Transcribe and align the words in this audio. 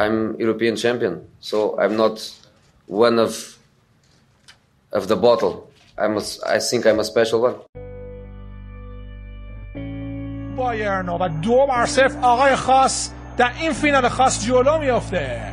I'm 0.00 0.38
European 0.38 0.76
champion, 0.76 1.14
so 1.40 1.78
I'm 1.78 1.96
not 1.96 2.16
one 2.86 3.18
of 3.18 3.58
of 4.92 5.08
the 5.08 5.16
bottle. 5.16 5.70
I'm 5.98 6.16
a, 6.16 6.22
I 6.46 6.58
think 6.58 6.86
I'm 6.86 7.00
a 7.00 7.04
special 7.04 7.40
one. 7.42 7.56
بایرن 10.56 11.08
و 11.08 11.28
دو 11.28 11.66
بر 11.66 11.86
صفر 11.86 12.18
آقای 12.22 12.56
خاص 12.56 13.10
در 13.36 13.50
این 13.60 13.72
فینال 13.72 14.08
خاص 14.08 14.46
جلو 14.46 14.78
میافته 14.78 15.52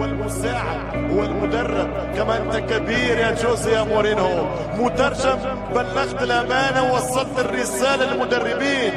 والمساعد 0.00 1.10
والمدرب 1.10 1.88
كما 2.16 2.36
أنت 2.36 2.56
كبير 2.56 3.18
يا 3.18 3.30
جوزي 3.42 3.72
يا 3.72 3.82
مورينو. 3.82 4.46
مترجم 4.78 5.38
بلغت 5.74 6.22
الأمانة 6.22 6.92
ووصلت 6.92 7.38
الرسالة 7.38 8.04
للمدربين. 8.04 8.92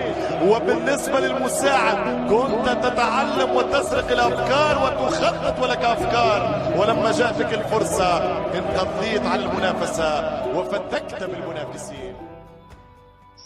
وبالنسبة 0.48 1.20
للمساعد 1.20 1.98
كنت 2.30 2.70
تتعلم 2.86 3.56
وتسرق 3.56 4.12
الأفكار 4.12 4.76
وتخطط 4.84 5.64
ولك 5.64 5.86
أفكار. 5.86 6.72
ولما 6.78 7.12
جاءتك 7.12 7.54
الفرصة 7.54 8.18
انقضيت 8.56 9.26
على 9.26 9.46
المنافسة 9.46 10.42
وفتكت 10.56 11.24
بالمنافسين. 11.24 12.13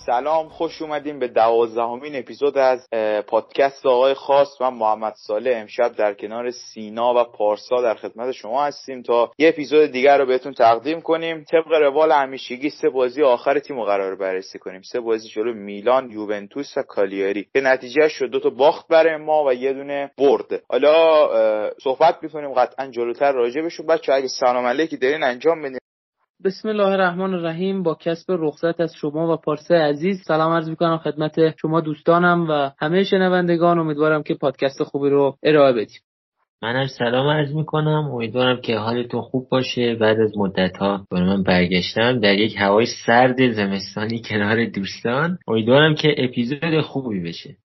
سلام 0.07 0.49
خوش 0.49 0.81
اومدیم 0.81 1.19
به 1.19 1.27
دوازدهمین 1.27 2.15
اپیزود 2.15 2.57
از 2.57 2.87
پادکست 3.27 3.85
آقای 3.85 4.13
خاص. 4.13 4.61
من 4.61 4.73
محمد 4.73 5.13
ساله 5.15 5.55
امشب 5.55 5.95
در 5.95 6.13
کنار 6.13 6.51
سینا 6.51 7.13
و 7.13 7.23
پارسا 7.23 7.81
در 7.81 7.93
خدمت 7.93 8.31
شما 8.31 8.65
هستیم 8.65 9.01
تا 9.01 9.31
یه 9.37 9.49
اپیزود 9.49 9.91
دیگر 9.91 10.17
رو 10.17 10.25
بهتون 10.25 10.53
تقدیم 10.53 11.01
کنیم. 11.01 11.43
طبق 11.43 11.71
روال 11.71 12.11
همیشگی 12.11 12.69
سه 12.69 12.89
بازی 12.89 13.23
آخر 13.23 13.59
تیم 13.59 13.79
رو 13.79 13.85
قرار 13.85 14.15
بررسی 14.15 14.59
کنیم. 14.59 14.81
سه 14.81 14.99
بازی 14.99 15.29
جلو 15.29 15.53
میلان 15.53 16.11
یوونتوس 16.11 16.77
و 16.77 16.81
کالیاری. 16.81 17.47
که 17.53 17.61
نتیجه 17.61 18.07
شد 18.07 18.25
دو 18.25 18.39
تا 18.39 18.49
باخت 18.49 18.87
برای 18.87 19.17
ما 19.17 19.45
و 19.45 19.53
یه 19.53 19.73
دونه 19.73 20.11
برد. 20.17 20.63
حالا 20.69 21.71
صحبت 21.83 22.17
می‌کنیم 22.21 22.53
قطعا 22.53 22.87
جلوتر 22.87 23.31
راجع 23.31 23.61
بشون 23.61 23.85
بچه 23.85 24.13
اگه 24.13 24.27
سلام 24.27 24.65
علیکی 24.65 24.97
دارین 24.97 25.23
انجام 25.23 25.61
بدین. 25.61 25.79
بسم 26.45 26.69
الله 26.69 26.87
الرحمن 26.87 27.33
الرحیم. 27.33 27.83
با 27.83 27.95
کسب 27.95 28.25
رخصت 28.29 28.81
از 28.81 28.93
شما 28.95 29.33
و 29.33 29.37
پارسه 29.37 29.75
عزیز 29.75 30.21
سلام 30.27 30.51
عرض 30.51 30.69
می‌کنم 30.69 30.97
خدمت 30.97 31.59
شما 31.61 31.81
دوستانم 31.81 32.47
و 32.49 32.71
همه 32.79 33.03
شنوندگان. 33.03 33.79
امیدوارم 33.79 34.23
که 34.23 34.33
پادکست 34.33 34.83
خوبی 34.83 35.09
رو 35.09 35.35
ارائه 35.43 35.73
بدیم. 35.73 35.99
منم 36.61 36.87
سلام 36.87 37.27
عرض 37.27 37.53
می‌کنم. 37.53 38.11
امیدوارم 38.13 38.61
که 38.61 38.77
حالتون 38.77 39.21
خوب 39.21 39.49
باشه. 39.49 39.95
بعد 39.95 40.19
از 40.19 40.37
مدت 40.37 40.77
ها 40.77 41.05
من 41.11 41.43
برگشتم 41.43 42.19
در 42.19 42.33
یک 42.33 42.55
هوای 42.57 42.85
سرد 43.05 43.51
زمستانی 43.51 44.21
کنار 44.29 44.65
دوستان. 44.65 45.37
امیدوارم 45.47 45.95
که 45.95 46.15
اپیزود 46.17 46.81
خوبی 46.81 47.19
بشه. 47.19 47.55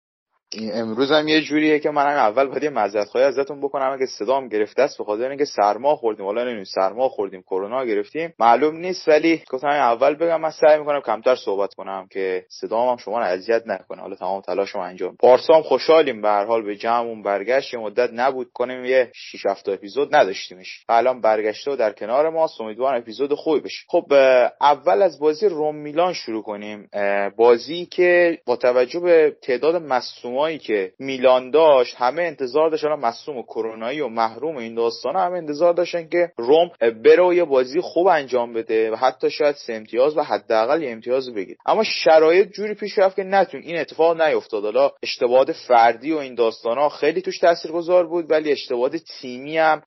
امروز 0.60 1.12
هم 1.12 1.28
یه 1.28 1.40
جوریه 1.40 1.78
که 1.78 1.90
من 1.90 2.06
اول 2.06 2.46
باید 2.46 2.62
یه 2.62 3.04
خواهی 3.04 3.26
ازتون 3.26 3.60
بکنم. 3.60 3.92
اگه 3.92 4.06
صدام 4.06 4.48
گرفته 4.48 4.82
است 4.82 4.98
به 4.98 5.04
خاطر 5.04 5.28
اینکه 5.28 5.44
سرما 5.44 5.96
خوردیم. 5.96 6.26
حالا 6.26 6.42
نمی‌دونم 6.42 6.64
سرما 6.64 7.08
خوردیم 7.08 7.42
کرونا 7.42 7.84
گرفتیم. 7.84 8.34
معلوم 8.38 8.76
نیست 8.76 9.08
ولی 9.08 9.42
گفتم 9.50 9.66
اول 9.66 10.14
بگم. 10.14 10.40
من 10.40 10.50
سعی 10.50 10.78
می‌کنم 10.78 11.00
کمتر 11.00 11.36
صحبت 11.36 11.74
کنم 11.74 12.06
که 12.10 12.44
صدام 12.48 12.88
هم 12.88 12.96
شما 12.96 13.18
رو 13.18 13.24
اذیت 13.24 13.62
نکنه. 13.66 14.00
حالا 14.00 14.14
تمام 14.14 14.40
تلاشم 14.40 14.78
انجام. 14.78 15.16
پارسام 15.16 15.62
خوشحالیم. 15.62 16.22
به 16.22 16.28
هر 16.28 16.44
حال 16.44 16.62
به 16.62 16.76
جمعمون 16.76 17.22
برگشت. 17.22 17.74
یه 17.74 17.80
مدت 17.80 18.10
نبود. 18.12 18.48
کنیم 18.54 18.84
یه 18.84 19.10
6 19.14 19.46
7 19.46 19.68
اپیزود 19.68 20.14
نداشتیمش. 20.14 20.84
الان 20.88 21.20
برگشته 21.20 21.70
و 21.70 21.76
در 21.76 21.92
کنار 21.92 22.30
ما 22.30 22.48
امیدوارم 22.60 22.98
اپیزود 22.98 23.34
خوبی 23.34 23.60
بشه. 23.60 23.84
خب 23.88 24.12
اول 24.60 25.02
از 25.02 25.20
بازی 25.20 25.48
روم 25.48 25.76
میلان 25.76 26.12
شروع 26.12 26.42
کنیم. 26.42 26.88
بازی 27.36 27.86
که 27.86 28.38
با 28.46 28.56
توجه 28.56 29.00
به 29.00 29.36
تعداد 29.42 29.76
مصدوم 29.76 30.41
هایی 30.42 30.58
که 30.58 30.92
میلان 30.98 31.50
داشت 31.50 31.94
همه 31.98 32.22
انتظار 32.22 32.70
داشتن 32.70 32.88
مصوم 32.88 33.36
و 33.36 33.42
کرونایی 33.42 34.00
و 34.00 34.08
محروم 34.08 34.56
این 34.56 34.74
داستان 34.74 35.16
همه 35.16 35.36
انتظار 35.36 35.74
داشتن 35.74 36.08
که 36.08 36.32
روم 36.36 36.70
بره 36.80 37.22
و 37.22 37.34
یه 37.34 37.44
بازی 37.44 37.80
خوب 37.80 38.06
انجام 38.06 38.52
بده 38.52 38.90
و 38.90 38.94
حتی 38.96 39.30
شاید 39.30 39.54
سه 39.54 39.72
امتیاز 39.72 40.16
و 40.16 40.22
حداقل 40.22 40.82
یه 40.82 40.90
امتیاز 40.90 41.34
بگیر 41.34 41.56
اما 41.66 41.84
شرایط 41.84 42.48
جوری 42.48 42.74
پیش 42.74 42.98
رفت 42.98 43.16
که 43.16 43.22
نتون 43.22 43.62
این 43.62 43.76
اتفاق 43.76 44.20
نیفتاد. 44.20 44.64
حالا 44.64 44.90
اشتباهات 45.02 45.52
فردی 45.52 46.12
و 46.12 46.16
این 46.16 46.34
داستان 46.34 46.78
ها 46.78 46.88
خیلی 46.88 47.22
توش 47.22 47.38
تاثیرگذار 47.38 48.06
بود 48.06 48.30
ولی 48.30 48.52
اشتباهات 48.52 48.96
تیمی 48.96 49.58
هم 49.58 49.82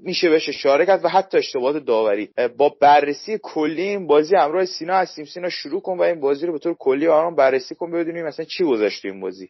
میشه 0.00 0.30
بهش 0.30 0.48
اشاره 0.48 0.86
کرد 0.86 1.04
و 1.04 1.08
حتی 1.08 1.38
اشتباهات 1.38 1.84
داوری. 1.84 2.30
با 2.56 2.74
بررسی 2.80 3.38
کلی 3.42 3.82
این 3.82 4.06
بازی 4.06 4.36
همراه 4.36 4.64
سینا 4.64 4.94
هستیم. 4.94 5.24
سینا 5.24 5.48
شروع 5.48 5.80
کن 5.80 5.98
و 5.98 6.02
این 6.02 6.20
بازی 6.20 6.46
رو 6.46 6.52
به 6.52 6.58
طور 6.58 6.74
کلی 6.74 7.06
برام 7.06 7.34
بررسی 7.34 7.74
کن 7.74 7.90
ببینیم 7.90 8.26
مثلا 8.26 8.44
چی 8.44 8.64
گذاشت 8.64 9.04
این 9.04 9.20
بازی. 9.20 9.48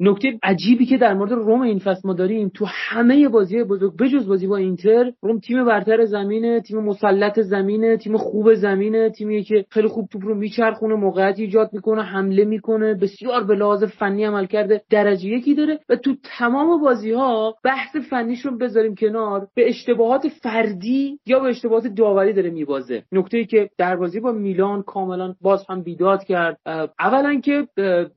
نکته 0.00 0.38
عجیبی 0.42 0.86
که 0.86 0.96
در 0.96 1.14
مورد 1.14 1.32
روم 1.32 1.60
این 1.60 1.78
فصل 1.78 2.08
ما 2.08 2.14
داریم 2.14 2.50
تو 2.54 2.64
همه 2.68 3.28
بازی 3.28 3.64
بزرگ 3.64 3.96
بجز 3.96 4.28
بازی 4.28 4.46
با 4.46 4.56
اینتر 4.56 5.12
روم 5.22 5.38
تیم 5.38 5.64
برتر 5.64 6.04
زمینه 6.04 6.60
تیم 6.60 6.78
مسلط 6.78 7.40
زمینه 7.40 7.96
تیم 7.96 8.16
خوب 8.16 8.54
زمینه 8.54 9.10
تیمی 9.10 9.42
که 9.42 9.64
خیلی 9.70 9.88
خوب 9.88 10.08
توپ 10.08 10.24
رو 10.24 10.34
میچرخونه 10.34 10.94
موقعیت 10.94 11.38
ایجاد 11.38 11.70
می‌کنه 11.72 12.02
حمله 12.02 12.44
می‌کنه 12.44 12.94
بسیار 12.94 13.44
به 13.44 13.54
لحاظ 13.54 13.84
فنی 13.84 14.24
عمل 14.24 14.46
کرده 14.46 14.82
درجه 14.90 15.28
یکی 15.28 15.54
داره 15.54 15.78
و 15.88 15.96
تو 15.96 16.14
تمام 16.38 16.80
بازی 16.80 17.12
ها 17.12 17.54
بحث 17.64 17.96
فنیش 18.10 18.40
رو 18.46 18.58
بذاریم 18.58 18.94
کنار 18.94 19.46
به 19.54 19.68
اشتباهات 19.68 20.28
فردی 20.28 21.18
یا 21.26 21.40
به 21.40 21.48
اشتباهات 21.48 21.86
داوری 21.86 22.32
داره 22.32 22.50
میبازه. 22.50 23.02
نکته 23.12 23.38
ای 23.38 23.44
که 23.44 23.68
در 23.78 23.96
بازی 23.96 24.20
با 24.20 24.32
میلان 24.32 24.82
کاملا 24.82 25.34
باز 25.40 25.66
هم 25.68 25.82
بیداد 25.82 26.24
کرد 26.24 26.58
اولا 27.00 27.40
که 27.40 27.66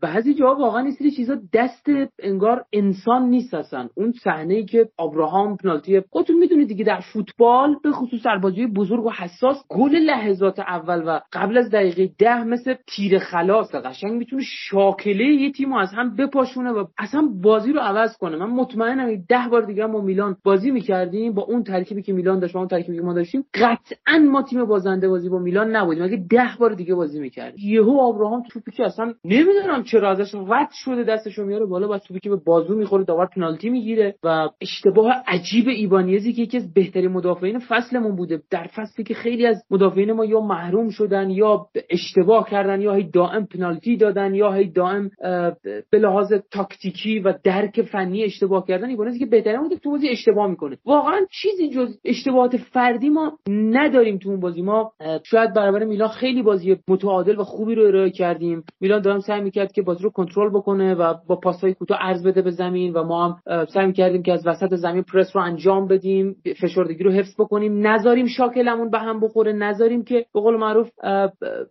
بعضی 0.02 0.34
جاها 0.34 0.56
واقعا 0.56 0.86
این 1.00 1.12
چیزا 1.16 1.38
دست 1.68 2.12
انگار 2.20 2.66
انسان 2.74 3.30
نیست 3.30 3.54
اصلا. 3.54 3.90
اون 3.96 4.12
صحنه 4.24 4.54
ای 4.54 4.66
که 4.66 4.90
ابراهام 5.00 5.58
پنالتی 5.58 6.02
خودتون 6.10 6.36
می‌دونید 6.36 6.68
دیگه 6.68 6.86
در 6.86 7.00
فوتبال 7.14 7.76
به 7.84 7.92
خصوص 7.92 8.26
در 8.26 8.38
بازی 8.38 8.68
بزرگ 8.68 9.06
و 9.06 9.12
حساس 9.12 9.64
گل 9.70 9.96
لحظات 9.96 10.60
اول 10.60 11.04
و 11.08 11.20
قبل 11.34 11.58
از 11.58 11.72
دقیقه 11.72 12.10
ده 12.20 12.44
مثل 12.44 12.76
تیر 12.88 13.20
خلاص. 13.20 13.76
قشنگ 13.76 14.12
می‌تونه 14.12 14.42
شاکله 14.46 15.24
یه 15.24 15.52
تیم 15.52 15.74
از 15.74 15.90
هم 15.94 16.16
بپاشونه 16.16 16.72
و 16.72 16.86
اصلا 16.98 17.30
بازی 17.44 17.74
رو 17.74 17.80
عوض 17.80 18.18
کنه. 18.18 18.38
من 18.38 18.50
مطمئنم 18.50 19.16
ده 19.30 19.48
بار 19.52 19.62
دیگه 19.62 19.86
ما 19.86 20.02
میلان 20.02 20.36
بازی 20.44 20.72
می‌کردیم. 20.72 21.34
با 21.34 21.44
اون 21.44 21.64
ترکیبی 21.64 22.02
که 22.02 22.14
میلان 22.14 22.40
داشت 22.40 22.54
با 22.54 22.60
اون 22.60 22.70
ترکیبی 22.70 22.98
که 22.98 23.04
ما 23.04 23.14
داشتیم 23.14 23.46
قطعا 23.54 24.20
ما 24.32 24.42
تیم 24.42 24.66
بازنده 24.66 25.10
بازی 25.10 25.30
با 25.30 25.40
میلان 25.40 25.76
نبودیم. 25.76 26.04
اگه 26.04 26.26
ده 26.30 26.50
بار 26.60 26.74
دیگه 26.74 26.96
بازی 26.96 27.20
می‌کردیم. 27.20 27.60
یهو 27.70 27.90
ابراهام 27.90 28.44
توپی 28.50 28.72
که 28.72 28.86
اصلا 28.86 29.14
نمی‌دونم 29.26 29.84
چرا 29.84 30.12
ازش 30.12 30.36
رد 30.48 30.70
شده 30.72 31.04
دستشو 31.04 31.46
میاره 31.57 31.69
بالا 31.69 31.90
و 31.90 31.97
توپی 31.97 32.19
که 32.19 32.29
به 32.29 32.35
بازو 32.35 32.75
می‌خوره 32.75 33.03
داور 33.03 33.25
پنالتی 33.25 33.69
می‌گیره 33.69 34.16
و 34.23 34.50
اشتباه 34.62 35.13
عجیب 35.28 35.68
ایبانیزی 35.68 36.34
که 36.34 36.41
یکی 36.41 36.57
از 36.57 36.73
بهترین 36.73 37.12
مدافعین 37.12 37.59
فصلمون 37.59 38.16
بوده. 38.16 38.41
در 38.51 38.68
فصلی 38.75 39.03
که 39.03 39.13
خیلی 39.13 39.45
از 39.45 39.63
مدافعین 39.72 40.12
ما 40.12 40.25
یا 40.25 40.40
محروم 40.40 40.90
شدن 40.90 41.29
یا 41.29 41.68
اشتباه 41.90 42.50
کردن 42.50 42.81
یا 42.81 42.94
هی 42.94 43.03
دائم 43.03 43.45
پنالتی 43.45 43.97
دادن 43.97 44.35
یا 44.35 44.51
هی 44.51 44.72
دائم 44.72 45.09
به 45.91 46.00
لحاظ 46.00 46.34
تاکتیکی 46.51 47.19
و 47.19 47.34
درک 47.44 47.81
فنی 47.81 48.24
اشتباه 48.24 48.68
کردن 48.68 48.89
ایبانیزی 48.89 49.19
که 49.19 49.25
بهترین 49.25 49.62
بوده 49.62 49.75
تو 49.75 49.91
بازی 49.91 50.09
اشتباه 50.09 50.47
می‌کنه. 50.47 50.78
واقعا 50.85 51.19
چیزی 51.41 51.69
جز 51.69 51.97
اشتباهات 52.06 52.57
فردی 52.57 53.09
ما 53.09 53.38
نداریم 53.50 54.18
تو 54.18 54.30
اون 54.30 54.39
بازی. 54.39 54.62
ما 54.62 54.92
شاید 55.24 55.53
برابر 55.53 55.83
میلان 55.83 56.10
خیلی 56.10 56.42
بازی 56.42 56.77
متعادل 56.88 57.39
و 57.39 57.44
خوبی 57.44 57.75
رو 57.75 57.83
ارائه 57.83 58.10
کردیم. 58.10 58.63
میلان 58.81 59.01
دارم 59.01 59.19
سعی 59.19 59.42
می‌کرد 59.42 59.71
که 59.71 59.81
بازی 59.81 60.03
رو 60.03 60.10
کنترل 60.10 60.50
بکنه 60.50 60.95
و 60.95 61.13
با 61.27 61.36
پاسهای 61.48 61.74
کوتاه 61.74 61.98
عرض 62.02 62.24
بده 62.26 62.42
به 62.42 62.52
زمین 62.52 62.94
و 62.94 63.04
ما 63.04 63.28
هم 63.28 63.66
سعی 63.66 63.94
کردیم 63.94 64.24
که 64.24 64.34
از 64.34 64.48
وسط 64.48 64.76
زمین 64.76 65.04
پرس 65.04 65.36
رو 65.36 65.42
انجام 65.42 65.88
بدیم 65.88 66.36
فشردگی 66.62 67.04
رو 67.04 67.12
حفظ 67.12 67.36
بکنیم. 67.40 67.88
نذاریم 67.88 68.26
شاکلمون 68.28 68.90
به 68.90 69.00
هم 69.00 69.20
بخوره 69.20 69.54
نذاریم 69.54 70.04
که 70.04 70.26
به 70.34 70.40
قول 70.40 70.58
معروف 70.58 70.90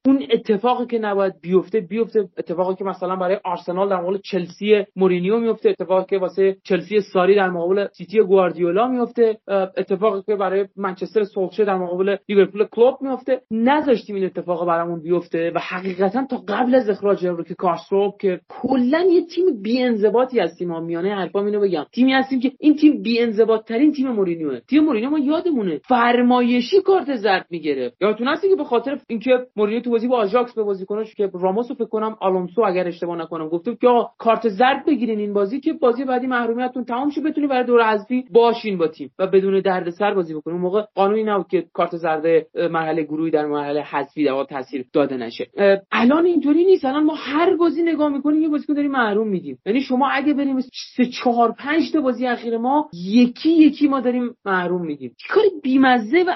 اون 0.06 0.22
اتفاقی 0.32 0.86
که 0.86 0.98
نباید 0.98 1.34
بیفته 1.42 1.80
بیفته 1.80 2.28
اتفاقی 2.38 2.74
که 2.74 2.84
مثلا 2.84 3.16
برای 3.16 3.38
آرسنال 3.44 3.88
در 3.88 4.00
مقابل 4.00 4.18
چلسی 4.18 4.84
مورینیو 4.96 5.38
میفته 5.38 5.70
اتفاقی 5.70 6.04
که 6.08 6.18
واسه 6.18 6.56
چلسی 6.64 7.00
ساری 7.00 7.34
در 7.34 7.50
مقابل 7.50 7.86
سیتی 7.92 8.20
گواردیولا 8.20 8.88
میفته 8.88 9.38
اتفاقی 9.76 10.22
که 10.26 10.36
برای 10.36 10.66
منچستر 10.76 11.24
سولشر 11.24 11.64
در 11.64 11.78
مقابل 11.78 12.16
لیورپول 12.28 12.64
کلوپ 12.64 12.94
میفته. 13.00 13.40
نذاشتیم 13.50 14.16
این 14.16 14.24
اتفاق 14.24 14.66
برامون 14.66 15.02
بیفته 15.02 15.52
و 15.54 15.58
حقیقتا 15.58 16.26
تا 16.30 16.36
قبل 16.48 16.74
از 16.74 16.88
اخراج 16.88 17.26
رو 17.26 17.44
که 17.44 17.54
کارسدورپ 17.54 18.14
که 18.20 18.40
کلا 18.48 19.04
یه 19.10 19.26
تیم 19.26 19.62
بی 19.66 19.82
انضباطی 19.82 20.40
هستیم 20.40 20.68
ما 20.68 20.80
میانه 20.80 21.14
حرفام 21.14 21.46
اینو 21.46 21.60
بگم. 21.60 21.84
تیمی 21.92 22.12
هستیم 22.12 22.40
که 22.40 22.52
این 22.60 22.76
تیم 22.76 23.02
بی 23.02 23.20
انضباط 23.20 23.64
ترین 23.64 23.92
تیم 23.92 24.08
مورینیوه. 24.08 24.60
تیم 24.60 24.84
مورینیو 24.84 25.10
ما 25.10 25.18
یادمونه. 25.18 25.80
فرمایشی 25.88 26.80
کارت 26.80 27.16
زرد 27.16 27.46
می‌گرفت. 27.50 27.96
یادتون 28.00 28.28
هست 28.28 28.42
که 28.42 28.56
به 28.56 28.64
خاطر 28.64 28.98
اینکه 29.08 29.30
مورینیو 29.56 29.82
تو 29.82 29.90
بازی 29.90 30.08
با 30.08 30.16
آژاکس 30.16 30.54
به 30.54 30.62
بازیکناش 30.62 31.14
که 31.14 31.30
راموس 31.34 31.72
فکر 31.72 31.84
کنم 31.84 32.16
آلونسو 32.20 32.62
اگر 32.62 32.88
اشتباه 32.88 33.18
نکنم 33.18 33.48
گفته 33.48 33.76
که 33.80 33.88
کارت 34.18 34.48
زرد 34.48 34.86
بگیرین 34.86 35.18
این 35.18 35.32
بازی 35.32 35.60
که 35.60 35.72
بازی 35.72 36.04
بعدی 36.04 36.26
محرومیتتون 36.26 36.84
تمام 36.84 37.10
شه 37.10 37.20
بتونی 37.20 37.46
برای 37.46 37.64
دور 37.64 37.92
حذفی 37.92 38.24
باشین 38.32 38.78
با 38.78 38.88
تیم 38.88 39.10
و 39.18 39.26
بدون 39.26 39.60
دردسر 39.60 40.14
بازی 40.14 40.34
بکنین 40.34 40.58
موقع 40.58 40.82
قانونی 40.94 41.24
نبود 41.24 41.46
که 41.48 41.64
کارت 41.72 41.96
زرد 41.96 42.46
مرحله 42.70 43.02
گروهی 43.02 43.30
در 43.30 43.46
مرحله 43.46 43.82
حذفی 43.82 44.24
در 44.24 44.44
تاثیر 44.44 44.84
داده 44.92 45.16
نشه. 45.16 45.46
الان 45.92 46.26
اینطوری 46.26 46.64
نیست. 46.64 46.84
الان 46.84 47.04
ما 47.04 47.14
هر 47.14 47.56
بازی 47.56 47.82
نگاه 47.82 48.08
می‌کنیم 48.08 48.42
یه 48.42 48.48
بازیکن 48.48 48.74
داریم 48.74 48.90
محروم 48.90 49.28
میدیم 49.28 49.55
یعنی 49.66 49.80
شما 49.80 50.08
اگه 50.08 50.34
بریم 50.34 50.60
سه 50.96 51.06
چهار 51.06 51.54
پنج 51.58 51.92
تا 51.92 52.00
بازی 52.00 52.26
اخیر 52.26 52.58
ما 52.58 52.88
یکی 52.92 53.50
یکی 53.50 53.88
ما 53.88 54.00
داریم 54.00 54.34
محروم 54.44 54.86
میدیم 54.86 55.12
چه 55.18 55.34
کاری 55.34 55.48
بیمزه 55.62 56.24
و 56.28 56.34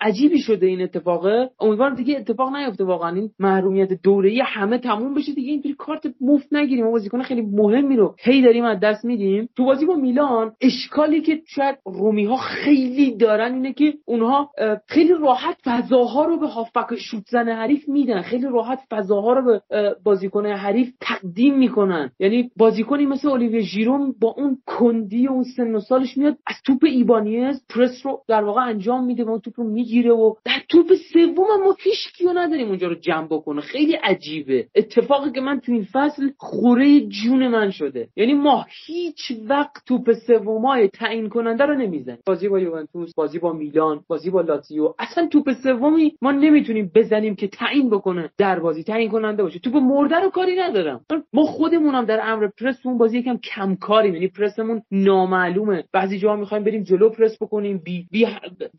عجیبی 0.00 0.38
شده 0.38 0.66
این 0.66 0.82
اتفاقه؟ 0.82 1.50
امیدوارم 1.60 1.94
دیگه 1.94 2.16
اتفاق 2.16 2.56
نیفته 2.56 2.84
واقعا. 2.84 3.14
این 3.14 3.30
محرومیت 3.38 4.02
دوره‌ای 4.02 4.42
همه 4.44 4.78
تموم 4.78 5.14
بشه 5.14 5.32
دیگه. 5.32 5.50
اینطوری 5.50 5.74
کارت 5.74 6.06
مفت 6.20 6.52
نگیریم. 6.52 6.84
ما 6.84 6.90
بازیکن 6.90 7.22
خیلی 7.22 7.42
مهمی 7.42 7.96
رو 7.96 8.14
هی 8.20 8.42
داریم 8.42 8.64
از 8.64 8.80
دست 8.80 9.04
میدیم. 9.04 9.48
تو 9.56 9.64
بازی 9.64 9.86
با 9.86 9.94
میلان 9.94 10.52
اشکالی 10.60 11.20
که 11.20 11.40
شاید 11.46 11.78
رومی 11.86 12.24
ها 12.24 12.36
خیلی 12.36 13.16
دارن 13.16 13.54
اینه 13.54 13.72
که 13.72 13.94
اونها 14.06 14.50
خیلی 14.88 15.12
راحت 15.12 15.56
فضاها 15.64 16.24
رو 16.24 16.40
به 16.40 16.46
هافبک 16.46 16.96
شوت 16.96 17.22
زن 17.30 17.48
حریف 17.48 17.88
میدن. 17.88 18.22
خیلی 18.22 18.46
راحت 18.46 18.78
فضاها 18.90 19.32
رو 19.32 19.44
به 19.44 19.60
بازیکن 20.04 20.46
حریف 20.46 20.88
تقدیم 21.00 21.58
می‌کنن. 21.58 22.10
یعنی 22.18 22.47
بازیکنی 22.56 23.06
مثل 23.06 23.28
اولیوی 23.28 23.62
ژیرون 23.62 24.14
با 24.20 24.34
اون 24.38 24.58
کندی 24.66 25.28
و 25.28 25.30
اون 25.30 25.44
سن 25.56 25.74
و 25.74 25.80
سالش 25.80 26.16
میاد 26.16 26.36
از 26.46 26.56
توپ 26.66 26.84
ایبانیز 26.84 27.64
پرس 27.68 28.00
رو 28.06 28.22
در 28.28 28.44
واقع 28.44 28.60
انجام 28.60 29.04
میده 29.04 29.24
و 29.24 29.30
اون 29.30 29.40
توپ 29.40 29.60
رو 29.60 29.64
می‌گیره 29.64 30.12
و 30.12 30.34
در 30.44 30.60
توپ 30.68 30.92
سوم 31.12 31.34
ما 31.64 31.76
هیچ 31.78 32.12
کیو 32.16 32.32
نداریم 32.32 32.68
اونجا 32.68 32.88
رو 32.88 32.94
جمع 32.94 33.26
بکنه. 33.26 33.60
خیلی 33.60 33.92
عجیبه. 33.92 34.66
اتفاقی 34.74 35.32
که 35.32 35.40
من 35.40 35.60
تو 35.60 35.72
این 35.72 35.86
فصل 35.92 36.30
خوره 36.36 37.00
جون 37.00 37.48
من 37.48 37.70
شده. 37.70 38.08
یعنی 38.16 38.34
ما 38.34 38.66
هیچ 38.86 39.32
وقت 39.48 39.84
توپ 39.86 40.12
سومای 40.12 40.88
تعیین 40.88 41.28
کننده 41.28 41.64
رو 41.64 41.74
نمی‌زنیم. 41.74 42.18
بازی 42.26 42.48
با 42.48 42.58
یوونتوس 42.58 43.14
بازی 43.14 43.38
با 43.38 43.52
میلان 43.52 44.00
بازی 44.08 44.30
با 44.30 44.40
لاتیو 44.40 44.94
اصلا 44.98 45.26
توپ 45.26 45.52
سومی 45.62 46.14
ما 46.22 46.32
نمی‌تونیم 46.32 46.90
بزنیم 46.94 47.34
که 47.34 47.48
تعیین 47.48 47.90
بکنه. 47.90 48.30
در 48.38 48.60
بازی 48.60 48.82
تعیین 48.82 49.10
کننده 49.10 49.42
باشه. 49.42 49.58
توپ 49.58 49.76
مرده 49.76 50.20
رو 50.20 50.30
کاری 50.30 50.56
ندارم. 50.56 51.00
ما 51.32 51.42
خودمونم 51.42 52.04
در 52.04 52.20
امر 52.38 52.48
پرس 52.60 52.86
بازی 52.98 53.18
یکم 53.18 53.36
کمکاریم 53.36 54.14
یعنی 54.14 54.28
پرسمون 54.28 54.82
نامعلومه. 54.90 55.84
بعضی 55.92 56.18
جاها 56.18 56.36
می‌خوایم 56.36 56.64
بریم 56.64 56.82
جلو 56.82 57.10
پرس 57.10 57.42
بکنیم 57.42 57.82
بی, 57.84 58.06
بی 58.10 58.26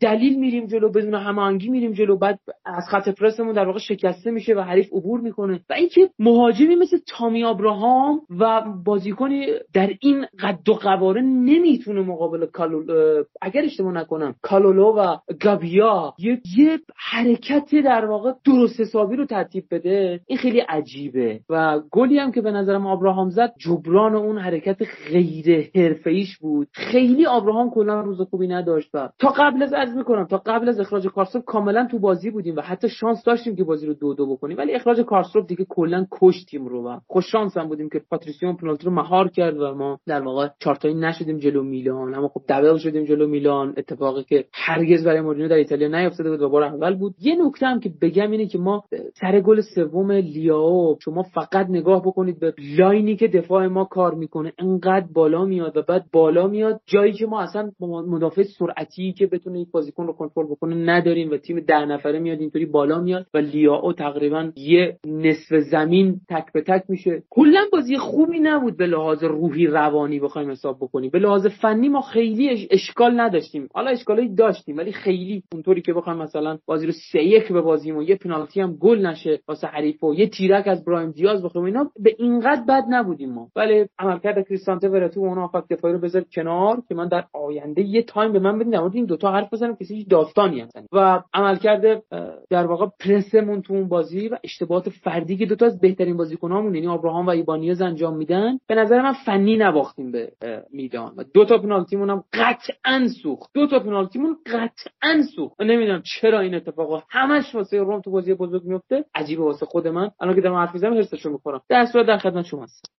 دلیل 0.00 0.38
میریم 0.38 0.66
جلو 0.66 0.88
بدون 0.88 1.14
هماهنگی 1.14 1.68
میریم 1.68 1.92
جلو 1.92 2.16
بعد 2.16 2.38
از 2.66 2.84
خط 2.90 3.08
پرسمون 3.08 3.52
در 3.52 3.66
واقع 3.66 3.78
شکسته 3.78 4.30
میشه 4.30 4.54
و 4.54 4.60
حریف 4.60 4.92
عبور 4.92 5.20
می‌کنه. 5.20 5.60
و 5.70 5.72
اینکه 5.72 6.10
مهاجمی 6.18 6.74
مثل 6.74 6.98
تامی 7.08 7.44
آبراهام 7.44 8.20
و 8.40 8.62
بازیکنی 8.84 9.46
در 9.74 9.90
این 10.00 10.26
قد 10.40 10.68
و 10.68 10.72
قواره 10.72 11.20
نمی‌تونه 11.22 12.00
مقابل 12.00 12.46
کالول 12.46 13.24
اگر 13.42 13.62
اشتباه 13.62 13.92
نکنم 13.92 14.34
کالولو 14.42 14.92
و 14.92 15.16
گابیا 15.42 16.14
یه, 16.18 16.40
یه 16.56 16.78
حرکت 16.96 17.74
در 17.84 18.04
واقع 18.04 18.32
درست 18.44 18.80
حسابی 18.80 19.16
رو 19.16 19.26
ترتیب 19.26 19.64
بده 19.70 20.20
این 20.26 20.38
خیلی 20.38 20.60
عجیبه. 20.60 21.40
و 21.50 21.80
گلی 21.90 22.18
هم 22.18 22.32
که 22.32 22.40
به 22.40 22.50
نظرم 22.50 22.86
آبراهام 22.86 23.30
زد 23.40 23.54
جبران 23.58 24.14
اون 24.14 24.38
حرکت 24.38 24.78
غیر 25.12 25.70
حرفه‌ایش 25.74 26.38
بود. 26.38 26.68
خیلی 26.72 27.26
آبراهام 27.26 27.70
کلا 27.70 28.00
روز 28.00 28.20
خوبی 28.20 28.48
نداشت 28.48 28.90
و 28.94 29.08
تا 29.18 29.28
قبل 29.28 29.62
از 29.62 29.72
عرض 29.72 29.96
می‌کنم 29.96 30.24
تا 30.24 30.42
قبل 30.46 30.68
از 30.68 30.80
اخراج 30.80 31.06
کارسدورپ 31.06 31.44
کاملا 31.44 31.88
تو 31.90 31.98
بازی 31.98 32.30
بودیم 32.30 32.56
و 32.56 32.60
حتی 32.60 32.88
شانس 32.88 33.24
داشتیم 33.24 33.56
که 33.56 33.64
بازی 33.64 33.86
رو 33.86 33.94
دو 33.94 34.14
دو 34.14 34.26
بکنیم. 34.26 34.58
ولی 34.58 34.72
اخراج 34.72 35.00
کارسدورپ 35.00 35.46
دیگه 35.46 35.66
کلا 35.68 36.06
کشت 36.10 36.44
تیم 36.44 36.66
رو 36.66 36.88
و 36.88 36.98
خوش 37.06 37.32
شانس 37.32 37.56
هم 37.56 37.68
بودیم 37.68 37.88
که 37.88 38.02
پاتریسیون 38.10 38.56
پنالتی 38.56 38.86
رو 38.86 38.92
مهار 38.92 39.28
کرد 39.28 39.60
و 39.60 39.74
ما 39.74 39.98
در 40.06 40.22
واقع 40.22 40.48
چارتایی 40.58 40.94
نشدیم 40.94 41.38
جلو 41.38 41.62
میلان. 41.62 42.14
اما 42.14 42.28
خب 42.28 42.42
double 42.48 42.76
شدیم 42.76 43.04
جلو 43.04 43.26
میلان. 43.26 43.74
اتفاقی 43.76 44.24
که 44.24 44.44
هرگز 44.52 45.04
برای 45.04 45.20
مورینیو 45.20 45.48
در 45.48 45.56
ایتالیا 45.56 45.88
نیافتاده 45.88 46.30
بود 46.30 46.42
و 46.42 46.48
بار 46.48 46.62
اول 46.62 46.94
بود. 46.94 47.14
یه 47.20 47.46
نکته 47.46 47.66
هم 47.66 47.80
که 47.80 47.90
بگم 48.02 48.30
اینه 48.30 48.46
که 48.46 48.58
ما 48.58 48.84
سر 49.20 49.40
گل 49.40 49.60
سوم 49.74 50.10
لیاو 50.10 50.96
شما 51.04 51.22
فقط 51.22 51.66
نگاه 51.68 52.02
بکنید 52.02 52.40
به 52.40 52.54
line 52.78 53.08
ی 53.08 53.16
که 53.16 53.28
دفاع 53.30 53.66
ما 53.66 53.84
کار 53.84 54.14
می‌کنه. 54.14 54.52
انقدر 54.58 55.06
بالا 55.14 55.44
میاد 55.44 55.76
و 55.76 55.82
بعد 55.82 56.04
بالا 56.12 56.46
میاد. 56.46 56.80
جایی 56.86 57.12
که 57.12 57.26
ما 57.26 57.40
اصلا 57.40 57.70
مدافع 57.80 58.42
سرعتی 58.42 59.12
که 59.12 59.26
بتونه 59.26 59.56
این 59.56 59.66
بازیکن 59.72 60.06
رو 60.06 60.12
کنترل 60.12 60.46
بکنه 60.46 60.74
نداریم 60.74 61.30
و 61.30 61.36
تیم 61.36 61.60
ده 61.60 61.84
نفره 61.84 62.18
میاد 62.18 62.40
اینطوری 62.40 62.66
بالا 62.66 63.00
میاد 63.00 63.26
و 63.34 63.38
لیاو 63.38 63.92
تقریبا 63.92 64.52
یه 64.56 64.96
نصف 65.06 65.54
زمین 65.70 66.20
تک 66.28 66.52
به 66.52 66.62
تک 66.62 66.82
میشه. 66.88 67.22
کلا 67.30 67.60
بازی 67.72 67.96
خوبی 67.96 68.40
نبود 68.40 68.76
به 68.76 68.86
لحاظ 68.86 69.24
روحی 69.24 69.66
روانی 69.66 70.20
بخوایم 70.20 70.50
حساب 70.50 70.76
بکنیم. 70.80 71.10
به 71.10 71.18
لحاظ 71.18 71.46
فنی 71.46 71.88
ما 71.88 72.00
خیلی 72.00 72.68
اشکال 72.70 73.20
نداشتیم. 73.20 73.68
حالا 73.74 73.90
اشکالی 73.90 74.34
داشتیم 74.34 74.76
ولی 74.76 74.92
خیلی. 74.92 75.42
اونطوری 75.52 75.82
که 75.82 75.92
بخوایم 75.92 76.18
مثلا 76.18 76.58
بازی 76.66 76.86
رو 76.86 76.92
سه 77.12 77.22
یک 77.22 77.52
ببازیم 77.52 77.96
و 77.96 78.02
یه 78.02 78.16
پنالتی 78.16 78.60
هم 78.60 78.76
گل 78.76 79.06
نشه 79.06 79.40
واسه 79.48 79.66
حریف 79.66 80.04
و 80.04 80.14
یه 80.14 80.28
تیرک 80.28 80.68
از 80.68 80.84
براهیم 80.84 81.10
دیاز 81.10 81.42
بخوریم 81.42 81.66
اینا 81.66 81.90
به 82.00 82.16
اینقدر 82.18 82.62
بد 82.68 82.84
نبودیم 83.20 83.34
ما. 83.34 83.48
ولی 83.56 83.86
عملکرد 83.98 84.48
کریستانته 84.48 84.88
ورتو 84.88 85.20
اون 85.20 85.38
هافبک 85.38 85.68
دفاعی 85.68 85.94
رو 85.94 86.00
بذار 86.00 86.22
کنار 86.22 86.82
که 86.88 86.94
من 86.94 87.08
در 87.08 87.24
آینده 87.32 87.82
یه 87.82 88.02
time 88.02 88.32
به 88.32 88.38
من 88.38 88.58
بدین. 88.58 88.70
در 88.70 88.82
این 88.82 89.04
دوتا 89.04 89.32
حرف 89.32 89.52
بزنم 89.52 89.76
که 89.76 89.84
هیچ 89.84 90.08
داستانی 90.08 90.60
هستن. 90.60 90.86
و 90.92 91.22
عملکرد 91.34 92.02
در 92.50 92.66
واقع 92.66 92.86
پرسمون 93.00 93.62
تو 93.62 93.74
اون 93.74 93.88
بازی 93.88 94.28
و 94.28 94.38
اشتباهات 94.44 94.88
فردی 94.88 95.36
که 95.36 95.46
دوتا 95.46 95.66
از 95.66 95.80
بهترین 95.80 96.16
بازیکنامون 96.16 96.74
یعنی 96.74 96.86
ابراهام 96.86 97.26
و 97.26 97.30
ایبانیز 97.30 97.82
انجام 97.82 98.16
میدن 98.16 98.58
به 98.66 98.74
نظر 98.74 99.02
من 99.02 99.12
فنی 99.12 99.56
نباختیم 99.56 100.12
به 100.12 100.32
میدان. 100.72 101.14
و 101.16 101.24
دو 101.34 101.44
تا 101.44 101.58
پنالتیمون 101.58 102.10
هم 102.10 102.24
قطعا 102.32 103.08
سوخت. 103.22 103.50
دو 103.54 103.66
تا 103.66 103.78
پنالتیمون 103.78 104.36
قطعا 104.46 105.22
سوخت. 105.36 105.60
نمی‌دونم 105.60 106.02
چرا 106.20 106.40
این 106.40 106.54
اتفاقا 106.54 107.02
همش 107.10 107.54
واسه 107.54 107.78
روم 107.78 108.00
تو 108.00 108.10
بازی 108.10 108.34
بزرگ 108.34 108.64
میفته 108.64 109.04
عجیبه 109.14 109.42
واسه 109.42 109.66
خود 109.66 109.88
من. 109.88 110.10
الان 110.20 110.34
که 110.34 110.40
دارم 110.40 110.54
حرف 110.54 110.74
می‌زنم 110.74 110.98
حسشو 110.98 111.30
می‌کنم 111.30 111.60
در 111.68 111.86
صورت 111.86 112.06
در 112.06 112.18
خدمت 112.18 112.44
شما 112.44 112.62
هستم. 112.62 112.92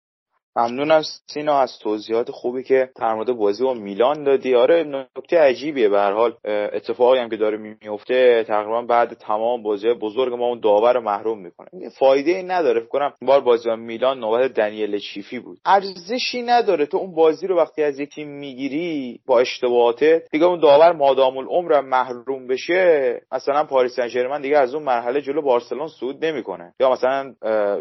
ممنونم 0.56 1.02
سینا 1.26 1.58
از 1.58 1.78
توضیحات 1.78 2.30
خوبی 2.30 2.62
که 2.62 2.90
در 2.96 3.14
مورد 3.14 3.32
بازی 3.32 3.64
با 3.64 3.74
میلان 3.74 4.24
دادی. 4.24 4.54
آره 4.54 4.84
نکته 4.84 5.38
عجیبیه. 5.38 5.88
به 5.88 5.98
هر 5.98 6.12
حال 6.12 6.34
اتفاقی 6.44 7.18
هم 7.18 7.28
که 7.28 7.36
داره 7.36 7.76
میفته 7.82 8.44
تقریبا 8.48 8.82
بعد 8.82 9.14
تمام 9.14 9.62
بازی 9.62 9.92
بزرگ 9.92 10.32
ما 10.34 10.46
اون 10.46 10.60
داور 10.60 10.94
رو 10.94 11.00
محروم 11.00 11.38
می‌کنه. 11.38 11.88
فایده 11.98 12.30
ای 12.30 12.42
نداره. 12.42 12.80
فکر 12.80 12.88
کنم 12.88 13.12
بار 13.22 13.40
بازی 13.40 13.68
با 13.68 13.76
میلان 13.76 14.20
نوبت 14.20 14.54
دنیل 14.54 14.98
چیفی 14.98 15.38
بود. 15.38 15.58
ارزشی 15.64 16.42
نداره. 16.42 16.86
تو 16.86 16.96
اون 16.96 17.14
بازی 17.14 17.46
رو 17.46 17.56
وقتی 17.56 17.82
از 17.82 18.00
یک 18.00 18.14
تیم 18.14 18.28
می‌گیری 18.28 19.20
با 19.26 19.40
اشتباهات 19.40 20.04
دیگه 20.04 20.44
اون 20.44 20.60
داور 20.60 20.92
مادام 20.92 21.36
العمر 21.36 21.80
محروم 21.80 22.46
بشه 22.46 23.20
مثلا 23.32 23.64
پاریس 23.64 24.00
سن 24.00 24.40
دیگه 24.40 24.58
از 24.58 24.74
اون 24.74 24.82
مرحله 24.82 25.20
جلو 25.20 25.42
بارسلون 25.42 25.88
صعود 25.88 26.24
نمی‌کنه. 26.24 26.74
یا 26.80 26.90
مثلا 26.90 27.34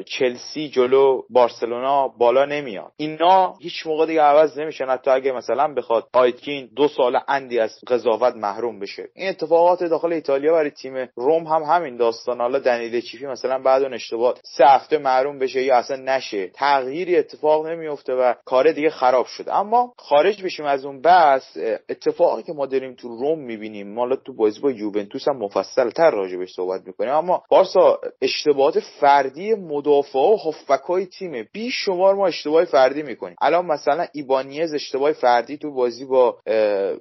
چلسی 0.05 0.69
جلو 0.69 1.21
بارسلونا 1.29 2.07
بالا 2.07 2.45
نمیاد. 2.61 2.91
اینا 2.97 3.53
هیچ 3.61 3.87
موقع 3.87 4.05
دیگه 4.05 4.21
عوض 4.21 4.59
نمیشن. 4.59 4.85
حتی 4.85 5.11
اگه 5.11 5.31
مثلا 5.31 5.73
بخواد 5.73 6.07
آیتکین 6.13 6.69
دو 6.75 6.87
سال 6.87 7.19
اندی 7.27 7.59
از 7.59 7.71
قضاوت 7.87 8.35
محروم 8.35 8.79
بشه. 8.79 9.07
این 9.15 9.29
اتفاقات 9.29 9.83
داخل 9.83 10.13
ایتالیا 10.13 10.53
برای 10.53 10.69
تیم 10.69 11.09
روم 11.15 11.43
هم 11.43 11.63
همین 11.63 11.97
داستان. 11.97 12.41
حالا 12.41 12.59
دنیل 12.59 13.01
چیفی 13.01 13.25
مثلا 13.27 13.59
بعد 13.59 13.83
اون 13.83 13.93
اشتباه 13.93 14.35
سه 14.43 14.65
هفته 14.65 14.97
محروم 14.97 15.39
بشه 15.39 15.63
یا 15.63 15.77
اصلا 15.77 15.97
نشه. 15.97 16.47
تغییری 16.47 17.17
اتفاق 17.17 17.67
نمیفته 17.67 18.13
و 18.13 18.33
کار 18.45 18.71
دیگه 18.71 18.89
خراب 18.89 19.25
شده. 19.25 19.55
اما 19.55 19.93
خارج 19.97 20.43
بشیم 20.43 20.65
از 20.65 20.85
اون 20.85 21.01
بحث 21.01 21.57
اتفاقی 21.89 22.43
که 22.43 22.53
ما 22.53 22.65
داریم 22.65 22.95
تو 22.95 23.07
روم 23.07 23.39
می‌بینیم. 23.39 23.99
حالا 23.99 24.15
تو 24.15 24.33
بازی 24.33 24.59
با 24.59 24.71
یوونتوس 24.71 25.27
هم 25.27 25.37
مفصل 25.37 25.89
تر 25.89 26.11
راجبش 26.11 26.53
صحبت 26.55 26.81
می‌کنیم. 26.87 27.11
اما 27.11 27.43
بارسا 27.49 27.99
اشتباهات 28.21 28.79
فردی 28.79 29.53
مدافع 29.53 30.19
و 30.19 30.35
هافبک 30.35 30.81
تیم 31.19 31.47
بیشمار 31.53 32.15
ما 32.15 32.27
اشتباه 32.27 32.50
اشتباه 32.51 32.65
فردی 32.65 33.03
می‌کنیم 33.03 33.35
الان 33.41 33.65
مثلا 33.65 34.05
ایبانیز 34.13 34.73
اشتباه 34.73 35.11
فردی 35.11 35.57
تو 35.57 35.71
بازی 35.73 36.05
با 36.05 36.37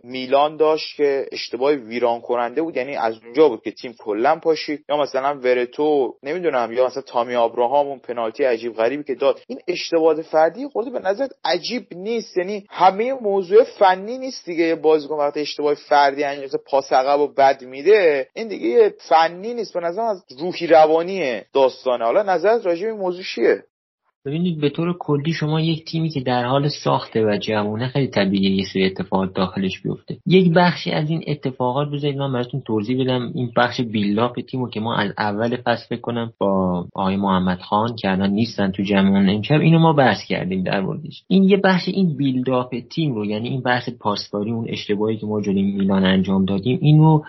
میلان 0.05 0.57
داشت 0.57 0.97
که 0.97 1.27
اشتباه 1.33 1.73
ویران 1.73 2.21
کننده 2.21 2.63
بود. 2.63 2.77
یعنی 2.77 2.97
از 2.97 3.15
اونجا 3.25 3.49
بود 3.49 3.63
که 3.63 3.71
تیم 3.71 3.95
کلا 3.99 4.37
پاشید. 4.37 4.85
یا 4.89 4.97
مثلا 4.97 5.35
ورتو 5.35 6.15
نمی‌دونم 6.23 6.73
یا 6.73 6.87
مثلا 6.87 7.03
تامی 7.03 7.35
ابراهام 7.35 7.87
اون 7.87 7.99
پنالتی 7.99 8.45
عجیب 8.45 8.75
غریبی 8.75 9.05
که 9.05 9.15
داد. 9.15 9.41
این 9.47 9.61
اشتباه 9.69 10.23
فردی 10.23 10.69
خورده 10.69 10.91
به 10.91 10.99
نظر 10.99 11.29
عجیب 11.45 11.87
نیست. 11.93 12.39
یعنی 12.39 12.67
همه 12.71 13.13
موضوع 13.13 13.65
فنی 13.65 14.19
نیست 14.19 14.45
دیگه. 14.45 14.65
یه 14.65 14.75
بازیکن 14.75 15.15
وقتی 15.15 15.41
اشتباه 15.41 15.75
فردی 15.75 16.25
انجام 16.25 16.61
پاس 16.67 16.93
عقب 16.93 17.21
و 17.21 17.27
بد 17.27 17.65
میده. 17.65 18.29
این 18.35 18.49
دیگه 18.49 18.95
فنی 19.09 19.55
نیست. 19.55 19.75
به 19.75 19.81
نظر 19.81 20.03
از 20.03 20.25
روحی 20.41 20.67
روانی 20.67 21.43
داستانه. 21.53 22.05
حالا 22.05 22.23
نظرت 22.23 22.67
راجع 22.67 22.87
به 22.87 22.93
موضوع 22.93 23.25
چیه؟ 23.35 23.65
ببینید 24.27 24.61
به 24.61 24.71
طور 24.71 24.97
کلی 24.99 25.33
شما 25.33 25.61
یک 25.61 25.85
تیمی 25.85 26.09
که 26.09 26.21
در 26.21 26.45
حال 26.45 26.69
ساخته 26.69 27.25
و 27.25 27.39
جوونه 27.41 27.89
خیلی 27.89 28.07
طبیعیه 28.07 28.51
یه 28.51 28.65
سری 28.73 28.85
اتفاقات 28.85 29.35
داخلش 29.35 29.81
بیفته. 29.83 30.17
یک 30.27 30.53
بخشی 30.57 30.91
از 30.91 31.11
این 31.11 31.25
اتفاقات 31.27 31.89
بذارید 31.91 32.19
من 32.19 32.33
براتون 32.33 32.61
توضیح 32.61 33.05
بدم. 33.05 33.33
این 33.35 33.51
بخش 33.57 33.81
بیلاپ 33.81 34.41
تیمو 34.41 34.69
که 34.69 34.81
ما 34.81 34.95
از 34.95 35.13
اول 35.19 35.57
فصل 35.57 35.97
کنم 35.97 36.33
با 36.39 36.87
آقای 36.95 37.17
محمد 37.17 37.61
خان 37.61 37.97
که 37.97 38.11
الان 38.11 38.31
نیستن 38.31 38.71
تو 38.71 38.83
جمعون 38.83 39.29
امشب 39.29 39.61
اینو 39.61 39.79
ما 39.79 39.93
بحث 39.93 40.25
کردیم 40.29 40.63
در 40.63 40.81
موردش. 40.81 41.23
این 41.29 41.45
یه 41.45 41.57
بخش 41.57 41.89
این 41.89 42.17
بیلداپ 42.17 42.75
تیم 42.91 43.15
رو 43.15 43.27
یعنی 43.27 43.49
این 43.49 43.61
بحث 43.61 43.89
پاسداری 44.01 44.51
اون 44.51 44.67
اشتباهی 44.69 45.17
که 45.17 45.27
ما 45.27 45.41
جلوی 45.41 45.63
میلان 45.63 46.05
انجام 46.05 46.45
دادیم 46.45 46.79
اینو 46.83 47.21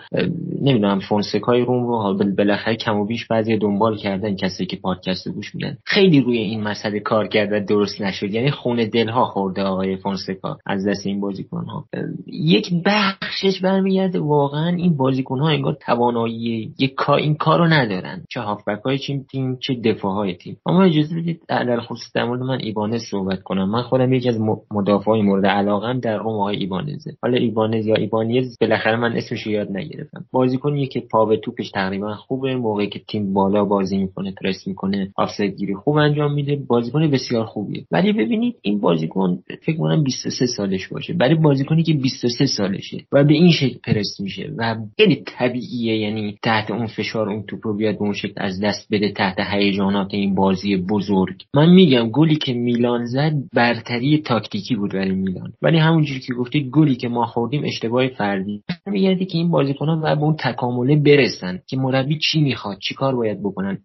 نمی‌دونم 0.62 0.98
فونسکای 0.98 1.60
روم 1.60 1.86
رو 1.86 2.18
بالاخره 2.38 2.76
کم 2.76 2.96
و 2.96 3.06
بیش 3.06 3.26
بعضی 3.26 3.56
دنبال 3.56 3.96
کردن 3.96 4.36
کسی 4.36 4.66
که 4.66 4.76
پادکست 4.76 5.28
گوش 5.28 5.54
میدن. 5.54 5.76
خیلی 5.84 6.20
روی 6.20 6.38
این 6.38 6.60
کار 6.86 7.26
کرد 7.26 7.52
و 7.52 7.60
درست 7.60 8.00
نشد. 8.00 8.30
یعنی 8.30 8.50
خون 8.50 8.88
دلها 8.92 9.24
خورده 9.24 9.62
آقای 9.62 9.96
فونسکا 9.96 10.58
از 10.66 10.86
دست 10.86 11.06
این 11.06 11.20
بازیکن 11.20 11.64
ها 11.64 11.84
یک 12.26 12.70
بخشش 12.84 13.60
برمیگرده. 13.60 14.20
واقعا 14.20 14.68
این 14.68 14.96
بازیکن 14.96 15.38
ها 15.38 15.48
انگار 15.48 15.76
توانایی 15.86 16.74
یک 16.78 16.94
کار 16.94 17.18
این 17.18 17.34
کارو 17.34 17.66
ندارن. 17.66 18.24
چه 18.30 18.40
هافبک 18.40 18.80
های 18.84 18.98
تیم 19.30 19.58
چه 19.60 19.74
دفاع 19.74 20.12
های 20.12 20.34
تیم. 20.34 20.56
اما 20.66 20.82
اجازه 20.82 21.16
بدید 21.16 21.40
در 21.48 21.80
خصوص 21.80 22.12
در 22.14 22.24
مورد 22.24 22.40
من 22.40 22.58
ایبانز 22.60 23.02
صحبت 23.10 23.42
کنم. 23.42 23.70
من 23.70 23.82
خودم 23.82 24.12
یکی 24.12 24.28
از 24.28 24.40
مدافعای 24.70 25.22
مورد 25.22 25.46
علاقم 25.46 26.00
در 26.00 26.16
روم 26.16 26.34
آقای 26.34 26.56
ایبانزه 26.56 27.16
حالا 27.22 27.38
ایبانز 27.38 27.86
یا 27.86 27.94
ایبانیز 27.94 28.56
بالاخره 28.60 28.96
من 28.96 29.12
اسمش 29.12 29.46
یاد 29.46 29.76
نگرفتم. 29.76 30.24
بازیکنیه 30.32 30.86
که 30.86 31.00
پا 31.00 31.24
به 31.24 31.36
توپش 31.36 31.70
تقریبا 31.70 32.14
خوبه. 32.14 32.56
موقعی 32.56 32.88
که 32.88 33.00
تیم 33.08 33.34
بالا 33.34 33.64
بازی 33.64 33.96
می‌کنه 33.98 34.34
پرس 34.42 34.66
می‌کنه 34.66 35.12
آفساید 35.16 35.56
گیری 35.56 35.74
خوب 35.74 35.96
انجام 35.96 36.34
میده. 36.34 36.56
بازیکن 36.72 37.10
بسیار 37.10 37.44
خوبیه. 37.44 37.84
ولی 37.90 38.12
ببینید 38.12 38.54
این 38.62 38.80
بازیکن 38.80 39.38
فکر 39.62 39.76
کنم 39.76 40.02
23 40.02 40.46
سالش 40.46 40.88
باشه. 40.88 41.12
برای 41.12 41.34
بازیکنی 41.34 41.82
که 41.82 41.94
23 41.94 42.46
سالشه 42.46 42.98
و 43.12 43.24
به 43.24 43.34
این 43.34 43.50
شکل 43.50 43.78
پرس 43.84 44.20
میشه 44.20 44.50
و 44.56 44.76
خیلی 44.96 45.22
طبیعیه 45.26 45.96
یعنی 45.96 46.38
تحت 46.42 46.70
اون 46.70 46.86
فشار 46.86 47.30
اون 47.30 47.42
توپ 47.42 47.66
رو 47.66 47.76
بیاد 47.76 47.94
به 47.94 48.02
اون 48.02 48.12
شکل 48.12 48.34
از 48.36 48.60
دست 48.60 48.86
بده 48.90 49.12
تحت 49.12 49.36
هیجانات 49.40 50.14
این 50.14 50.34
بازی 50.34 50.76
بزرگ. 50.76 51.34
من 51.54 51.70
میگم 51.74 52.10
گلی 52.10 52.36
که 52.36 52.52
میلان 52.52 53.04
زد 53.04 53.32
برتری 53.54 54.18
تاکتیکی 54.18 54.74
بود 54.74 54.92
برای 54.92 55.10
میلان. 55.10 55.52
ولی 55.62 55.78
همونجوری 55.78 56.20
که 56.20 56.34
گفتید 56.34 56.70
گلی 56.70 56.94
که 56.96 57.08
ما 57.08 57.26
خوردیم 57.26 57.64
اشتباه 57.64 58.08
فردی. 58.08 58.62
میگردی 58.86 59.24
که 59.26 59.38
این 59.38 59.50
بازیکنان 59.50 60.00
باید 60.00 60.18
به 60.18 60.24
اون 60.24 60.36
تکامله 60.36 60.96
برسن 60.96 61.60
که 61.66 61.76
مربی 61.76 62.18
چی 62.18 62.40
می‌خواد 62.40 62.78
چی 62.78 62.94
کار 62.94 63.16
باید 63.16 63.40
بکنن. 63.40 63.78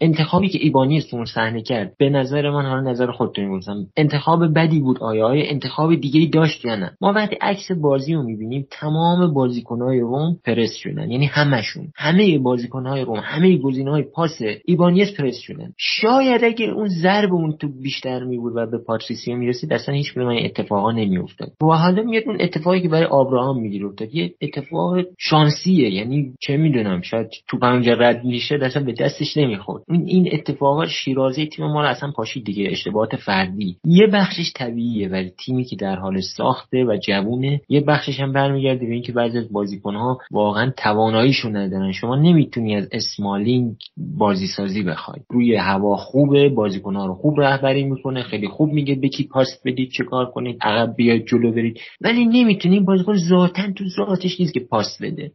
انتخابی 0.00 0.48
که 0.48 0.58
ایبانی 0.62 1.02
اون 1.12 1.24
صحنه 1.24 1.62
کرد 1.62 1.94
به 1.98 2.09
نظر 2.10 2.50
من 2.50 2.66
حالا 2.66 2.90
نظر 2.90 3.10
خودتون 3.10 3.44
میگم. 3.44 3.60
انتخاب 3.96 4.54
بدی 4.54 4.80
بود 4.80 4.98
آیا 4.98 5.26
آیا 5.26 5.44
انتخاب 5.50 5.94
دیگری 5.94 6.28
داشت 6.28 6.64
یا 6.64 6.76
نه؟ 6.76 6.96
ما 7.00 7.12
وقتی 7.12 7.36
عکس 7.40 7.72
بازی 7.72 8.14
رو 8.14 8.22
می‌بینیم 8.22 8.66
تمام 8.70 9.34
بازیکنهای 9.34 10.00
روم 10.00 10.36
پرس 10.44 10.74
شدن 10.74 11.10
یعنی 11.10 11.26
همشون 11.26 11.92
همه 11.96 12.38
بازیکنهای 12.38 13.04
روم 13.04 13.20
همه 13.24 13.56
گزینه‌های 13.56 14.02
پاس 14.02 14.38
ایبانیس 14.64 15.20
پرس 15.20 15.38
شدن 15.38 15.72
شاید 15.76 16.44
اگر 16.44 16.70
اون 16.70 16.88
ضرب 16.88 17.32
اون 17.32 17.56
تو 17.60 17.68
بیشتر 17.82 18.24
میبود 18.24 18.52
و 18.56 18.66
به 18.66 18.78
پاتریسیو 18.78 19.36
می‌رسید 19.36 19.72
اصلا 19.72 19.94
هیچ 19.94 20.12
کدوم 20.12 20.28
این 20.28 20.44
اتفاقا 20.44 20.92
نمیافتاد. 20.92 21.52
و 21.62 21.66
حالا 21.66 22.02
میاد 22.02 22.22
اون 22.26 22.36
اتفاقی 22.40 22.80
که 22.80 22.88
برای 22.88 23.04
آبراهام 23.04 23.60
می‌گیره 23.60 23.90
یه 24.12 24.34
اتفاق 24.42 24.96
شانسیه 25.18 25.90
یعنی 25.90 26.32
چه 26.40 26.56
می‌دونم 26.56 27.00
شاید 27.00 27.26
تو 27.48 27.58
اونجا 27.62 27.92
رد 27.92 28.24
میشه 28.24 28.58
اصلا 28.62 28.84
به 28.84 28.92
دستش 28.92 29.36
نمی‌خورد. 29.36 29.82
این 29.88 30.02
این 30.06 30.28
اتفاقات 30.32 30.88
شیرازه 30.88 31.46
تیم 31.46 31.66
ما 31.66 31.82
اصلا 32.00 32.12
پاشید 32.16 32.44
دیگه 32.44 32.68
اشتباهات 32.70 33.16
فردی 33.16 33.76
یه 33.84 34.06
بخشش 34.06 34.52
طبیعیه 34.56 35.08
ولی 35.08 35.30
تیمی 35.44 35.64
که 35.64 35.76
در 35.76 35.96
حال 35.96 36.20
ساخته 36.20 36.84
و 36.84 36.96
جوونه 37.06 37.60
یه 37.68 37.80
بخشش 37.80 38.20
هم 38.20 38.32
برمیگرده 38.32 38.86
به 38.86 38.92
اینکه 38.92 39.12
بعضی 39.12 39.38
از 39.38 39.52
بازیکنها 39.52 40.18
واقعا 40.30 40.72
تواناییشو 40.76 41.48
ندارن. 41.48 41.92
شما 41.92 42.16
نمی‌تونی 42.16 42.76
از 42.76 42.88
اسمالینگ 42.92 43.76
بازی 44.18 44.46
سازی 44.46 44.82
بخوای. 44.82 45.20
روی 45.30 45.56
هوا 45.56 45.96
خوبه 45.96 46.48
بازیکنها 46.48 47.06
رو 47.06 47.14
خوب 47.14 47.40
رهبری 47.40 47.84
می‌کنه 47.84 48.22
خیلی 48.22 48.48
خوب 48.48 48.72
میگه 48.72 48.94
به 48.94 49.08
کی 49.08 49.24
پاس 49.24 49.48
بدید 49.64 49.90
چه 49.90 50.04
کار 50.04 50.30
کنید 50.30 50.56
عقب 50.60 50.96
بیاید 50.96 51.26
جلو 51.26 51.52
برید. 51.52 51.80
ولی 52.00 52.24
نمی‌تونی 52.24 52.80
بازیکن 52.80 53.16
ذاتا 53.16 53.62
تو 53.76 53.84
ذاتش 53.88 54.40
نیست 54.40 54.54
که 54.54 54.60
پاس 54.60 54.98
بده. 55.02 55.32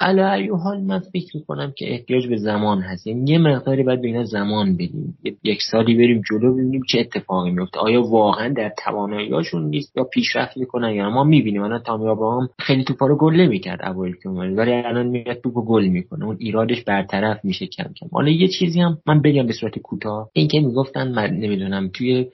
علی 0.00 0.48
حال 0.48 0.80
من 0.80 0.98
فکر 0.98 1.36
می‌کنم 1.36 1.72
که 1.76 1.92
احتیاج 1.92 2.26
به 2.26 2.36
زمان 2.36 2.80
هست. 2.80 3.06
یعنی 3.06 3.30
یه 3.30 3.38
مقداری 3.38 3.82
باید 3.82 4.00
به 4.00 4.06
اینا 4.08 4.24
زمان 4.24 4.74
بدیم. 4.74 5.18
یک 5.44 5.58
سالی 5.70 5.94
بریم 6.08 6.22
جلو 6.30 6.54
ببینیم 6.54 6.82
چه 6.88 7.00
اتفاقی 7.00 7.50
میفته. 7.50 7.80
آیا 7.80 8.02
واقعا 8.02 8.48
در 8.48 8.72
تواناییاشون 8.84 9.64
نیست 9.64 9.96
یا 9.96 10.04
پیشرفت 10.04 10.56
می‌کنن 10.56 10.94
یا 10.94 11.10
ما 11.10 11.24
می‌بینیم؟ 11.24 11.62
الان 11.62 11.82
تامی 11.82 12.08
آبراهام 12.08 12.48
خیلی 12.58 12.84
توپا 12.84 13.06
رو 13.06 13.16
گل 13.16 13.34
نمی‌کرد 13.34 13.82
اول 13.82 14.12
که 14.22 14.28
ولی 14.28 14.72
الان 14.72 15.06
میاد 15.06 15.40
توپو 15.42 15.64
گل 15.64 15.86
می‌کنه. 15.86 16.24
اون 16.24 16.36
ایرادش 16.40 16.84
برطرف 16.84 17.44
میشه 17.44 17.66
کم 17.66 17.84
کم. 18.00 18.06
حالا 18.12 18.30
یه 18.30 18.48
چیزی 18.48 18.80
هم 18.80 18.98
من 19.06 19.22
بگم 19.22 19.46
به 19.46 19.52
صورت 19.52 19.78
کوتاه. 19.78 20.30
اینکه 20.32 20.60
می‌گفتن 20.60 21.12
من 21.12 21.30
نمی‌دونم 21.30 21.90
توی 21.94 22.26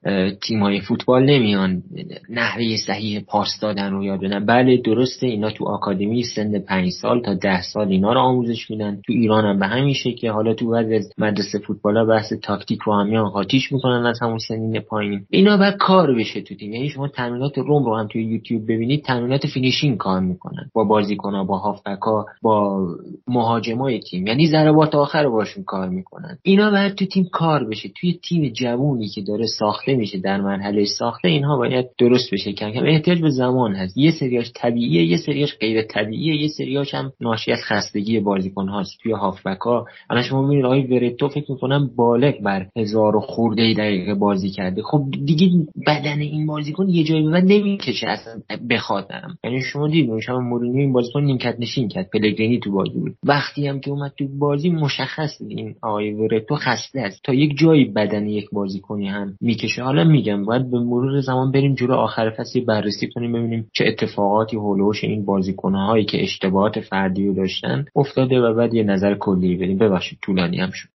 تیمای 0.47 0.81
فوتبال 0.81 1.25
نمیان 1.25 1.83
نحوه 2.31 2.77
صحیح 2.87 3.21
پاس 3.21 3.49
دادن 3.63 3.91
رو 3.91 4.05
یاد 4.05 4.21
بدن. 4.21 4.47
بله 4.47 4.77
درسته 4.77 5.27
اینا 5.27 5.51
تو 5.51 5.65
آکادمی 5.65 6.23
سن 6.23 6.59
5 6.59 6.91
سال 6.91 7.23
تا 7.23 7.35
10 7.35 7.63
سال 7.63 7.89
اینا 7.89 8.13
رو 8.13 8.21
آموزش 8.21 8.71
میدن. 8.71 9.01
تو 9.07 9.13
ایران 9.13 9.45
هم 9.45 9.59
به 9.59 9.67
همین 9.67 9.95
شکل. 9.95 10.29
حالا 10.29 10.55
تو 10.55 10.71
بعضی 10.71 10.95
از 10.95 11.13
مدرسه 11.19 11.59
فوتبال 11.59 12.07
بحث 12.07 12.33
تاکتیک 12.33 12.81
رو 12.81 12.95
هم 12.95 13.07
میان. 13.07 13.31
قاطیش 13.65 13.73
می‌کنن 13.73 14.07
از 14.07 14.19
همون 14.23 14.39
سنین 14.39 14.81
پایین. 14.81 15.27
اینا 15.31 15.57
باید 15.57 15.77
کار 15.77 16.15
بشه 16.15 16.41
تو 16.41 16.55
تیم. 16.55 16.73
یعنی 16.73 16.89
شما 16.89 17.09
تمرینات 17.09 17.59
روم 17.59 17.85
رو 17.85 17.97
هم 17.97 18.07
توی 18.07 18.25
یوتیوب 18.25 18.63
ببینید 18.65 19.05
تمرینات 19.05 19.47
finishing 19.47 19.97
کار 19.97 20.21
می‌کنن. 20.21 20.71
با 20.75 20.85
بازیکن‌ها 20.85 21.45
با 21.45 21.59
هافبک‌ها 21.59 22.27
با 22.43 22.87
مهاجمای 23.29 24.01
تیم. 24.01 24.27
یعنی 24.27 24.47
ضربات 24.47 24.95
آخر 24.95 25.29
باشون 25.29 25.65
کار 25.65 25.89
می‌کنن. 25.89 26.39
اینا 26.43 26.71
باید 26.71 26.95
تو 26.95 27.07
تیم 27.07 27.25
کار 27.33 27.65
بشه. 27.65 27.91
توی 28.01 28.19
تیم 28.29 28.49
جوونی 28.49 29.09
که 29.09 29.23
داره 29.23 29.47
ساخته 29.47 29.95
میشه 29.95 30.19
در 30.19 30.41
مرحله 30.41 30.85
ساخته 30.85 31.29
اینها 31.29 31.57
باید 31.57 31.87
درست 31.99 32.33
بشه. 32.33 32.53
کم 32.53 32.71
کم 32.71 32.85
احتیاج 32.85 33.21
به 33.21 33.31
زمان 33.31 33.75
هست. 33.75 33.99
یه 33.99 34.11
سریاش 34.11 34.53
طبیعیه 34.55 35.05
یه 35.05 35.17
سریاش 35.17 35.59
غیر 35.59 35.83
طبیعیه 35.83 36.43
یه 36.43 36.49
سریاش 36.49 36.95
هم 36.95 37.13
ناشی 37.21 37.53
از 37.53 37.59
خستگی 37.65 38.21
بازیکن 38.21 38.69
هاست. 38.69 38.99
توی 39.03 39.13
هافبک 39.13 39.59
ها 39.59 39.87
الان 40.11 40.23
شما 40.23 40.43
می‌بینید 40.43 40.65
آقای 40.65 40.83
ورتو 40.83 41.29
فکر 41.29 41.53
می‌کنم 41.53 41.91
بالغ 41.97 42.35
بر 42.43 42.67
هزار 42.77 43.17
و 43.17 43.21
خورده 43.45 43.75
دقیقه 43.75 44.15
بازی 44.15 44.51
کرده. 44.51 44.83
خب 44.83 45.05
دیگه 45.25 45.49
بدن 45.87 46.21
این 46.21 46.47
بازیکن 46.47 46.89
یه 46.89 47.05
جایی 47.05 47.29
به 47.29 47.41
نمی‌کشه 47.41 48.07
اصلا 48.07 48.43
بخاطرم 48.71 49.39
یعنی 49.45 49.61
شما 49.61 49.89
دیدید 49.89 50.21
شما 50.21 50.41
مورینیو 50.41 50.81
این 50.81 50.93
بازیکن 50.93 51.23
نیمکت 51.23 51.57
نشین 51.59 51.89
کرد 51.89 52.11
پلگرینی 52.13 52.59
تو 52.59 52.73
بازی 52.73 52.99
بود. 52.99 53.15
وقتی 53.25 53.67
هم 53.67 53.81
که 53.81 53.91
اومد 53.91 54.13
تو 54.19 54.29
بازی 54.39 54.71
مشخص 54.71 55.41
این 55.49 55.75
آقای 55.83 56.13
ورتو 56.13 56.55
خسته 56.55 57.01
است. 57.01 57.21
تا 57.25 57.35
یک 57.35 57.59
جایی 57.59 57.85
بدن 57.85 58.27
یک 58.27 58.51
بازیکنی 58.53 59.09
هم 59.09 59.37
می‌کشه. 59.41 59.83
حالا 59.83 60.05
میگم 60.05 60.45
باید 60.45 60.71
به 60.71 60.79
مرور 60.79 61.21
زمان 61.21 61.53
بریم 61.53 61.75
جلو 61.75 61.95
آخر 61.95 62.31
فصل 62.31 62.61
بررسی 62.61 63.09
کنیم 63.15 63.33
ببینیم 63.33 63.71
چه 63.73 63.85
اتفاقاتی 63.89 64.57
هولوش 64.57 65.05
این 65.05 65.25
بازیکنهایی 65.25 66.05
که 66.05 66.23
اشتباهات 66.23 66.81
فردی 66.81 67.27
رو 67.27 67.35
داشتن 67.35 67.85
افتاده 67.97 68.41
و 68.41 68.55
بعد 68.55 68.75
یه 68.75 68.83
نظر 68.83 69.15
کلی 69.15 69.57
بدیم. 69.57 69.79
ببخشید 69.79 70.19
طولانی 70.23 70.57
هم 70.61 70.71
شد. 70.71 70.89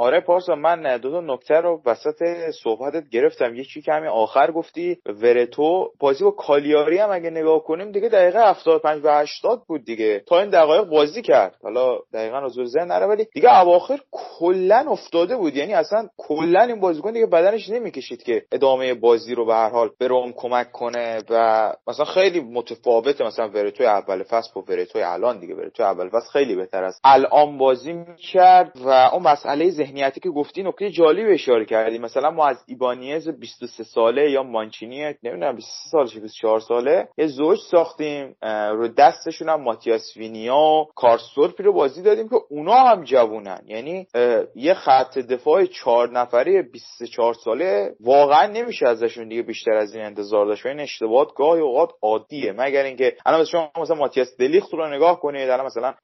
آره 0.00 0.20
پارسا 0.20 0.54
من 0.54 0.96
دو 0.96 1.10
تا 1.10 1.20
نکته 1.20 1.54
رو 1.54 1.82
وسط 1.86 2.50
صحبتت 2.62 3.08
گرفتم. 3.08 3.54
یکی 3.54 3.82
که 3.82 3.92
همین 3.92 4.08
آخر 4.08 4.50
گفتی 4.50 4.98
ورتو. 5.06 5.90
بازی 6.00 6.24
با 6.24 6.30
کالیاری 6.30 6.98
هم 6.98 7.10
اگه 7.10 7.30
نگاه 7.30 7.64
کنیم 7.64 7.92
دیگه 7.92 8.08
دقیقه 8.08 8.50
75 8.50 9.00
و 9.04 9.08
80 9.08 9.62
بود 9.66 9.84
دیگه. 9.84 10.22
تا 10.26 10.40
این 10.40 10.50
دقایق 10.50 10.84
بازی 10.84 11.22
کرد. 11.22 11.56
حالا 11.62 11.98
دقیقا 12.12 12.38
از 12.38 12.52
ذهن 12.52 12.86
نره 12.86 13.06
ولی 13.06 13.26
دیگه 13.34 13.60
اواخر 13.60 13.98
کلا 14.10 14.84
افتاده 14.88 15.36
بود. 15.36 15.56
یعنی 15.56 15.74
اصلا 15.74 16.08
کلا 16.16 16.60
این 16.60 16.80
بازیکن 16.80 17.12
دیگه 17.12 17.26
بدنش 17.26 17.70
نمی‌کشید 17.70 18.22
که 18.22 18.42
ادامه 18.52 18.94
بازی 18.94 19.34
رو 19.34 19.46
به 19.46 19.54
هر 19.54 19.70
حال 19.70 19.90
به 19.98 20.06
روم 20.06 20.32
کمک 20.32 20.72
کنه 20.72 21.22
و 21.30 21.72
مثلا 21.88 22.04
خیلی 22.04 22.40
متفاوته. 22.40 23.24
مثلا 23.24 23.48
ورتو 23.48 23.84
اول 23.84 24.22
فصل 24.22 24.50
با 24.54 24.64
ورتو 24.68 24.98
الان 25.02 25.38
دیگه. 25.38 25.54
ورتو 25.54 25.82
اول 25.82 26.08
فصل 26.08 26.30
خیلی 26.32 26.54
بهتر 26.54 26.84
است. 26.84 27.00
الان 27.04 27.58
بازی 27.58 27.92
می‌کرد 27.92 28.72
و 28.84 28.88
اون 28.88 29.22
مسئله 29.22 29.70
ذهنیتی 29.88 30.20
که 30.20 30.28
گفتی 30.30 30.62
نکته 30.62 30.90
جالب 30.90 31.26
اشاره 31.30 31.64
کردی. 31.64 31.98
مثلا 31.98 32.30
ما 32.30 32.46
از 32.46 32.64
ایبانیز 32.66 33.28
23 33.28 33.84
ساله 33.84 34.30
یا 34.30 34.42
مانچینی 34.42 35.14
نمی‌دونم 35.22 35.56
23 35.56 35.90
سالش 35.90 36.16
24 36.16 36.60
ساله 36.60 37.08
یه 37.18 37.26
زوج 37.26 37.58
ساختیم 37.70 38.36
رو 38.72 38.88
دستشون 38.88 39.48
هم 39.48 39.62
ماتیاس 39.62 40.16
وینیا 40.16 40.86
کارسورپی 40.94 41.62
رو 41.62 41.72
بازی 41.72 42.02
دادیم 42.02 42.28
که 42.28 42.36
اونا 42.50 42.74
هم 42.74 43.04
جوونن. 43.04 43.60
یعنی 43.66 44.06
یه 44.54 44.74
خط 44.74 45.18
دفاع 45.18 45.64
چهار 45.64 46.12
نفره 46.12 46.62
24 46.62 47.34
ساله 47.34 47.94
واقعا 48.00 48.46
نمیشه 48.46 48.88
ازشون 48.88 49.28
دیگه 49.28 49.42
بیشتر 49.42 49.72
از 49.72 49.94
این 49.94 50.04
انتظار 50.04 50.46
داشت. 50.46 50.66
و 50.66 50.68
این 50.68 50.80
اشتباهات 50.80 51.34
گاهی 51.34 51.60
اوقات 51.60 51.90
عادیه. 52.02 52.52
مگر 52.52 52.84
اینکه 52.84 53.16
الان 53.26 53.44
شما 53.44 53.70
مثلا 53.80 53.96
ماتیاس 53.96 54.36
دلیخت 54.38 54.74
رو 54.74 54.94
نگاه 54.94 55.20
کنید 55.20 55.50
الان 55.50 55.66
مثلا 55.66 55.94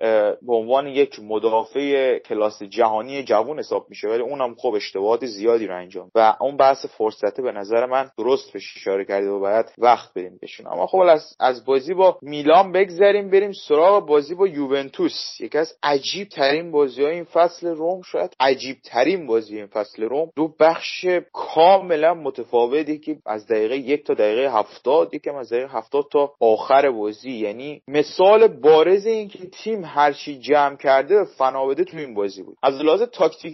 به 0.42 0.54
عنوان 0.54 0.86
یک 0.86 1.20
مدافع 1.22 2.18
کلاس 2.18 2.62
جهانی 2.62 3.22
جوون 3.22 3.62
حساب 3.74 3.86
میشه 3.88 4.08
ولی 4.08 4.22
اونم 4.22 4.54
خب 4.54 4.74
اشتباهات 4.74 5.26
زیادی 5.26 5.66
رو 5.66 5.76
انجام. 5.76 6.10
و 6.14 6.36
اون 6.40 6.56
بحث 6.56 6.86
فرصته 6.86 7.42
به 7.42 7.52
نظر 7.52 7.86
من 7.86 8.10
درست 8.18 8.52
بهش 8.52 8.76
اشاره 8.76 9.04
کرده 9.04 9.28
و 9.28 9.40
باید 9.40 9.66
وقت 9.78 10.10
بدیم 10.16 10.38
بهشون 10.40 10.66
اما 10.66 10.86
خب 10.86 10.98
از 10.98 11.36
از 11.40 11.64
بازی 11.64 11.94
با 11.94 12.18
میلان 12.22 12.72
بگذریم 12.72 13.30
بریم 13.30 13.52
سراغ 13.52 14.06
بازی 14.06 14.34
با 14.34 14.46
یوونتوس. 14.46 15.40
یکی 15.40 15.58
از 15.58 15.74
عجیب 15.82 16.28
ترین 16.28 16.70
بازی 16.70 17.02
های 17.02 17.14
این 17.14 17.24
فصل 17.24 17.66
روم 17.66 18.02
شاید 18.02 18.34
عجیب 18.40 18.76
ترین 18.84 19.26
بازی 19.26 19.56
این 19.56 19.66
فصل 19.66 20.02
روم. 20.02 20.30
دو 20.36 20.54
بخش 20.60 21.06
کاملا 21.32 22.14
متفاوتی 22.14 22.98
که 22.98 23.16
از 23.26 23.46
دقیقه 23.46 23.76
یک 23.76 24.06
تا 24.06 24.14
دقیقه 24.14 24.52
هفتاد 24.52 25.14
یکم 25.14 25.34
از 25.34 25.52
دقیقه 25.52 25.72
هفتاد 25.72 26.04
تا 26.12 26.32
آخر 26.40 26.90
بازی. 26.90 27.30
یعنی 27.30 27.82
مثال 27.88 28.48
بارز 28.48 29.06
این 29.06 29.28
که 29.28 29.38
تیم 29.46 29.84
هرچی 29.84 30.38
جمع 30.38 30.76
کرده 30.76 31.24
فنا 31.24 31.66
بده 31.66 31.84
تو 31.84 31.96
این 31.96 32.14
بازی 32.14 32.42
بود. 32.42 32.56
از 32.62 32.74
لحاظ 32.74 33.02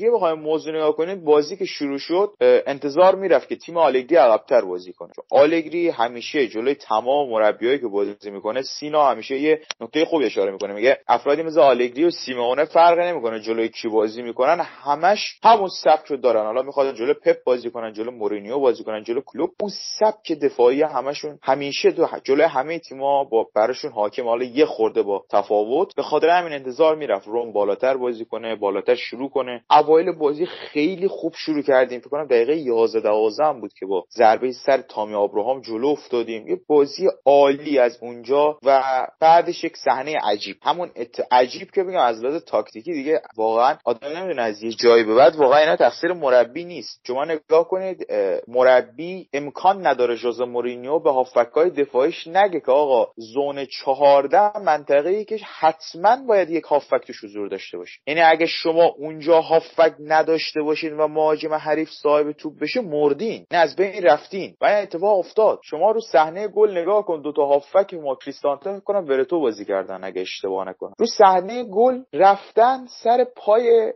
تاکتیکی 0.01 0.17
بخوایم 0.17 0.39
موضوع 0.39 0.75
نگاه 0.75 0.97
کنید 0.97 1.25
بازی 1.25 1.57
که 1.57 1.65
شروع 1.65 1.99
شد 1.99 2.33
انتظار 2.41 3.15
می‌رفت 3.15 3.49
که 3.49 3.57
تیم 3.57 3.77
آلگری 3.77 4.17
عقبتر 4.17 4.61
بازی 4.61 4.93
کنه. 4.93 5.13
آلگری 5.31 5.89
همیشه 5.89 6.49
جلوی 6.49 6.75
تمام 6.75 7.31
مربیایی 7.31 7.79
که 7.79 7.87
بازی 7.87 8.31
می‌کنه 8.31 8.63
سینا 8.63 9.07
همیشه 9.11 9.39
یه 9.39 9.61
نکته 9.81 10.05
خوبی 10.05 10.25
اشاره 10.25 10.53
می‌کنه. 10.53 10.73
میگه 10.73 10.99
افرادی 11.09 11.43
مثل 11.43 11.61
آلگری 11.61 12.05
و 12.05 12.11
سیمونه 12.11 12.65
فرق 12.65 12.99
نمی‌کنه 12.99 13.41
جلوی 13.41 13.69
کی 13.69 13.89
بازی 13.89 14.23
می‌کنن. 14.23 14.61
همش 14.61 15.39
همون 15.45 15.69
سبک 15.69 16.07
رو 16.07 16.17
دارن. 16.17 16.45
حالا 16.47 16.63
می‌خواد 16.63 16.95
جلوی 16.95 17.15
پپ 17.15 17.37
بازی 17.45 17.71
کنن 17.71 17.93
جلوی 17.93 18.15
مورینیو 18.15 18.59
بازی 18.59 18.85
کنن 18.85 19.03
جلوی 19.03 19.23
کلوب. 19.27 19.51
اون 19.61 19.71
سبک 19.99 20.33
دفاعی 20.33 20.83
همشون 20.83 21.39
همیشه 21.43 21.91
دو 21.91 22.07
جلوی 22.25 22.45
همه 22.45 22.79
تیم‌ها 22.79 23.25
با 23.25 23.47
براشون 23.55 23.93
حاکم 23.93 24.25
حالا 24.25 24.45
یه 24.45 24.65
خورده 24.65 25.03
با 25.03 25.25
تفاوت. 25.31 25.95
به 25.95 26.03
خاطر 26.03 26.29
همین 26.29 26.53
انتظار 26.53 26.97
می‌رفت 26.97 27.27
روم 27.29 27.53
بالاتر 27.53 27.97
بازی 27.97 28.25
کنه 28.25 28.57
بالاتر 28.57 28.95
شروع 28.95 29.31
کنه. 29.31 29.65
اوایل 29.91 30.13
بازی 30.13 30.47
خیلی 30.47 31.09
خوب 31.09 31.35
شروع 31.37 31.63
کردیم. 31.63 32.01
فکر 32.01 32.09
کنم 32.09 32.27
دقیقه 32.27 32.57
11 32.57 33.01
12 33.01 33.61
بود 33.61 33.73
که 33.73 33.87
با 33.87 34.05
ضربه 34.17 34.53
سر 34.53 34.81
تامی 34.81 35.15
آبراهام 35.15 35.61
جلو 35.61 35.87
افتادیم. 35.89 36.49
یه 36.49 36.61
بازی 36.67 37.09
عالی 37.27 37.79
از 37.79 37.99
اونجا 38.03 38.59
و 38.65 38.83
بعدش 39.21 39.65
یک 39.65 39.77
صحنه 39.77 40.19
عجیب. 40.23 40.57
همون 40.63 40.91
ات... 40.97 41.21
عجیب 41.31 41.71
که 41.71 41.83
بگم 41.83 42.01
از 42.01 42.25
لحاظ 42.25 42.43
تاکتیکی 42.45 42.93
دیگه 42.93 43.23
واقعا 43.37 43.77
آدم 43.85 44.09
نمی‌دونه 44.09 44.43
از 44.43 44.63
یه 44.63 44.71
جایی 44.71 45.05
به 45.05 45.15
بعد. 45.15 45.37
واقعا 45.37 45.59
اینا 45.59 45.77
تقصیر 45.77 46.13
مربی 46.13 46.65
نیست. 46.65 47.01
شما 47.07 47.25
نگاه 47.25 47.69
کنید 47.69 48.07
مربی 48.49 49.29
امکان 49.33 49.87
نداره 49.87 50.17
جوز 50.17 50.41
مورینیو 50.41 50.99
به 50.99 51.11
هافکای 51.11 51.71
دفاعیش 51.71 52.27
نگه 52.27 52.61
که 52.61 52.73
آقا 52.73 53.13
زون 53.17 53.65
14 53.65 54.59
منطقه 54.59 55.11
ای 55.11 55.25
که 55.25 55.39
حتما 55.59 56.17
باید 56.29 56.51
یک 56.51 56.65
هافک 56.65 57.07
توش 57.07 57.25
حضور 57.25 57.49
داشته 57.49 57.79
باشه. 57.79 58.01
یعنی 58.07 58.21
اگه 58.21 58.47
شما 58.47 58.85
اونجا 58.85 59.41
هافک 59.41 59.80
نداشته 60.01 60.63
باشین 60.63 60.97
و 60.97 61.09
مهاجم 61.09 61.55
حریف 61.55 61.91
صاحب 62.03 62.33
توپ 62.33 62.59
بشه 62.61 62.81
مردین. 62.81 63.47
نه 63.53 63.59
از 63.59 63.77
بین 63.77 64.03
رفتین. 64.03 64.57
و 64.61 64.67
این 64.67 64.77
اتفاق 64.77 65.19
افتاد. 65.19 65.61
شما 65.65 65.91
رو 65.91 66.01
صحنه 66.01 66.49
گل 66.49 66.79
نگاه 66.79 67.05
کن 67.05 67.23
دو 67.23 67.33
تا 67.33 67.47
هافک 67.47 67.95
ما 67.95 68.15
کریستانته 68.15 68.73
فکر 68.73 68.81
کنم 68.81 69.09
ورتو 69.09 69.41
بازی 69.41 69.65
کردن 69.65 70.05
اگه 70.05 70.21
اشتباه 70.21 70.69
نکنم. 70.69 70.93
رو 70.99 71.07
صحنه 71.07 71.65
گل 71.65 72.03
رفتن 72.13 72.87
سر 73.03 73.27
پای 73.37 73.93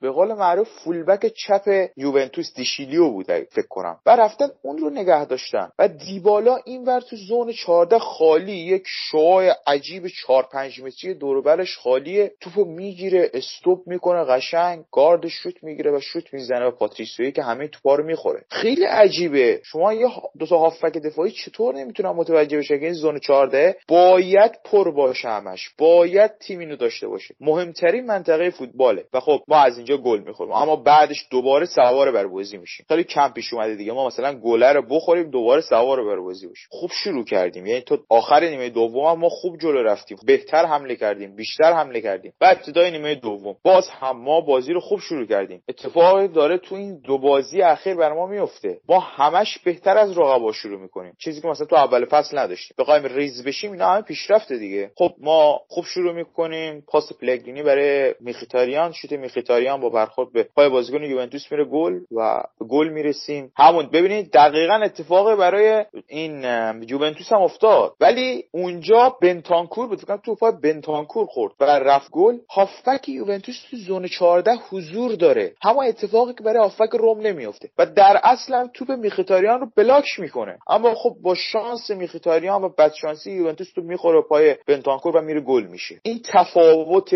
به 0.00 0.10
قول 0.10 0.34
معروف 0.34 0.68
فولبک 0.84 1.26
چپ 1.26 1.88
یوونتوس 1.96 2.54
دیشیلیو 2.56 3.10
بود 3.10 3.26
فکر 3.26 3.68
کنم. 3.68 3.98
و 4.06 4.16
رفتن 4.16 4.48
اون 4.62 4.78
رو 4.78 4.90
نگه 4.90 5.24
داشتن. 5.24 5.70
و 5.78 5.88
دیبالا 5.88 6.58
اینور 6.64 7.00
تو 7.00 7.16
زون 7.16 7.52
14 7.52 7.98
خالی 7.98 8.52
یک 8.52 8.82
شعاع 8.86 9.52
عجیب 9.66 10.06
4 10.26 10.48
5 10.52 10.80
متری 10.80 11.14
دوربرش 11.14 11.78
خالیه. 11.78 12.32
توپو 12.40 12.64
می‌گیره 12.64 13.30
استوب 13.34 13.82
می‌کنه 13.86 14.24
قشنگ. 14.24 14.84
گارد 14.92 15.21
شوت 15.28 15.64
می‌گیره 15.64 15.90
و 15.90 16.00
شوت 16.00 16.34
می‌زنه 16.34 16.66
و 16.66 16.70
پاتریسیوی 16.70 17.32
که 17.32 17.42
همه 17.42 17.68
توپا 17.68 17.94
رو 17.94 18.04
می‌خوره. 18.04 18.44
خیلی 18.50 18.84
عجیبه. 18.84 19.60
شما 19.64 19.92
یه 19.92 20.06
دو 20.38 20.46
تا 20.46 20.58
هافک 20.58 20.98
دفاعی 20.98 21.30
چطور 21.30 21.74
نمی‌تونن 21.74 22.10
متوجه 22.10 22.58
بشه 22.58 22.78
که 22.78 22.84
این 22.84 22.94
زون 22.94 23.18
14 23.18 23.76
باید 23.88 24.52
پر 24.64 24.90
باشه 24.90 25.28
همش؟ 25.28 25.70
باید 25.78 26.38
تیم 26.38 26.58
اینو 26.58 26.76
داشته 26.76 27.08
باشه. 27.08 27.34
مهمترین 27.40 28.06
منطقه 28.06 28.50
فوتباله. 28.50 29.04
و 29.12 29.20
خب 29.20 29.40
ما 29.48 29.56
از 29.56 29.76
اینجا 29.76 29.96
گل 29.96 30.20
می‌خوریم. 30.20 30.52
اما 30.52 30.76
بعدش 30.76 31.26
دوباره 31.30 31.66
سوار 31.66 32.12
بر 32.12 32.26
بازی 32.26 32.58
میشیم. 32.58 32.86
خیلی 32.88 33.04
کم 33.04 33.28
پیش 33.28 33.52
اومده 33.52 33.74
دیگه. 33.74 33.92
ما 33.92 34.06
مثلا 34.06 34.34
گله 34.34 34.72
رو 34.72 34.82
بخوریم 34.82 35.30
دوباره 35.30 35.60
سوار 35.60 36.04
بر 36.04 36.20
بازی 36.20 36.46
بشیم. 36.46 36.68
خوب 36.70 36.90
شروع 37.04 37.24
کردیم. 37.24 37.66
یعنی 37.66 37.80
تو 37.80 37.98
آخر 38.08 38.44
نیمه 38.44 38.70
دوم 38.70 39.18
ما 39.18 39.28
خوب 39.28 39.58
جلو 39.58 39.82
رفتیم. 39.82 40.18
بهتر 40.26 40.66
حمله 40.66 40.96
کردیم. 40.96 41.36
بیشتر 41.36 41.72
حمله 41.72 42.00
کردیم. 42.00 42.32
و 42.40 42.44
ابتدای 42.44 42.90
نیمه 42.90 43.14
دوم. 43.14 43.56
باز 43.62 43.88
هم 43.90 44.22
ما 44.22 44.40
بازی 44.40 44.72
رو 44.72 44.80
خوب 44.80 45.00
کردیم. 45.26 45.62
اتفاقی 45.68 46.28
داره 46.28 46.58
تو 46.58 46.74
این 46.74 47.00
دو 47.00 47.18
بازی 47.18 47.62
اخیر 47.62 47.94
بر 47.94 48.12
ما 48.12 48.26
میفته. 48.26 48.80
ما 48.88 48.98
همش 49.00 49.58
بهتر 49.58 49.98
از 49.98 50.18
رقبا 50.18 50.52
شروع 50.52 50.80
می‌کنیم. 50.80 51.12
چیزی 51.18 51.40
که 51.40 51.48
مثلا 51.48 51.66
تو 51.66 51.76
اول 51.76 52.04
فصل 52.04 52.38
نداشتیم. 52.38 52.74
بخوایم 52.78 53.04
ریز 53.04 53.44
بشیم 53.44 53.72
اینا 53.72 53.88
همه 53.88 54.02
پیشرفته 54.02 54.58
دیگه. 54.58 54.90
خب 54.96 55.12
ما 55.18 55.60
خوب 55.68 55.84
شروع 55.84 56.12
می‌کنیم. 56.12 56.84
پاس 56.88 57.12
پلگرینی 57.12 57.62
برای 57.62 58.14
میخیتاریان. 58.20 58.92
شوت 58.92 59.12
میخیتاریان 59.12 59.80
با 59.80 59.88
برخورد 59.88 60.32
به 60.32 60.42
پای 60.56 60.68
بازیکن 60.68 61.02
یوونتوس 61.02 61.52
میره 61.52 61.64
گل 61.64 62.00
و 62.16 62.42
گل 62.68 62.88
می‌رسیم. 62.88 63.52
همون 63.56 63.86
ببینید 63.86 64.30
دقیقا 64.32 64.74
اتفاق 64.74 65.34
برای 65.34 65.84
این 66.08 66.44
یوونتوس 66.88 67.32
هم 67.32 67.42
افتاد. 67.42 67.94
ولی 68.00 68.44
اونجا 68.52 69.16
بنتانکور 69.22 69.86
بود. 69.86 69.98
تو 70.24 70.34
پای 70.34 70.52
بنتانکور 70.62 71.26
خورد 71.26 71.52
و 71.60 71.64
رفت 71.64 72.10
گل. 72.10 72.38
هافک 72.50 73.08
یوونتوس 73.08 73.66
تو 73.70 73.76
زون 73.76 74.06
14 74.08 74.50
حضور 74.70 75.01
داره. 75.08 75.54
همون 75.62 75.86
اتفاقی 75.86 76.34
که 76.34 76.44
برای 76.44 76.58
هافک 76.58 76.90
روم 76.92 77.20
نمیفته 77.20 77.70
و 77.78 77.86
در 77.86 78.20
اصل 78.24 78.66
توپ 78.66 78.90
میخیتاریان 78.90 79.60
رو 79.60 79.66
بلاک 79.76 80.04
می‌کنه. 80.18 80.58
اما 80.68 80.94
خب 80.94 81.16
با 81.22 81.34
شانس 81.34 81.90
میخیتاریان 81.90 82.64
و 82.64 82.68
بدشانسی 82.78 83.32
یوونتوس 83.32 83.72
تو 83.72 83.82
می‌خوره 83.82 84.22
پای 84.22 84.56
بنتانکور 84.66 85.16
و 85.16 85.20
میره 85.20 85.40
گل 85.40 85.62
میشه. 85.62 86.00
این 86.02 86.20
تفاوت 86.24 87.14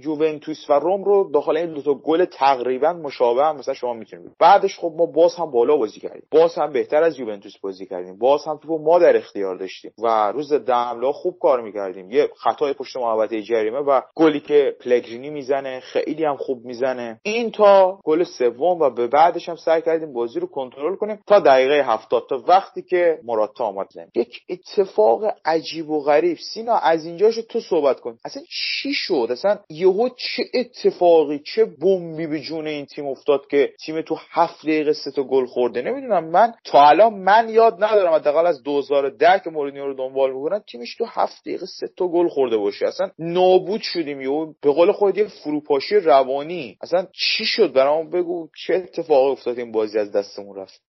یوونتوس 0.00 0.70
و 0.70 0.72
روم 0.72 1.04
رو 1.04 1.30
داخل 1.34 1.56
این 1.56 1.74
دو 1.74 1.82
تا 1.82 1.94
گل 1.94 2.24
تقریبا 2.24 2.92
مشابه 2.92 3.44
هم 3.44 3.56
مثلا 3.56 3.74
شما 3.74 3.92
می‌تونید 3.92 4.30
بعدش 4.38 4.78
خب 4.78 4.94
ما 4.96 5.06
باز 5.06 5.34
هم 5.34 5.50
بالا 5.50 5.76
بازی 5.76 6.00
کردیم. 6.00 6.22
باز 6.30 6.54
هم 6.54 6.72
بهتر 6.72 7.02
از 7.02 7.18
یوونتوس 7.18 7.58
بازی 7.58 7.86
کردیم. 7.86 8.18
باز 8.18 8.44
هم 8.44 8.56
توپو 8.56 8.78
ما 8.78 8.98
در 8.98 9.16
اختیار 9.16 9.56
داشتیم. 9.56 9.92
و 10.02 10.32
روز 10.32 10.52
دملا 10.52 11.12
خوب 11.12 11.38
کار 11.38 11.60
می‌کردیم. 11.60 12.10
یه 12.10 12.28
خطای 12.36 12.72
پشت 12.72 12.96
محوطه 12.96 13.42
جریمه 13.42 13.78
و 13.78 14.00
گلی 14.14 14.40
که 14.40 14.76
پلگرینی 14.80 15.30
می‌زنه 15.30 15.80
خیلی 15.80 16.24
هم 16.24 16.36
خوب 16.36 16.64
می‌زنه. 16.64 17.17
این 17.22 17.50
تا 17.50 17.98
گل 18.04 18.24
سوم 18.24 18.80
و 18.80 18.90
به 18.90 19.06
بعدش 19.06 19.48
هم 19.48 19.56
سعی 19.56 19.82
کردیم 19.82 20.12
بازی 20.12 20.40
رو 20.40 20.46
کنترل 20.46 20.96
کنیم 20.96 21.18
تا 21.26 21.40
دقیقه 21.40 21.84
70 21.86 22.26
تا 22.28 22.42
وقتی 22.48 22.82
که 22.82 23.18
مراتا 23.24 23.64
آمد 23.64 23.86
زمین. 23.90 24.10
یک 24.14 24.40
اتفاق 24.48 25.24
عجیب 25.44 25.90
و 25.90 26.00
غریب. 26.00 26.38
سینا 26.38 26.74
از 26.74 27.06
اینجاشو 27.06 27.42
تو 27.42 27.60
صحبت 27.60 28.00
کن. 28.00 28.18
اصلا 28.24 28.42
چی 28.50 28.92
شد؟ 28.92 29.28
اصلا 29.30 29.58
یهو 29.70 30.08
چه 30.08 30.42
اتفاقی 30.54 31.38
چه 31.38 31.64
بمبی 31.64 32.26
به 32.26 32.40
جون 32.40 32.66
این 32.66 32.86
تیم 32.86 33.06
افتاد 33.06 33.46
که 33.50 33.72
تیم 33.84 34.02
تو 34.02 34.16
هفت 34.30 34.62
دقیقه 34.62 34.92
سه 34.92 35.10
تا 35.10 35.22
گل 35.22 35.46
خورده؟ 35.46 35.82
نمی‌دونم. 35.82 36.24
من 36.24 36.54
تا 36.64 36.88
الان 36.88 37.14
من 37.14 37.48
یاد 37.48 37.84
ندارم 37.84 38.12
حداقل 38.12 38.46
از 38.46 38.62
2010 38.62 39.40
که 39.44 39.50
مورینیو 39.50 39.86
رو 39.86 39.94
دنبال 39.94 40.32
می‌کنن 40.32 40.58
تیمش 40.58 40.96
تو 40.96 41.04
هفت 41.04 41.40
دقیقه 41.40 41.66
سه 41.66 41.88
تا 41.96 42.08
گل 42.08 42.28
خورده 42.28 42.56
باشه. 42.56 42.86
اصلا 42.86 43.10
نابود 43.18 43.80
شدیم. 43.80 44.20
یهو 44.20 44.52
به 44.62 44.72
قول 44.72 44.92
خود 44.92 45.18
یه 45.18 45.24
فروپاشی 45.24 45.96
روانی. 45.96 46.76
اصلا 46.82 47.06
چی 47.12 47.44
شد؟ 47.46 47.72
برام 47.72 48.10
بگو 48.10 48.48
چه 48.66 48.74
اتفاقی 48.74 49.30
افتاد 49.30 49.58
این 49.58 49.72
بازی 49.72 49.98
از 49.98 50.12
دستمون 50.12 50.56
رفت؟ 50.56 50.87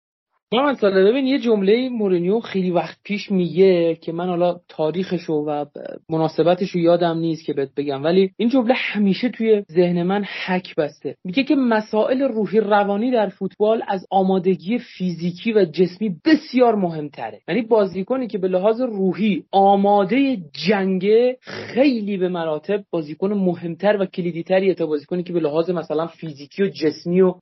من 0.54 0.74
ساله. 0.74 1.12
ببین 1.12 1.28
یه 1.28 1.40
جمله 1.40 1.90
مورینیو 1.90 2.40
خیلی 2.40 2.72
وقت 2.72 2.98
پیش 3.04 3.32
میگه 3.32 3.96
که 3.96 4.12
من 4.12 4.28
حالا 4.28 4.60
تاریخشو 4.70 5.34
و 5.34 5.66
مناسبتشو 6.10 6.80
یادم 6.80 7.18
نیست 7.18 7.46
که 7.46 7.54
بهت 7.54 7.70
بگم 7.78 8.04
ولی 8.04 8.32
این 8.38 8.50
جمله 8.50 8.74
همیشه 8.78 9.30
توی 9.30 9.64
ذهن 9.72 10.04
من 10.04 10.24
حک 10.46 10.76
بسته. 10.76 11.16
میگه 11.26 11.44
که 11.44 11.56
مسائل 11.56 12.22
روحی 12.22 12.60
روانی 12.60 13.12
در 13.12 13.30
فوتبال 13.30 13.82
از 13.88 14.06
آمادگی 14.12 14.80
فیزیکی 14.80 15.54
و 15.54 15.66
جسمی 15.66 16.16
بسیار 16.26 16.76
مهمتره. 16.76 17.40
یعنی 17.48 17.62
بازیکنی 17.62 18.28
که 18.28 18.38
به 18.38 18.48
لحاظ 18.48 18.82
روحی 18.82 19.44
آماده 19.52 20.38
جنگه 20.68 21.38
خیلی 21.42 22.18
به 22.18 22.30
مراتب 22.30 22.84
بازیکن 22.92 23.34
مهمتر 23.34 23.98
و 24.00 24.06
کلیدیتریه 24.06 24.74
تا 24.74 24.86
بازیکنی 24.86 25.24
که 25.24 25.34
به 25.34 25.40
لحاظ 25.40 25.70
مثلا 25.70 26.08
فیزیکی 26.08 26.64
و 26.64 26.68
جسمی 26.68 27.22
و 27.22 27.34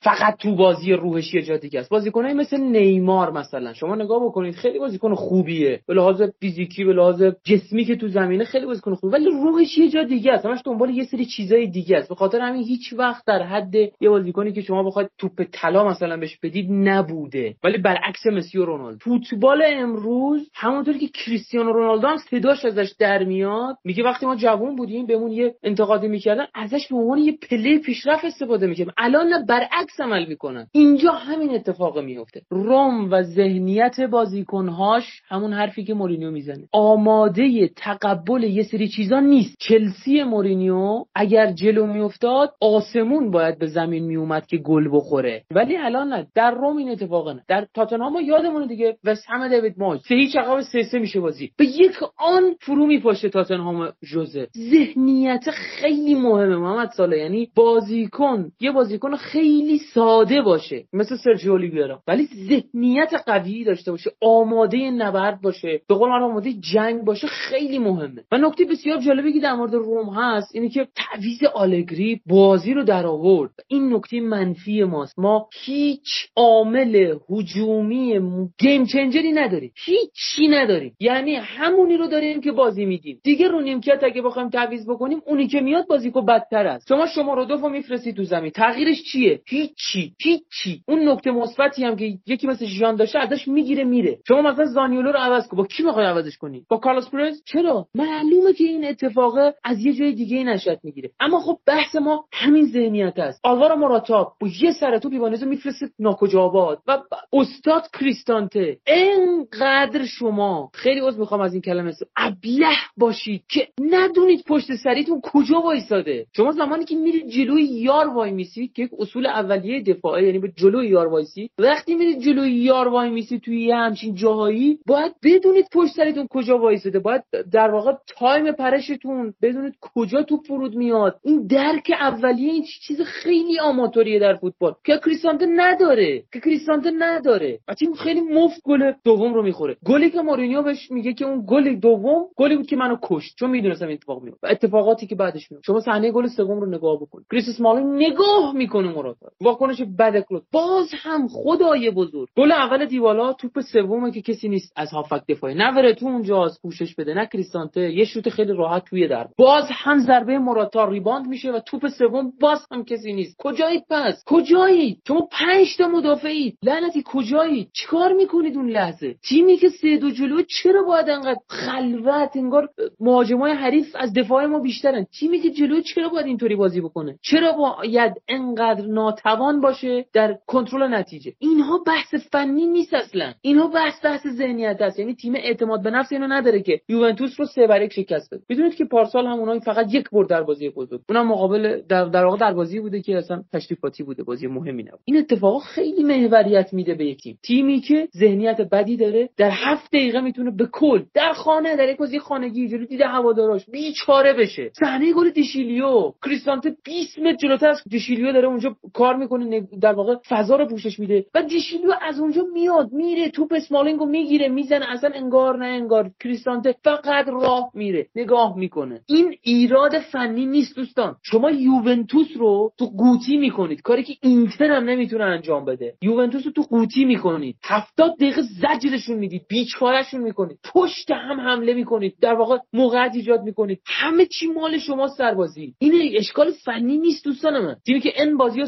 فقط 0.00 0.36
تو 0.38 0.56
بازی 0.56 0.92
روحشی 0.92 1.42
جا 1.42 1.56
دیگه 1.56 1.80
است. 1.80 1.90
بازیکنای 1.90 2.34
مثل 2.34 2.53
مثل 2.54 2.62
نیمار 2.62 3.32
مثلا. 3.32 3.72
شما 3.72 3.94
نگاه 3.94 4.24
بکنید 4.24 4.54
خیلی 4.54 4.78
بازیکن 4.78 5.14
خوبیه. 5.14 5.80
به 5.86 5.94
لحاظ 5.94 6.22
فیزیکی 6.40 6.84
به 6.84 6.92
لحاظ 6.92 7.22
جسمی 7.44 7.84
که 7.84 7.96
تو 7.96 8.08
زمینه 8.08 8.44
خیلی 8.44 8.66
بازیکن 8.66 8.94
خوبه. 8.94 9.12
ولی 9.12 9.30
روحش 9.30 9.78
یه 9.78 9.88
جا 9.88 10.02
دیگه 10.02 10.32
است. 10.32 10.46
همش 10.46 10.60
دنبال 10.64 10.90
یه 10.90 11.04
سری 11.04 11.24
چیزای 11.24 11.66
دیگه 11.66 11.96
است. 11.96 12.08
به 12.08 12.14
خاطر 12.14 12.40
همین 12.40 12.62
هیچ 12.62 12.92
وقت 12.92 13.24
در 13.26 13.42
حد 13.42 13.74
یه 13.74 14.08
بازیکنی 14.08 14.52
که 14.52 14.60
شما 14.60 14.82
بخواید 14.82 15.10
توپ 15.18 15.42
طلا 15.52 15.88
مثلا 15.88 16.16
بهش 16.16 16.38
بدید 16.42 16.66
نبوده. 16.70 17.54
ولی 17.64 17.78
برعکس 17.78 18.26
مسی 18.26 18.58
و 18.58 18.64
رونالدو. 18.64 18.98
فوتبال 18.98 19.62
امروز 19.66 20.50
همونطوری 20.54 20.98
که 20.98 21.08
کریستیانو 21.08 21.72
رونالدو 21.72 22.06
هم 22.06 22.16
صداش 22.16 22.64
ازش 22.64 22.94
در 22.98 23.24
میاد 23.24 23.76
میگه 23.84 24.04
وقتی 24.04 24.26
ما 24.26 24.36
جوون 24.36 24.76
بودیم 24.76 25.06
بهمون 25.06 25.32
یه 25.32 25.54
انتقادی 25.62 26.08
می‌کردن 26.08 26.46
ازش 26.54 26.88
به 26.88 26.96
عنوان 26.96 27.18
یه 27.18 27.38
پله 27.50 27.78
پیشرفت 27.78 28.24
استفاده 28.24 28.66
می‌کنن 28.66 28.92
الان 28.96 29.26
نه 29.26 29.44
برعکس 29.48 30.00
عمل 30.00 30.26
می‌کنن. 30.28 30.66
اینجا 30.72 31.12
همین 31.12 31.50
اتفاق 31.50 31.98
میفته 31.98 32.42
روم 32.50 33.10
و 33.10 33.22
ذهنیت 33.22 34.00
بازیکنهاش 34.00 35.22
همون 35.28 35.52
حرفی 35.52 35.84
که 35.84 35.94
مورینیو 35.94 36.30
می‌زنه. 36.30 36.68
آماده 36.72 37.68
تقبل 37.76 38.42
یه 38.42 38.62
سری 38.62 38.88
چیزا 38.88 39.20
نیست. 39.20 39.56
چلسی 39.58 40.22
مورینیو 40.22 41.04
اگر 41.14 41.52
جلو 41.52 41.86
میافتاد 41.86 42.54
آسمون 42.60 43.30
باید 43.30 43.58
به 43.58 43.66
زمین 43.66 44.04
میومد 44.04 44.46
که 44.46 44.56
گل 44.56 44.88
بخوره. 44.92 45.42
ولی 45.50 45.76
الان 45.76 46.08
نه 46.08 46.26
در 46.34 46.50
روم 46.50 46.76
این 46.76 46.90
اتفاق 46.90 47.28
نه. 47.28 47.42
در 47.48 47.66
تاتنهام 47.74 48.16
یادمونه 48.24 48.66
دیگه 48.66 48.96
و 49.04 49.14
دیوید 49.50 49.74
مویز. 49.78 50.00
سه 50.08 50.14
هیچ 50.14 50.36
عقب 50.36 50.60
سه 50.60 50.82
سه 50.82 50.98
میشه 50.98 51.20
بازی. 51.20 51.50
به 51.56 51.64
یک 51.64 51.96
آن 52.18 52.54
فرو 52.60 52.86
میپاشه 52.86 53.28
تاتنهام 53.28 53.92
جوزه. 54.02 54.48
ذهنیت 54.70 55.50
خیلی 55.50 56.14
مهمه 56.14 56.56
محمد 56.56 56.90
ساله 56.90 57.18
یعنی 57.18 57.48
بازیکن 57.54 58.50
یه 58.60 58.72
بازیکن 58.72 59.16
خیلی 59.16 59.78
ساده 59.78 60.42
باشه. 60.42 60.84
مثل 60.92 61.16
سرجیو 61.16 61.52
اولیویرا. 61.52 62.02
ولی 62.08 62.28
ذهنیت 62.48 63.14
قوی 63.26 63.64
داشته 63.64 63.90
باشه 63.90 64.10
آماده 64.20 64.90
نبرد 64.90 65.40
باشه 65.40 65.80
به 65.88 65.94
قول 65.94 66.10
آماده 66.10 66.52
جنگ 66.52 67.04
باشه 67.04 67.26
خیلی 67.26 67.78
مهمه. 67.78 68.24
و 68.32 68.38
نکته 68.38 68.64
بسیار 68.64 69.00
جالبی 69.00 69.32
که 69.32 69.40
در 69.40 69.54
مورد 69.54 69.74
روم 69.74 70.08
هست 70.14 70.54
اینه 70.54 70.68
که 70.68 70.88
تعویض 70.96 71.44
آلگری 71.54 72.20
بازی 72.26 72.74
رو 72.74 72.84
در 72.84 73.06
آورد. 73.06 73.50
این 73.68 73.94
نکته 73.94 74.20
منفی 74.20 74.84
ماست. 74.84 75.18
ما 75.18 75.48
هیچ 75.64 76.28
عامل 76.36 77.14
هجومی 77.30 78.20
گیم 78.58 78.86
چنجری 78.86 79.32
نداریم. 79.32 79.72
هیچی 79.84 80.48
نداریم. 80.48 80.96
یعنی 81.00 81.34
همونی 81.34 81.96
رو 81.96 82.06
داریم 82.06 82.40
که 82.40 82.52
بازی 82.52 82.84
میدیم. 82.84 83.20
دیگه 83.24 83.48
رو 83.48 83.60
نیمکت 83.60 84.04
اگه 84.04 84.22
بخوایم 84.22 84.48
تعویض 84.48 84.86
بکنیم 84.88 85.22
اونی 85.26 85.46
که 85.46 85.60
میاد 85.60 85.86
بازیکو 85.86 86.22
بدتر 86.22 86.66
است. 86.66 86.88
شما 86.88 87.06
شما 87.06 87.34
رو 87.34 87.44
دو 87.44 87.68
میفرستی 87.68 88.12
تو 88.12 88.24
زمین. 88.24 88.50
تغییرش 88.50 89.02
چیه؟ 89.02 89.40
هیچی. 89.46 90.14
هیچی. 90.22 90.82
اون 90.88 91.08
نکته 91.08 91.30
مثبتی 91.30 91.84
هم 91.84 91.96
که 91.96 92.18
یکی 92.26 92.46
مثل 92.46 92.66
ژان 92.66 92.96
داشته 92.96 93.18
ازش 93.18 93.48
می‌گیره 93.48 93.84
میره. 93.84 94.18
شما 94.28 94.42
مثلا 94.42 94.64
زانیولو 94.64 95.12
رو 95.12 95.18
عوض 95.18 95.48
کن. 95.48 95.56
با 95.56 95.66
کی 95.66 95.82
می‌خوای 95.82 96.06
عوضش 96.06 96.38
کنی؟ 96.38 96.66
با 96.68 96.76
کارلوس 96.76 97.10
پرز 97.10 97.42
چرا؟ 97.46 97.86
معلومه 97.94 98.52
که 98.52 98.64
این 98.64 98.84
اتفاق 98.84 99.34
از 99.64 99.80
یه 99.80 99.92
جای 99.92 100.12
دیگه 100.12 100.44
نشد 100.44 100.78
می‌گیره. 100.82 101.10
اما 101.20 101.40
خب 101.40 101.58
بحث 101.66 101.96
ما 101.96 102.24
همین 102.32 102.66
ذهنیت 102.66 103.18
است. 103.18 103.40
آلوارو 103.42 103.76
مراتا 103.76 104.32
با 104.40 104.48
یه 104.60 104.72
سر 104.72 104.98
تو 104.98 105.08
بیوانزو 105.08 105.46
میفرسته 105.46 105.86
ناکجا 105.98 106.40
آباد 106.40 106.78
و 106.86 106.98
استاد 107.32 107.82
کریستانته. 108.00 108.78
انقدر 108.86 110.04
شما 110.04 110.70
خیلی 110.74 111.00
عذر 111.00 111.18
می‌خوام 111.18 111.40
از 111.40 111.52
این 111.52 111.62
کلمه 111.62 111.92
ابله 112.16 112.76
باشید 112.96 113.42
که 113.48 113.68
ندونید 113.80 114.44
پشت 114.48 114.74
سریتون 114.74 115.20
کجا 115.20 115.60
وایساده. 115.60 116.26
شما 116.36 116.52
زمانی 116.52 116.84
که 116.84 116.96
میرید 116.96 117.28
جلوی 117.28 117.62
یار 117.62 118.08
وای 118.08 118.30
میسید 118.30 118.72
که 118.72 118.88
اصول 118.98 119.26
اولیه 119.26 119.82
دفاعه 119.82 120.26
یعنی 120.26 120.38
به 120.38 120.52
جلوی 120.56 120.88
یار 120.88 121.06
وایسی 121.06 121.50
وقتی 121.58 121.94
جلوی 122.18 122.50
یار 122.50 122.88
وای 122.88 123.10
میسید 123.10 123.40
توی 123.40 123.66
یه 123.66 123.76
همچین 123.76 124.14
جاهایی 124.14 124.78
باید 124.86 125.12
بدونید 125.22 125.66
پشت 125.72 125.92
سرتون 125.96 126.26
کجا 126.30 126.58
وایساده. 126.58 126.98
باید 126.98 127.22
در 127.52 127.70
واقع 127.70 127.92
time 128.18 128.52
پرشتون 128.52 129.34
بدونید 129.42 129.74
کجا 129.80 130.22
تو 130.22 130.36
فرود 130.36 130.74
میاد. 130.74 131.20
این 131.22 131.46
درک 131.46 131.90
اولیه 132.00 132.52
این 132.52 132.64
چیز 132.86 133.00
خیلی 133.00 133.58
آماتوریه 133.58 134.18
در 134.18 134.34
فوتبال. 134.34 134.74
که 134.84 135.00
کریستانته 135.04 135.46
نداره. 135.46 136.22
که 136.32 136.40
کریستانته 136.40 136.90
نداره. 136.98 137.58
و 137.68 137.74
خیلی 137.98 138.20
مفت 138.20 138.62
گل 138.64 138.92
دوم 139.04 139.34
رو 139.34 139.42
می‌خوره. 139.42 139.76
گلی 139.86 140.10
که 140.10 140.20
مورینیو 140.20 140.62
بهش 140.62 140.90
میگه 140.90 141.12
که 141.12 141.24
اون 141.24 141.44
گل 141.48 141.74
دوم 141.74 142.24
گلی 142.36 142.56
بود 142.56 142.66
که 142.66 142.76
منو 142.76 142.96
کشت. 143.02 143.36
چون 143.38 143.50
می‌دونستم 143.50 143.88
اتفاق 143.88 144.22
میفته 144.22 144.46
و 144.46 144.50
اتفاقاتی 144.50 145.06
که 145.06 145.14
بعدش 145.14 145.50
میفته 145.50 145.66
شما 145.66 145.80
صحنه 145.80 146.10
گل 146.10 146.26
سوم 146.26 146.60
رو 146.60 146.66
نگاه 146.66 146.96
بکن. 146.96 147.24
کریس 147.30 147.48
اسمالینگ 147.48 148.02
نگاه 148.02 148.54
می‌کنه 148.54 148.92
مراتا 148.92 149.26
واکنش 149.40 149.82
بد 149.98 150.20
کلوب 150.20 150.42
باز 150.52 150.88
هم 150.92 151.28
خدای 151.28 151.90
بزرگ. 151.94 152.28
گل 152.36 152.52
اول 152.52 152.86
دیوالا 152.86 153.32
توپ 153.32 153.60
سومه 153.60 154.10
که 154.10 154.22
کسی 154.22 154.48
نیست 154.48 154.72
از 154.76 154.90
هافک 154.90 155.22
دفاعی. 155.28 155.54
نه 155.54 155.94
تو 155.94 156.06
اونجاست 156.06 156.62
پوشش 156.62 156.94
بده 156.94 157.14
نه 157.14 157.26
کریستانته. 157.26 157.92
یه 157.92 158.04
شوت 158.04 158.28
خیلی 158.28 158.52
راحت 158.52 158.84
توی 158.84 159.08
در. 159.08 159.26
باز 159.38 159.64
هم 159.70 159.98
ضربه 159.98 160.38
مراتا 160.38 160.84
ریباند 160.84 161.26
میشه 161.26 161.52
و 161.52 161.60
توپ 161.60 161.88
سوم 161.88 162.32
باز 162.40 162.66
هم 162.70 162.84
کسی 162.84 163.12
نیست. 163.12 163.36
کجایید 163.38 163.84
پس؟ 163.90 164.22
کجایید 164.26 164.98
شما 165.08 165.28
پنج 165.32 165.76
تا 165.78 165.88
مدافعید 165.88 166.58
لعنتی 166.62 167.02
کجایید 167.06 167.68
چیکار 167.72 168.12
می‌کنید 168.12 168.56
اون 168.56 168.70
لحظه؟ 168.70 169.14
تیمی 169.28 169.56
که 169.56 169.68
سه 169.68 169.96
دو 169.96 170.10
جلو 170.10 170.42
چرا 170.42 170.82
باید 170.82 171.08
انقدر 171.08 171.40
خلوت 171.48 172.36
انگار 172.36 172.68
مهاجمای 173.00 173.52
حریف 173.52 173.96
از 173.98 174.12
دفاع 174.12 174.46
ما 174.46 174.58
بیشترن؟ 174.58 175.06
تیمی 175.18 175.40
که 175.40 175.50
جلو 175.50 175.80
چرا 175.80 176.08
باید 176.08 176.26
اینطوری 176.26 176.56
بازی 176.56 176.80
بکنه؟ 176.80 177.18
چرا 177.22 177.52
باید 177.52 178.12
انقدر 178.28 178.86
ناتوان 178.86 179.60
باشه 179.60 180.06
در 180.12 180.38
کنترل 180.46 180.94
نتیجه؟ 180.94 181.32
اینها 181.38 181.78
بحث 181.86 182.14
فنی 182.32 182.66
نیست 182.66 182.94
اصلا. 182.94 183.32
اینها 183.40 183.66
بحث 183.66 184.04
بحث 184.04 184.26
ذهنیت 184.26 184.76
است. 184.80 184.98
یعنی 184.98 185.14
تیم 185.14 185.34
اعتماد 185.34 185.82
به 185.82 185.90
نفس 185.90 186.12
اینو 186.12 186.26
نداره 186.26 186.62
که 186.62 186.80
یوونتوس 186.88 187.40
رو 187.40 187.46
سه 187.46 187.66
بر 187.66 187.82
یک 187.82 187.92
شکست 187.92 188.34
بده. 188.34 188.42
می‌دونید 188.48 188.74
که 188.74 188.84
پارسال 188.84 189.26
هم 189.26 189.38
اونها 189.38 189.58
فقط 189.58 189.94
یک 189.94 190.10
برد 190.10 190.28
در 190.28 190.42
بازی 190.42 190.70
بزرگ 190.70 191.00
اونم 191.08 191.28
مقابل 191.28 191.80
در, 191.88 192.04
در 192.04 192.24
واقع 192.24 192.38
در 192.38 192.52
بازی 192.52 192.80
بوده 192.80 193.00
که 193.02 193.16
اصلا 193.16 193.42
تشریفاتی 193.52 194.02
بوده. 194.02 194.22
بازی 194.22 194.46
مهمی 194.46 194.82
نبود. 194.82 195.00
این 195.04 195.16
اتفاق 195.16 195.62
خیلی 195.62 196.02
محوریت 196.02 196.72
میده 196.72 196.94
به 196.94 197.04
یک 197.06 197.22
تیم. 197.22 197.38
تیمی 197.42 197.80
که 197.80 198.08
ذهنیت 198.16 198.60
بدی 198.60 198.96
داره 198.96 199.28
در 199.36 199.50
هفت 199.52 199.90
دقیقه 199.90 200.20
می‌تونه 200.20 200.50
به 200.50 200.68
کل 200.72 201.02
در 201.14 201.32
خانه 201.32 201.76
در 201.76 201.88
یک 201.88 201.96
بازی 201.96 202.18
خانگی 202.18 202.68
جلو 202.68 202.84
دیده 202.84 203.06
هواداراش 203.06 203.70
بیچاره 203.70 204.32
بشه. 204.32 204.70
صحنه 204.80 205.12
گل 205.12 205.30
دیشیلیو. 205.30 206.12
کریستانته 206.24 206.76
20 206.84 207.18
متر 207.18 207.36
جلوتر 207.36 207.68
از 207.68 207.82
دیشیلیو 207.88 208.32
داره 208.32 208.48
اونجا 208.48 208.76
کار 208.92 209.16
می‌کنه 209.16 209.60
در 209.80 209.92
واقع 209.92 210.14
فضا 210.28 210.56
رو 210.56 210.66
پوشش 210.66 210.98
میده. 210.98 211.26
و 211.34 211.42
دیشیلیو 211.42 211.73
از 212.00 212.20
اونجا 212.20 212.42
میاد 212.52 212.92
میره 212.92 213.30
توپ 213.30 213.52
اسمالینگو 213.52 214.06
می‌گیره 214.06 214.48
می‌زنه 214.48 214.86
اصلا 214.90 215.10
انگار 215.14 215.58
نه 215.58 215.66
انگار. 215.66 216.10
کریستانته 216.20 216.74
فقط 216.84 217.28
راه 217.28 217.70
میره 217.74 218.06
نگاه 218.14 218.58
می‌کنه. 218.58 219.00
این 219.06 219.34
ایراد 219.42 219.98
فنی 219.98 220.46
نیست 220.46 220.76
دوستان. 220.76 221.16
شما 221.22 221.50
یوونتوس 221.50 222.28
رو 222.38 222.72
تو 222.78 222.86
قوطی 222.86 223.36
می‌کنید. 223.36 223.82
کاری 223.82 224.02
که 224.02 224.14
اینتر 224.22 224.70
هم 224.70 224.84
نمی‌تونه 224.84 225.24
انجام 225.24 225.64
بده. 225.64 225.94
یوونتوس 226.02 226.46
رو 226.46 226.52
تو 226.52 226.62
قوطی 226.62 227.04
می‌کنید. 227.04 227.56
هفتاد 227.64 228.16
دقیقه 228.16 228.42
زجرشون 228.42 229.16
می‌دید 229.18 229.42
بیچارهشون 229.48 230.20
می‌کنید. 230.20 230.58
پشت 230.74 231.10
هم 231.10 231.40
حمله 231.40 231.74
می‌کنید. 231.74 232.14
در 232.20 232.34
واقع 232.34 232.58
موقعیت 232.72 233.12
ایجاد 233.14 233.42
می‌کنید. 233.42 233.80
همه 233.86 234.26
چی 234.26 234.46
مال 234.46 234.78
شما 234.78 235.08
سربازی. 235.08 235.74
این 235.78 236.16
اشکال 236.16 236.50
فنی 236.50 236.98
نیست 236.98 237.24
دوستان 237.24 237.58
من. 237.58 237.76
تیمی 237.86 238.00
که 238.00 238.12
ان 238.16 238.36
بازی 238.36 238.62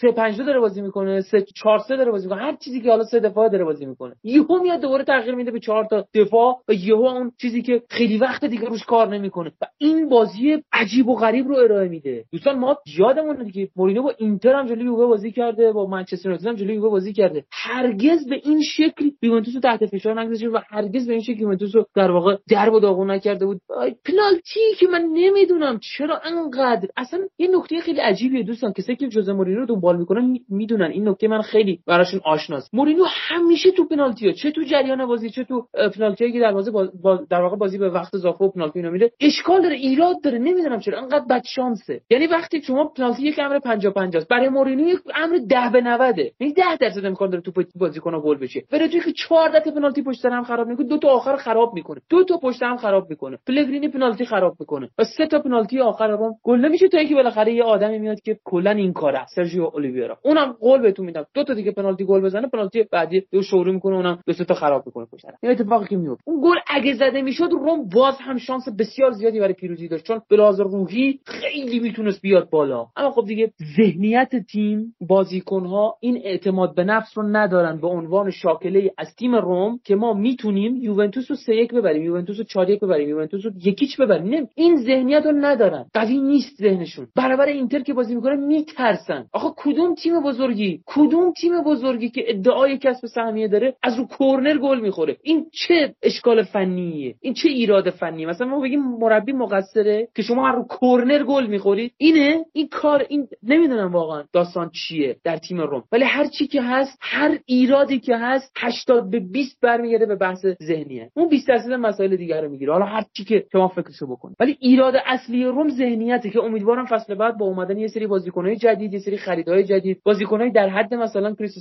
سه 0.00 0.12
5 0.12 0.38
داره 0.38 0.60
بازی 0.60 0.82
می‌کنه 0.82 1.20
سه 1.20 1.44
4 1.56 1.78
3 1.78 1.96
داره 1.96 2.10
بازی 2.10 2.26
می‌کنه. 2.26 2.49
هر 2.50 2.56
چیزی 2.56 2.80
که 2.80 2.90
حالا 2.90 3.04
سه 3.04 3.20
دفاع 3.20 3.48
داره 3.48 3.64
بازی 3.64 3.86
می‌کنه. 3.86 4.14
یهو 4.24 4.62
میاد 4.62 4.80
دوباره 4.80 5.04
تغییر 5.04 5.34
میده 5.34 5.50
به 5.50 5.60
4 5.60 5.84
تا 5.84 6.04
دفاع 6.14 6.56
و 6.68 6.72
یهو 6.72 7.04
اون 7.04 7.32
چیزی 7.40 7.62
که 7.62 7.82
خیلی 7.90 8.18
وقت 8.18 8.44
دیگه 8.44 8.68
روش 8.68 8.84
کار 8.84 9.08
نمی‌کنه. 9.08 9.52
و 9.60 9.66
این 9.78 10.08
بازی 10.08 10.62
عجیب 10.72 11.08
و 11.08 11.14
غریب 11.14 11.48
رو 11.48 11.56
ارائه 11.56 11.88
میده. 11.88 12.24
دوستان 12.32 12.58
ما 12.58 12.76
یادمون 12.98 13.42
دیگه 13.44 13.68
مورینیو 13.76 14.02
با 14.02 14.12
اینتر 14.18 14.54
هم 14.54 14.66
جلوی 14.66 14.84
یووه 14.84 15.06
بازی 15.06 15.32
کرده 15.32 15.72
با 15.72 15.86
منچستر 15.86 16.28
یونایتد 16.28 16.46
هم 16.46 16.54
جلوی 16.54 16.74
یووه 16.74 16.90
بازی 16.90 17.12
کرده. 17.12 17.44
هرگز 17.52 18.28
به 18.28 18.40
این 18.44 18.62
شکل 18.62 19.10
یوونتوس 19.22 19.54
رو 19.54 19.60
تحت 19.60 19.86
فشار 19.86 20.20
نگذاشته 20.20 20.48
و 20.48 20.58
هرگز 20.68 21.06
به 21.06 21.12
این 21.12 21.22
شکل 21.22 21.40
یوونتوس 21.40 21.74
رو 21.74 21.86
در 21.96 22.10
واقع 22.10 22.36
درب 22.48 22.72
و 22.74 22.80
داغون 22.80 23.10
نکرده 23.10 23.46
بود. 23.46 23.60
پنالتی 24.04 24.60
که 24.78 24.86
من 24.86 25.02
نمی‌دونم 25.12 25.80
چرا 25.96 26.20
انقدر 26.24 26.88
اصلا 26.96 27.20
یه 27.38 27.48
نکته 27.56 27.80
خیلی 27.80 28.00
عجیبیه 28.00 28.42
دوستان 28.42 28.72
کسی 28.72 28.96
که 28.96 29.08
جوزه 29.08 29.32
مورینیو 29.32 29.60
رو 29.60 29.66
دنبال 29.66 29.96
می‌کنن 29.98 30.38
می‌دونن. 30.48 30.90
این 30.90 31.08
نکته 31.08 31.28
من 31.28 31.42
خیلی 31.42 31.80
براشون 31.86 32.20
آشناست 32.40 32.74
مورینیو 32.74 33.04
همیشه 33.08 33.70
تو 33.70 33.84
پنالتی 33.84 34.26
ها 34.26 34.32
چه 34.32 34.50
تو 34.50 34.62
جریان 34.62 35.06
بازی 35.06 35.30
چه 35.30 35.44
تو 35.44 35.66
پنالتی 35.96 36.32
که 36.32 36.40
دروازه 36.40 36.70
با... 36.70 37.16
در 37.30 37.40
واقع 37.40 37.56
بازی 37.56 37.78
به 37.78 37.90
وقت 37.90 38.14
اضافه 38.14 38.44
و 38.44 38.50
پنالتی 38.50 38.78
اینا 38.78 38.90
میره 38.90 39.10
اشکال 39.20 39.62
داره 39.62 39.74
ایراد 39.74 40.16
داره. 40.22 40.38
نمی‌دونم 40.38 40.80
چرا. 40.80 40.98
انقدر 40.98 41.24
بد 41.30 41.42
شانسه. 41.44 42.00
یعنی 42.10 42.26
وقتی 42.26 42.62
شما 42.62 42.84
پنالتی 42.84 43.22
یک 43.22 43.38
امر 43.38 43.58
50 43.58 43.92
50 43.92 44.24
برای 44.30 44.48
مورینیو 44.48 44.88
یک 44.88 44.98
امر 45.14 45.38
10 45.48 45.70
به 45.72 45.80
90 45.80 46.18
یعنی 46.18 46.52
10 46.52 46.76
درصد 46.80 47.06
امکان 47.06 47.30
داره 47.30 47.42
توپ 47.42 47.64
بازیکن 47.76 48.20
گل 48.24 48.38
بشه. 48.38 48.62
بره 48.72 48.88
توی 48.88 49.00
که 49.00 49.12
14 49.12 49.60
تا 49.60 49.70
پنالتی 49.70 50.02
پشت 50.02 50.24
هم 50.24 50.42
خراب 50.42 50.68
می‌کنه. 50.68 50.86
دو 50.86 50.98
تا 50.98 51.08
آخر 51.08 51.36
خراب 51.36 51.74
می‌کنه. 51.74 52.00
دو 52.10 52.24
تا 52.24 52.36
پشت 52.36 52.62
هم 52.62 52.76
خراب 52.76 53.10
می‌کنه. 53.10 53.38
پلگرینی 53.46 53.88
پنالتی 53.88 54.24
خراب 54.24 54.56
می‌کنه. 54.60 54.88
و 54.98 55.04
سه 55.04 55.26
تا 55.26 55.38
پنالتی 55.38 55.80
آخر 55.80 56.08
رو 56.08 56.34
گل 56.42 56.68
میشه 56.68 56.88
تا 56.88 56.98
اینکه 56.98 57.14
بالاخره 57.14 57.52
یه 57.54 57.62
آدمی 57.62 57.98
میاد 57.98 58.20
که 58.20 58.38
کلا 58.44 58.70
این 58.70 58.92
کاره 58.92 59.26
سرژیو 59.34 59.62
اولیویرا. 59.74 60.18
اونم 60.24 60.56
قول 60.60 60.80
بهتون 60.82 61.06
میدم. 61.06 61.26
دو 61.34 61.44
تا 61.44 61.54
دیگه 61.54 61.72
پنالتی 61.72 62.04
گل 62.04 62.20
بزنه 62.30 62.48
پنالتی 62.48 62.82
بعدی 62.92 63.22
دو 63.32 63.42
شوری 63.42 63.72
می‌کنه 63.72 63.96
اونم 63.96 64.18
دو 64.26 64.32
تا 64.32 64.54
خراب 64.54 64.82
می‌کنه 64.86 65.06
پشت 65.12 65.24
این 65.42 65.52
اتفاقی 65.52 65.86
که 65.86 65.96
میفته 65.96 66.22
اون 66.26 66.40
گل 66.40 66.56
اگه 66.66 66.94
زده 66.94 67.22
می‌شد 67.22 67.48
روم 67.50 67.88
باز 67.88 68.14
هم 68.20 68.38
شانس 68.38 68.68
بسیار 68.78 69.10
زیادی 69.10 69.40
برای 69.40 69.54
پیروزی 69.54 69.88
داشت 69.88 70.04
چون 70.04 70.22
بلاز 70.30 70.60
روحی 70.60 71.20
خیلی 71.24 71.80
می‌تونست 71.80 72.22
بیاد 72.22 72.50
بالا. 72.50 72.86
اما 72.96 73.10
خب 73.10 73.24
دیگه 73.26 73.52
ذهنیت 73.76 74.36
تیم 74.36 74.94
بازیکنها 75.08 75.96
این 76.00 76.20
اعتماد 76.24 76.74
به 76.74 76.84
نفس 76.84 77.18
رو 77.18 77.22
ندارن 77.22 77.80
به 77.80 77.86
عنوان 77.86 78.30
شاکله 78.30 78.90
از 78.98 79.14
تیم 79.16 79.34
روم 79.34 79.78
که 79.84 79.94
ما 79.96 80.14
می‌تونیم 80.14 80.76
یوونتوس 80.76 81.30
رو 81.30 81.36
3 81.36 81.54
1 81.54 81.74
ببریم 81.74 82.02
یوونتوس 82.02 82.38
رو 82.38 82.44
4 82.44 82.70
1 82.70 82.80
ببریم 82.80 83.08
یوونتوس 83.08 83.46
رو 83.46 83.52
یکیچ 83.64 84.00
ببریم. 84.00 84.48
این 84.54 84.76
ذهنیت 84.76 85.26
رو 85.26 85.32
ندارن. 85.32 85.86
قوی 85.94 86.18
نیست 86.18 86.56
ذهنشون. 86.56 87.06
برابر 87.16 87.46
اینتر 87.46 87.80
که 87.80 87.94
بازی 87.94 88.14
می‌کنه 88.14 88.36
میترسن. 88.36 89.26
آخه 89.32 89.48
کدوم 89.56 89.94
تیم 89.94 90.22
بزرگی؟ 90.22 90.80
کدوم 90.86 91.32
تیم 91.32 91.62
بزرگی 91.62 92.10
که 92.10 92.19
ادعای 92.28 92.78
کسب 92.78 93.06
سهمیه 93.06 93.48
داره 93.48 93.74
از 93.82 93.98
رو 93.98 94.06
کورنر 94.06 94.58
گل 94.58 94.80
می‌خوره. 94.80 95.16
این 95.22 95.46
چه 95.52 95.94
اشکال 96.02 96.42
فنیه؟ 96.42 97.14
این 97.20 97.34
چه 97.34 97.48
ایراد 97.48 97.90
فنیه؟ 97.90 98.26
مثلا 98.26 98.46
ما 98.46 98.60
بگیم 98.60 98.82
مربی 98.82 99.32
مقصره 99.32 100.08
که 100.14 100.22
شما 100.22 100.48
رو 100.48 100.62
کورنر 100.62 101.22
گل 101.22 101.46
می‌خورید. 101.46 101.92
اینه؟ 101.96 102.44
این 102.52 102.68
کار 102.68 103.06
این 103.08 103.28
نمی‌دونم 103.42 103.92
واقعا 103.92 104.24
داستان 104.32 104.70
چیه 104.70 105.16
در 105.24 105.36
تیم 105.36 105.60
روم. 105.60 105.84
ولی 105.92 106.04
هر 106.04 106.26
چی 106.26 106.46
که 106.46 106.62
هست 106.62 106.98
هر 107.00 107.38
ایرادی 107.46 108.00
که 108.00 108.16
هست 108.16 108.52
80 108.56 109.10
به 109.10 109.20
20 109.20 109.60
برمیگرده 109.62 110.06
به 110.06 110.16
بحث 110.16 110.46
ذهنیه. 110.62 111.10
اون 111.14 111.28
20 111.28 111.48
درصد 111.48 111.72
مسائل 111.72 112.16
دیگر 112.16 112.40
رو 112.40 112.48
می‌گیره. 112.48 112.72
حالا 112.72 112.86
هر 112.86 113.04
چی 113.12 113.24
که 113.24 113.44
شما 113.52 113.68
فکرشو 113.68 114.06
بکنید 114.06 114.36
ولی 114.40 114.56
ایراد 114.60 114.94
اصلی 115.06 115.44
روم 115.44 115.68
ذهنیته 115.68 116.30
که 116.30 116.40
امیدوارم 116.40 116.86
فصل 116.86 117.14
بعد 117.14 117.38
با 117.38 117.46
اومدن 117.46 117.78
یه 117.78 117.88
سری 117.88 118.06
بازیکنهای 118.06 118.56
جدید 118.56 118.92
یه 118.92 118.98
سری 118.98 119.16
خریدهای 119.16 119.64
جدید 119.64 120.00
بازیکنهای 120.04 120.50
در 120.50 120.68
حد 120.68 120.94
مثلا 120.94 121.34
کریس 121.34 121.58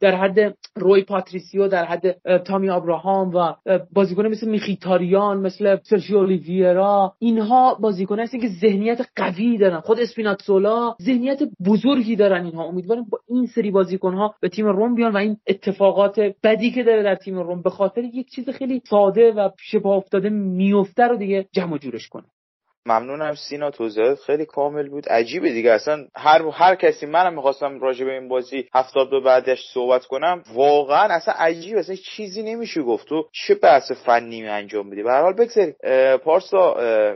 در 0.00 0.14
حد 0.14 0.54
روی 0.76 1.02
پاتریسیو 1.02 1.68
در 1.68 1.84
حد 1.84 2.38
تامی 2.38 2.70
ابراهام 2.70 3.34
و 3.34 3.54
بازیکن 3.92 4.26
مثل 4.26 4.48
میخیتاریان 4.48 5.38
مثل 5.38 5.76
سرژیو 5.82 6.18
اولیویرا. 6.18 7.14
اینها 7.18 7.74
بازیکن 7.74 8.20
هستن 8.20 8.38
که 8.38 8.48
ذهنیت 8.48 9.00
قوی 9.16 9.58
دارن. 9.58 9.80
خود 9.80 10.00
اسپیناتزولا 10.00 10.94
ذهنیت 11.02 11.38
بزرگی 11.66 12.16
دارن 12.16 12.44
اینها. 12.44 12.64
امیدواریم 12.64 13.04
با 13.10 13.18
این 13.28 13.46
سری 13.46 13.70
بازیکن 13.70 14.14
ها 14.14 14.34
به 14.40 14.48
تیم 14.48 14.66
روم 14.66 14.94
بیان 14.94 15.12
و 15.12 15.16
این 15.16 15.36
اتفاقات 15.46 16.20
بدی 16.42 16.70
که 16.70 16.82
داره 16.82 17.02
در 17.02 17.14
تیم 17.14 17.38
روم 17.38 17.62
به 17.62 17.70
خاطر 17.70 18.04
یک 18.04 18.30
چیز 18.30 18.50
خیلی 18.50 18.82
ساده 18.90 19.32
و 19.32 19.48
شبه 19.58 19.88
افتاده 19.88 20.28
میفته 20.28 21.02
رو 21.02 21.16
دیگه 21.16 21.46
جمع 21.52 21.78
جورش 21.78 22.08
کنه. 22.08 22.24
ممنونم 22.86 23.34
سینا 23.34 23.70
توضیحات 23.70 24.18
خیلی 24.18 24.44
کامل 24.44 24.88
بود. 24.88 25.08
عجیبه 25.08 25.52
دیگه. 25.52 25.72
اصلا 25.72 26.06
هر 26.16 26.42
هر 26.52 26.74
کسی 26.74 27.06
منم 27.06 27.34
می‌خواستم 27.34 27.80
راجع 27.80 28.04
به 28.04 28.12
این 28.12 28.28
بازی 28.28 28.68
هفتاد 28.74 29.10
به 29.10 29.20
بعدش 29.20 29.64
صحبت 29.74 30.04
کنم. 30.04 30.42
واقعا 30.54 31.14
اصلا 31.14 31.34
عجیب 31.38 31.76
اصلا 31.76 31.96
چیزی 31.96 32.42
نمیشه 32.42 32.82
گفت. 32.82 33.08
تو 33.08 33.28
چه 33.32 33.54
بحث 33.54 33.92
فنی 33.92 34.48
انجام 34.48 34.90
بدی؟ 34.90 35.02
به 35.02 35.10
هر 35.10 35.22
حال 35.22 35.32
بگذاریم. 35.32 35.74
پارسا 36.16 36.74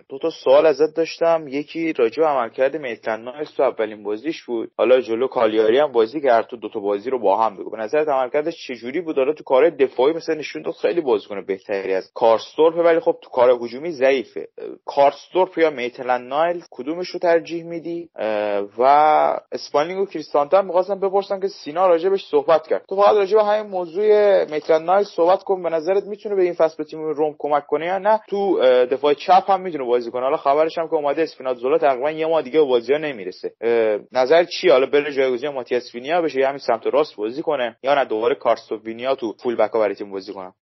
دو 0.09 0.19
تا 0.19 0.31
سوال 0.31 0.67
ازت 0.67 0.97
داشتم. 0.97 1.45
یکی 1.49 1.93
راجع 1.93 2.23
به 2.23 2.29
عملکرد 2.29 2.77
میتلن 2.77 3.23
نایس 3.23 3.51
تو 3.51 3.63
اولین 3.63 4.03
بازیش 4.03 4.43
بود. 4.43 4.71
حالا 4.79 5.01
جلو 5.01 5.27
کالیاری 5.27 5.79
هم 5.79 5.93
بازی 5.93 6.21
کرد. 6.21 6.47
تو 6.47 6.57
دو 6.57 6.69
تا 6.69 6.81
بازی 6.81 7.11
رو 7.11 7.19
با 7.19 7.45
هم 7.45 7.57
بگو. 7.57 7.71
به 7.71 7.79
نظرت 7.79 8.09
عملکردش 8.09 8.67
چجوری 8.69 9.01
بود؟ 9.01 9.19
حالا 9.19 9.33
تو 9.33 9.45
کار 9.45 9.71
دفاعی 9.71 10.15
مثلا 10.15 10.35
نشون 10.35 10.63
داد 10.63 10.75
خیلی 10.75 11.01
بازیکن 11.01 11.45
بهتری 11.47 11.95
از 11.95 12.11
کارستورپ 12.15 12.77
ولی 12.77 13.01
خب 13.01 13.19
تو 13.23 13.31
کار 13.31 13.51
هجومی 13.51 13.93
ضعیفه. 13.93 14.49
کارسدورپ 14.85 15.56
یا 15.61 15.71
میتلند 15.71 16.29
نایلز 16.29 16.63
کدومش 16.71 17.09
رو 17.09 17.21
ترجیح 17.21 17.65
میدی؟ 17.65 18.09
و 18.79 18.83
اسمالینگ 19.53 20.01
و 20.01 20.07
کریستانته 20.07 20.59
هم 20.59 20.67
می‌خواستم 20.67 21.01
بپرسم 21.01 21.41
که 21.41 21.49
سینا 21.49 21.87
راجبش 21.87 22.27
صحبت 22.31 22.67
کرد. 22.67 22.85
تو 22.89 22.97
فقط 22.97 23.15
راجب 23.15 23.39
همین 23.39 23.71
موضوع 23.71 24.45
میتلند 24.45 24.85
نایلز 24.85 25.05
صحبت 25.05 25.43
کن. 25.43 25.63
به 25.63 25.71
نظرت 25.71 26.05
می‌تونه 26.05 26.35
به 26.35 26.43
این 26.43 26.53
فصل 26.53 26.77
به 26.79 26.85
تیم 26.85 27.01
روم 27.01 27.35
کمک 27.39 27.67
کنه 27.67 27.87
یا 27.87 27.99
نه؟ 27.99 28.21
تو 28.29 28.59
دفاع 28.87 29.15
چپ 29.15 29.51
هم 29.51 29.61
می‌تونه 29.61 29.85
بازی 29.85 30.11
کنه. 30.11 30.23
حالا 30.23 30.37
خبرش 30.37 30.79
هم 30.79 30.89
که 30.89 30.95
اومده 30.95 31.23
اسپیناتزولا 31.23 31.79
تقریبا 31.79 32.11
یه 32.11 32.27
ماه 32.27 32.43
دیگه 32.43 32.61
بازی 32.61 32.93
ها 32.93 32.99
نمی‌رسه. 32.99 33.53
نظر 34.13 34.45
چی؟ 34.45 34.69
حالا 34.69 34.87
بره 34.87 35.13
جایگزین 35.13 35.51
ماتیاس 35.51 35.95
وینیا 35.95 36.23
بشه 36.23 36.41
یا 36.41 36.49
همین 36.49 36.59
سمت 36.59 36.87
راست 36.87 37.17
بازی 37.17 37.43
کنه 37.43 37.77
یا 37.83 37.95
نه؟ 37.95 38.05
دوباره 38.05 38.35
کارستو 38.35 38.77
وینیا 38.77 39.15
تو 39.15 39.33
fullback 39.43 39.73
برای 39.73 39.95
تیم 39.95 40.11
بازی 40.11 40.33
کنه. 40.33 40.53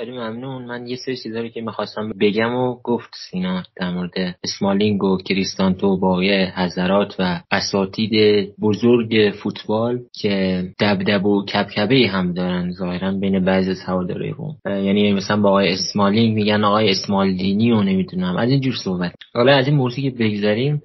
خیلی 0.00 0.12
ممنون. 0.12 0.64
من 0.64 0.86
یه 0.86 0.96
سری 0.96 1.16
چیزایی 1.16 1.50
که 1.50 1.60
می‌خواستم 1.60 2.12
بگم 2.20 2.54
و 2.54 2.76
گفت 2.82 3.10
سینا 3.30 3.62
در 3.76 3.90
مورد 3.90 4.36
اسمالینگ 4.44 5.04
و 5.04 5.18
کریستانتو 5.18 5.96
با 5.96 6.24
یه 6.24 6.52
حضرات 6.56 7.14
و 7.18 7.40
اساتید 7.50 8.12
بزرگ 8.60 9.32
فوتبال 9.42 9.98
که 10.12 10.64
دبدب 10.80 11.26
و 11.26 11.44
کبکبه 11.44 12.08
هم 12.08 12.32
دارن 12.32 12.70
ظاهرا 12.70 13.12
بین 13.12 13.44
بعضی 13.44 13.70
از 13.70 13.80
هواداری 13.86 14.30
روم 14.30 14.56
یعنی 14.66 15.12
مثلا 15.12 15.40
با 15.40 15.48
آقای 15.48 15.72
اسمالینگ 15.72 16.34
میگن 16.34 16.64
آقای 16.64 16.90
اسمالدینی 16.90 17.72
و 17.72 17.82
نمی‌دونم. 17.82 18.36
از 18.36 18.50
اینجور 18.50 18.74
صحبت. 18.84 19.12
حالا 19.34 19.56
از 19.56 19.66
این 19.66 19.76
موضوعی 19.76 20.10
که 20.10 20.16
بگذاریم 20.18 20.82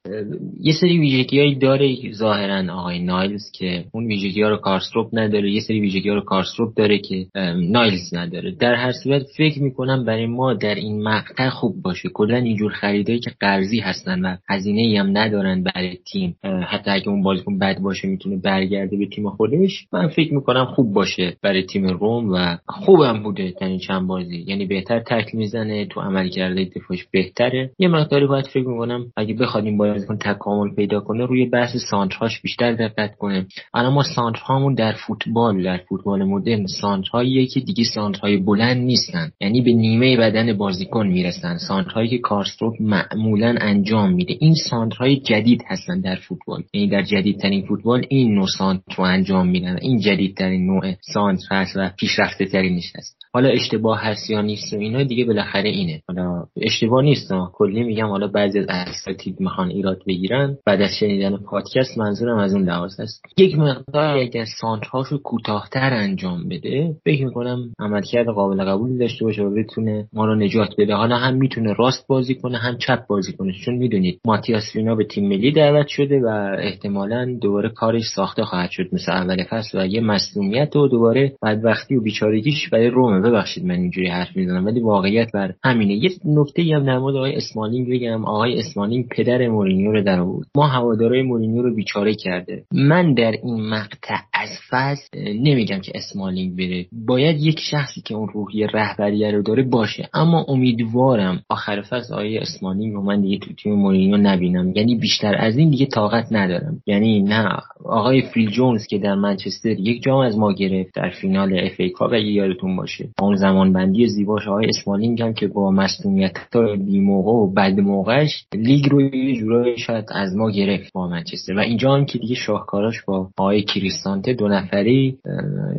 یه 0.61 0.73
سری 0.81 0.99
ویژگیهایی 0.99 1.55
داره 1.55 2.11
ظاهرا 2.11 2.73
آقای 2.73 2.99
نایلز 2.99 3.51
که 3.53 3.85
اون 3.91 4.05
ویژگی 4.05 4.41
ها 4.41 4.49
رو 4.49 4.57
کارستروپ 4.57 5.09
نداره 5.13 5.51
یه 5.51 5.61
سری 5.61 5.79
ویژگی 5.79 6.09
ها 6.09 6.15
رو 6.15 6.21
کارستروپ 6.21 6.73
داره 6.75 6.97
که 6.97 7.25
نایلز 7.55 8.13
نداره. 8.13 8.51
در 8.51 8.75
هر 8.75 8.91
صورت 9.03 9.23
فکر 9.37 9.63
می‌کنم 9.63 10.05
برای 10.05 10.25
ما 10.25 10.53
در 10.53 10.75
این 10.75 11.03
مقطع 11.03 11.49
خوب 11.49 11.81
باشه. 11.81 12.09
کلا 12.09 12.37
اینجور 12.37 12.71
خریدایی 12.71 13.19
که 13.19 13.31
قرضی 13.39 13.79
هستن 13.79 14.21
و 14.21 14.35
هزینه 14.49 14.99
هم 14.99 15.17
ندارن 15.17 15.63
برای 15.63 15.97
تیم 16.11 16.35
حتی 16.43 16.91
اگه 16.91 17.09
اون 17.09 17.23
بازیکن 17.23 17.59
بد 17.59 17.79
باشه 17.79 18.07
می‌تونه 18.07 18.37
برگرده 18.37 18.97
به 18.97 19.05
تیم 19.05 19.29
خودش. 19.29 19.85
من 19.93 20.07
فکر 20.07 20.33
می‌کنم 20.33 20.65
خوب 20.65 20.93
باشه 20.93 21.37
برای 21.41 21.63
تیم 21.63 21.87
روم 21.87 22.29
و 22.33 22.57
خوبم 22.67 23.23
بوده 23.23 23.53
در 23.61 23.67
این 23.67 23.79
چند 23.79 24.07
بازی. 24.07 24.43
یعنی 24.47 24.65
بهتر 24.65 24.99
تکل 24.99 25.37
می‌زنه 25.37 25.85
تو 25.85 26.01
عمل 26.01 26.29
کرده 26.29 26.65
دفاعش 26.75 27.05
بهتره. 27.11 27.71
یه 27.79 27.87
مقداری 27.87 28.27
باید 28.27 28.47
فکر 28.47 28.67
می‌کنم 28.67 29.05
اگه 29.17 29.33
بخواد 29.33 29.65
این 29.65 29.77
بازیکن 29.77 30.17
تکامل 30.17 30.75
پیدا 30.75 30.99
کنه 30.99 31.25
روی 31.25 31.45
بحث 31.45 31.75
سانتراش 31.91 32.41
بیشتر 32.41 32.73
دقت 32.73 33.15
کنه. 33.15 33.45
الان 33.73 33.93
ما 33.93 34.03
سانترهامون 34.15 34.73
در 34.73 34.93
فوتبال 35.07 35.63
در 35.63 35.77
فوتبال 35.89 36.23
مدرن 36.23 36.65
سانترهایی 36.81 37.47
که 37.47 37.59
دیگه 37.59 37.83
سانترهای 37.95 38.37
بلند 38.37 38.88
نیستن. 38.89 39.31
یعنی 39.41 39.61
به 39.61 39.71
نیمه 39.71 40.17
بدن 40.17 40.57
بازیکن 40.57 41.07
می‌رسن. 41.07 41.57
سانترهایی 41.57 42.09
که 42.09 42.17
کارستروپ 42.17 42.73
معمولا 42.79 43.55
انجام 43.61 44.13
میده. 44.13 44.35
این 44.39 44.55
سانترهای 44.69 45.19
جدید 45.19 45.63
هستن 45.67 46.01
در 46.01 46.15
فوتبال. 46.15 46.63
یعنی 46.73 46.87
در 46.87 47.03
جدیدترین 47.03 47.65
فوتبال 47.67 48.05
این 48.09 48.35
نوع 48.35 48.47
سانتر 48.57 48.95
رو 48.97 49.03
انجام 49.03 49.47
میدن. 49.47 49.77
این 49.81 49.99
جدیدترین 49.99 50.65
نوع 50.65 50.93
سانتر 51.13 51.55
هست 51.55 51.75
و 51.75 51.89
پیشرفته 51.99 52.45
ترینش 52.45 52.93
هست. 52.95 53.17
حالا 53.33 53.49
اشتباه 53.49 54.01
هست 54.01 54.29
یا 54.29 54.41
نیست 54.41 54.73
و 54.73 54.77
اینا 54.77 55.03
دیگه 55.03 55.25
بالاخره 55.25 55.69
اینه. 55.69 56.01
حالا 56.07 56.43
اشتباه 56.61 57.03
نیست. 57.03 57.31
کلی 57.53 57.83
میگم. 57.83 58.07
حالا 58.07 58.27
بعضی 58.27 58.59
از 58.59 58.65
اساتید 58.69 59.39
می‌خوان 59.39 59.69
ایراد 59.69 60.01
بگیرن. 60.07 60.57
بعد 60.65 60.81
از 60.81 60.89
شنیدن 60.99 61.37
پادکست 61.37 61.97
منظورم 61.97 62.37
از 62.37 62.53
اون 62.53 62.63
لحاظ 62.63 62.99
هست. 62.99 63.21
یک 63.37 63.57
مقدار 63.57 64.17
اگر 64.17 64.45
سانترهاشو 64.61 65.17
کوتاهتر 65.17 65.93
انجام 65.93 66.49
بده 66.49 66.95
فکر 67.05 67.25
می‌کنم 67.25 67.59
عملکرد 67.79 68.27
قابل 68.27 68.59
قبولی 68.79 68.97
داشته 68.97 69.25
باشه 69.25 69.43
و 69.43 69.55
بتونه 69.55 70.07
ما 70.13 70.25
رو 70.25 70.35
نجات 70.35 70.69
بده. 70.77 70.93
حالا 70.93 71.15
هم 71.15 71.35
می‌تونه 71.35 71.73
راست 71.73 72.07
بازی 72.07 72.35
کنه 72.35 72.57
هم 72.57 72.77
چپ 72.77 73.07
بازی 73.07 73.33
کنه. 73.33 73.53
چون 73.65 73.75
می‌دونید 73.75 74.19
ماتیاس 74.25 74.75
وینا 74.75 74.95
به 74.95 75.03
تیم 75.03 75.29
ملی 75.29 75.51
دعوت 75.51 75.87
شده 75.87 76.19
و 76.19 76.55
احتمالا 76.59 77.37
دوباره 77.41 77.69
کارش 77.69 78.03
ساخته 78.15 78.43
خواهد 78.43 78.69
شد 78.69 78.89
مثل 78.93 79.11
اول 79.11 79.43
فصل 79.49 79.81
و 79.81 79.85
یه 79.85 80.01
مسئولیت 80.01 80.75
و 80.75 80.87
دوباره 80.87 81.33
بدبختی 81.43 81.95
و 81.95 82.01
بیچارگیش 82.01 82.69
برای 82.69 82.89
روم 82.89 83.21
ببخشید 83.21 83.65
من 83.65 83.75
اینجوری 83.75 84.07
حرف 84.07 84.37
می‌زنم 84.37 84.65
ولی 84.65 84.79
واقعیت 84.79 85.31
بر 85.33 85.53
همینه. 85.63 85.93
یه 85.93 86.09
نکته 86.25 86.63
هم 86.75 86.85
در 86.85 86.99
مورد 86.99 87.15
آقای 87.15 87.35
اسمالینگ 87.35 87.89
بگم. 87.89 88.25
آقای 88.25 88.59
اسمالینگ 88.59 89.07
پدر 89.07 89.47
مورینیو 89.47 89.91
رو 89.91 90.03
در 90.03 90.19
آورد. 90.19 90.47
ما 90.55 90.67
هوادارای 90.67 91.21
مورینیو 91.21 91.61
رو 91.61 91.75
بیچاره 91.75 92.15
کرده. 92.15 92.63
من 92.73 93.13
در 93.13 93.31
این 93.31 93.69
مقطع 93.69 94.15
از 94.33 94.49
فصل 94.69 95.17
نمیگم 95.17 95.79
که 95.79 95.91
اسمالینگ 95.95 96.57
بره. 96.57 96.85
باید 97.07 97.41
یک 97.41 97.59
شخصی 97.59 98.01
که 98.01 98.15
اون 98.15 98.29
روحیه 98.33 98.67
رهبری 98.73 99.31
رو 99.31 99.41
داره 99.41 99.63
باشه. 99.63 100.09
اما 100.13 100.45
امیدوارم 100.47 101.41
آخر 101.49 101.81
فصل 101.81 102.13
آقای 102.13 102.37
اسمالینگ 102.37 102.93
رو 102.93 103.01
من 103.01 103.21
دیگه 103.21 103.37
تو 103.37 103.53
تیم 103.53 103.73
مورینیو 103.73 104.17
نبینم. 104.17 104.71
یعنی 104.75 104.95
بیشتر 104.95 105.35
از 105.35 105.57
این 105.57 105.69
دیگه 105.69 105.85
طاقت 105.85 106.25
ندارم. 106.31 106.81
یعنی 106.87 107.21
نه 107.21 107.49
آقای 107.85 108.21
فیل 108.21 108.49
جونز 108.49 108.87
که 108.87 108.97
در 108.97 109.15
منچستر 109.15 109.69
یک 109.69 110.03
جام 110.03 110.19
از 110.19 110.37
ما 110.37 110.53
گرفت 110.53 110.95
در 110.95 111.09
فینال 111.09 111.59
FA 111.59 111.79
Cup 111.79 112.13
اگه 112.13 112.31
یادتون 112.31 112.75
باشه. 112.75 113.09
اون 113.21 113.35
زمان 113.35 113.73
بندی 113.73 114.07
زیباش 114.07 114.47
آقای 114.47 114.65
اسمالینگ 114.69 115.21
هم 115.21 115.33
که 115.33 115.47
با 115.47 115.71
مصدومیت 115.71 116.33
های 116.51 116.75
بی 116.75 116.99
موقع 116.99 117.31
و 117.31 117.53
بد 117.53 117.79
موقعش 117.79 118.45
لیگ 118.53 118.89
رو 118.89 119.01
یه 119.01 119.35
جورایی 119.35 119.77
شاید 119.77 120.05
از 120.11 120.35
ما 120.35 120.51
گرفت 120.51 120.93
با 120.93 121.07
منچستر. 121.07 121.53
و 121.53 121.59
اینجا 121.59 121.93
هم 121.93 122.05
که 122.05 122.19
دیگه 122.19 122.35
شاهکاراش 122.35 122.95
با 123.07 123.29
آقای 123.37 123.61
کریستانته 123.61 124.33
دو 124.33 124.47
نفری 124.47 125.17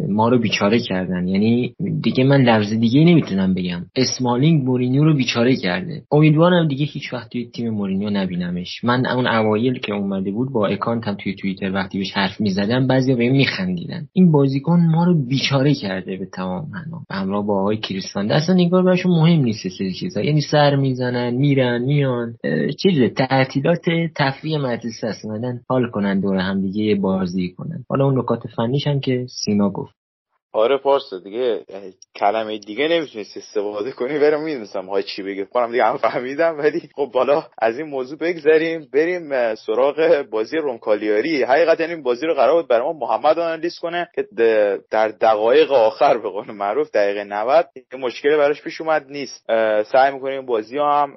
ما 0.08 0.28
رو 0.28 0.38
بیچاره 0.38 0.78
کردن. 0.78 1.28
یعنی 1.28 1.74
دیگه 2.02 2.24
من 2.24 2.42
لفظ 2.42 2.72
دیگه 2.80 3.04
نمی‌تونم 3.04 3.54
بگم. 3.54 3.86
اسمالینگ 3.96 4.64
مورینیو 4.64 5.04
رو 5.04 5.14
بیچاره 5.14 5.56
کرده. 5.56 6.02
امیدوارم 6.12 6.68
دیگه 6.68 6.84
هیچ 6.84 7.12
وقت 7.12 7.30
توی 7.30 7.50
تیم 7.54 7.70
مورینیو 7.70 8.10
نبینمش. 8.10 8.84
من 8.84 9.06
اون 9.06 9.26
اوایل 9.26 9.78
که 9.78 9.94
اومده 9.94 10.30
بود 10.30 10.52
با 10.52 10.66
اکانتم 10.66 11.14
توی 11.14 11.34
توییتر 11.34 11.72
وقتی 11.72 11.98
بهش 11.98 12.12
حرف 12.12 12.40
می‌زدم 12.40 12.86
بعضیا 12.86 13.16
بهم 13.16 13.32
میخندیدن. 13.32 14.06
این 14.12 14.32
بازیکن 14.32 14.80
ما 14.80 15.04
رو 15.04 15.26
بیچاره 15.26 15.74
کرده 15.74 16.16
به 16.16 16.26
تمام 16.26 16.68
معنا. 16.72 17.02
همراه 17.10 17.46
با 17.46 17.60
آقای 17.60 17.76
کریستانته 17.76 18.34
اصلا 18.34 18.54
انگار 18.54 18.82
براشون 18.82 19.12
مهم 19.12 19.42
نیست 19.42 19.68
سری 19.68 19.92
چیزا. 19.92 20.20
یعنی 20.20 20.40
سر 20.40 20.76
می‌زنن 20.76 21.34
میرن 21.34 21.82
میان. 21.82 22.34
چیز 22.82 23.12
تعطیلات 23.16 23.84
تفریح 24.16 24.58
مدرسه 24.58 25.06
است. 25.06 25.24
حال 25.68 25.90
کنن 25.90 26.20
دور 26.20 26.36
هم 26.36 26.60
دیگه 26.60 26.94
بازی 26.94 27.48
کنن. 27.48 27.84
حالا 27.88 28.04
اون 28.04 28.18
نکات 28.18 28.42
فنیش 28.56 28.86
هم 28.86 29.00
که 29.00 29.26
سینا 29.44 29.70
گفت. 29.70 29.99
آره 30.52 30.78
پارسا 30.78 31.18
دیگه 31.18 31.64
کلمه 32.16 32.58
دیگه 32.58 32.88
نمی‌تونست 32.88 33.36
استفاده 33.36 33.92
کنی. 33.92 34.18
برم 34.18 34.42
می‌دونستم 34.42 34.86
های 34.86 35.02
چی 35.02 35.22
بگه. 35.22 35.44
کنم 35.44 35.70
دیگه 35.70 35.84
هم 35.84 35.96
فهمیدم 35.96 36.58
ولی 36.58 36.90
خب 36.96 37.10
بالا 37.14 37.44
از 37.58 37.78
این 37.78 37.88
موضوع 37.88 38.18
بگذریم. 38.18 38.88
بریم 38.92 39.54
سراغ 39.54 40.24
بازی 40.30 40.56
رومکالیاری 40.56 41.42
حقیقتا 41.42 41.84
این 41.84 42.02
بازی 42.02 42.26
رو 42.26 42.34
قرار 42.34 42.54
بود 42.54 42.68
برای 42.68 42.86
ما 42.86 42.92
محمد 42.92 43.38
آنالیز 43.38 43.78
کنه 43.78 44.08
که 44.14 44.26
در 44.90 45.08
دقایق 45.08 45.72
آخر 45.72 46.18
به 46.18 46.28
قول 46.28 46.50
معروف 46.50 46.90
دقیقه 46.90 47.24
90 47.24 47.68
یه 47.92 47.98
مشکلی 47.98 48.36
براش 48.36 48.62
پیش 48.62 48.80
اومد 48.80 49.06
نیست. 49.08 49.44
سعی 49.92 50.12
می‌کنیم 50.12 50.46
بازی 50.46 50.78
هم 50.78 51.14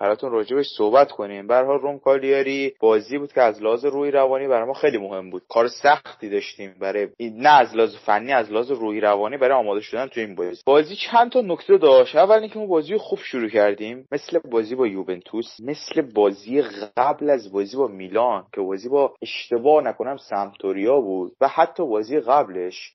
براتون 0.00 0.32
راجبش 0.32 0.66
صحبت 0.76 1.10
کنیم. 1.10 1.52
حال 1.52 1.78
رومکالیاری 1.80 2.74
بازی 2.80 3.18
بود 3.18 3.32
که 3.32 3.42
از 3.42 3.62
لحاظ 3.62 3.84
روی 3.84 4.10
روانی 4.10 4.48
برای 4.48 4.66
ما 4.66 4.74
خیلی 4.74 4.98
مهم 4.98 5.30
بود. 5.30 5.42
کار 5.48 5.68
سختی 5.68 6.28
داشتیم 6.28 6.74
برای 6.80 7.08
نه 7.20 7.60
از 7.60 7.76
لحاظ 7.76 7.96
فنی 7.96 8.32
از 8.32 8.52
لحاظ 8.52 8.75
روحی 8.76 9.00
روانی 9.00 9.36
برای 9.36 9.58
آماده 9.58 9.80
شدن 9.80 10.06
تو 10.06 10.20
این 10.20 10.34
بازی. 10.34 10.62
بازی 10.66 10.96
چند 10.96 11.32
تا 11.32 11.40
نکته 11.40 11.78
داشت. 11.78 12.16
اول 12.16 12.38
اینکه 12.38 12.58
ما 12.58 12.66
بازی 12.66 12.96
خوب 12.96 13.18
شروع 13.18 13.48
کردیم. 13.48 14.08
مثل 14.12 14.38
بازی 14.38 14.74
با 14.74 14.86
یوونتوس 14.86 15.60
مثل 15.60 16.02
بازی 16.02 16.62
قبل 16.96 17.30
از 17.30 17.52
بازی 17.52 17.76
با 17.76 17.86
میلان 17.86 18.44
که 18.54 18.60
بازی 18.60 18.88
با 18.88 19.14
اشتباه 19.22 19.84
نکنم 19.84 20.16
سمتوریا 20.16 21.00
بود 21.00 21.32
و 21.40 21.48
حتی 21.48 21.86
بازی 21.86 22.20
قبلش 22.20 22.92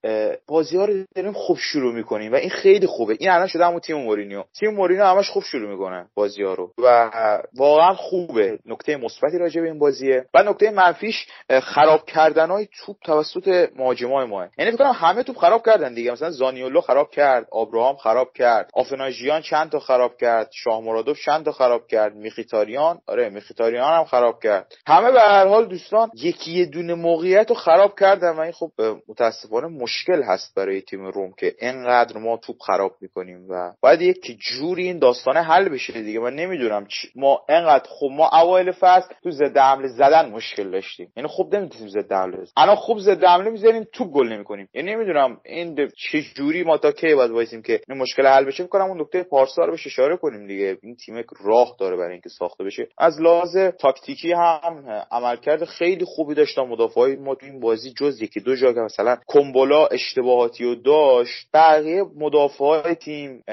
بازی 0.48 0.78
ها 0.78 0.86
رو 0.86 0.94
داریم 1.16 1.32
خوب 1.32 1.58
شروع 1.58 1.94
می‌کنیم 1.94 2.32
و 2.34 2.36
این 2.36 2.50
خیلی 2.50 2.88
خوبه. 2.88 3.18
این 3.20 3.30
الان 3.30 3.48
شده 3.48 3.66
همون 3.66 3.80
تیم 3.80 3.98
مورینیو. 3.98 4.44
تیم 4.60 4.70
مورینیو 4.70 5.06
همش 5.06 5.30
خوب 5.30 5.44
شروع 5.44 5.72
می‌کنه 5.72 6.06
بازی 6.16 6.44
ها 6.44 6.54
رو 6.54 6.72
و 6.78 7.12
واقعا 7.56 7.94
خوبه. 7.94 8.60
نکته 8.66 8.98
مثبتی 8.98 9.38
راجع 9.38 9.62
به 9.62 9.68
این 9.68 9.80
بازیه. 9.80 10.26
و 10.34 10.44
نکته 10.44 10.72
منفیش 10.72 11.28
خراب 11.62 12.06
کردن 12.06 12.50
های 12.50 12.68
توپ 12.86 12.98
توسط 13.04 13.70
مهاجمای 13.76 14.26
ما 14.26 14.48
یعنی 14.58 14.72
فکر 14.72 14.78
کنم 14.78 14.94
همه 14.96 15.24
توپ 15.24 15.38
خراب 15.38 15.62
کردن 15.72 15.94
دیگه. 15.94 16.12
مثلا 16.12 16.30
زانیولو 16.30 16.82
خراب 16.82 17.12
کرد 17.12 17.48
آبراهام 17.52 17.96
خراب 17.96 18.34
کرد 18.34 18.70
آفناژیان 18.74 19.42
چند 19.42 19.70
تا 19.70 19.80
خراب 19.80 20.18
کرد 20.18 20.50
شاه 20.54 20.82
مرادوف 20.82 21.20
چند 21.26 21.46
تا 21.46 21.52
خراب 21.52 21.88
کرد 21.88 22.16
میخیتاریان 22.16 23.00
آره 23.08 23.30
میخیتاریان 23.30 23.94
هم 23.94 24.04
خراب 24.04 24.44
کرد. 24.44 24.74
همه 24.88 25.12
به 25.12 25.20
هر 25.20 25.48
حال 25.48 25.66
دوستان 25.66 26.12
یکی 26.16 26.52
یه 26.52 26.66
دونه 26.66 26.94
موقعیت 26.94 27.50
رو 27.50 27.56
خراب 27.56 28.00
کردن 28.00 28.30
و 28.30 28.40
این 28.40 28.52
خب 28.52 28.72
متاسفانه 29.08 29.68
مشکل 29.68 30.24
هست 30.24 30.56
برای 30.56 30.82
تیم 30.82 31.06
روم 31.06 31.34
که 31.40 31.56
اینقدر 31.60 32.18
ما 32.18 32.38
توپ 32.38 32.56
خراب 32.68 32.92
می‌کنیم 33.02 33.46
و 33.50 33.74
باید 33.82 34.02
یک 34.02 34.38
جوری 34.40 34.84
این 34.84 35.00
داستانه 35.00 35.42
حل 35.42 35.70
بشه 35.70 35.94
دیگه. 35.94 36.20
من 36.20 36.34
نمی‌دونم 36.36 36.88
ما 37.16 37.42
اینقدر 37.50 37.90
خب 37.90 38.10
ما 38.12 38.30
اوایل 38.30 38.72
فصل 38.72 39.14
تو 39.24 39.32
ضد 39.32 39.58
حمله 39.58 39.88
زدن 39.88 40.30
مشکل 40.30 40.72
داشتیم. 40.72 41.12
یعنی 41.18 41.30
خب 41.30 41.56
نمی‌تونیم 41.56 41.88
ضد 41.88 42.12
حمله 42.12 42.38
الان 42.58 42.76
خوب 42.76 43.00
ضد 43.00 43.24
حمله 43.24 43.50
می‌زنیم 43.50 43.88
توپ 43.94 44.12
گل 44.12 44.28
نمی‌کنیم. 44.28 44.70
یعنی 44.74 44.96
نمی‌دونم 44.96 45.38
این 45.62 45.92
چه 45.98 46.22
جوری 46.22 46.64
ما 46.64 46.78
تا 46.78 46.92
کی 46.92 47.16
باید 47.16 47.32
وایسیم 47.32 47.62
که 47.62 47.82
این 47.90 47.98
مشکل 47.98 48.26
حل 48.28 48.46
بشه؟ 48.46 48.64
کنم 48.64 48.86
اون 48.86 49.02
نکته 49.02 49.24
پارسا 49.24 49.66
رو 49.66 49.72
بهش 49.72 49.88
اشاره 49.88 50.18
کنیم 50.18 50.48
دیگه. 50.48 50.78
این 50.84 50.96
تیم 50.96 51.24
راه 51.44 51.76
داره 51.80 51.98
برای 51.98 52.12
اینکه 52.12 52.30
ساخته 52.30 52.64
بشه. 52.64 52.88
از 52.98 53.22
لحاظ 53.22 53.58
تاکتیکی 53.58 54.32
هم 54.32 55.04
عملکرد 55.12 55.66
خیلی 55.66 56.06
خوبی 56.06 56.34
داشتن 56.34 56.62
مدافعای 56.62 57.16
ما 57.16 57.36
تو 57.36 57.46
این 57.46 57.60
بازی. 57.60 57.94
جز 57.98 58.22
یکی 58.22 58.40
دو 58.40 58.56
جا 58.56 58.74
که 58.74 58.80
مثلا 58.80 59.18
کومبولا 59.28 59.86
اشتباهاتی 59.86 60.64
رو 60.64 60.76
داشت. 60.76 61.48
بقیه 61.54 62.04
مدافعای 62.16 62.96
تیم 62.96 63.44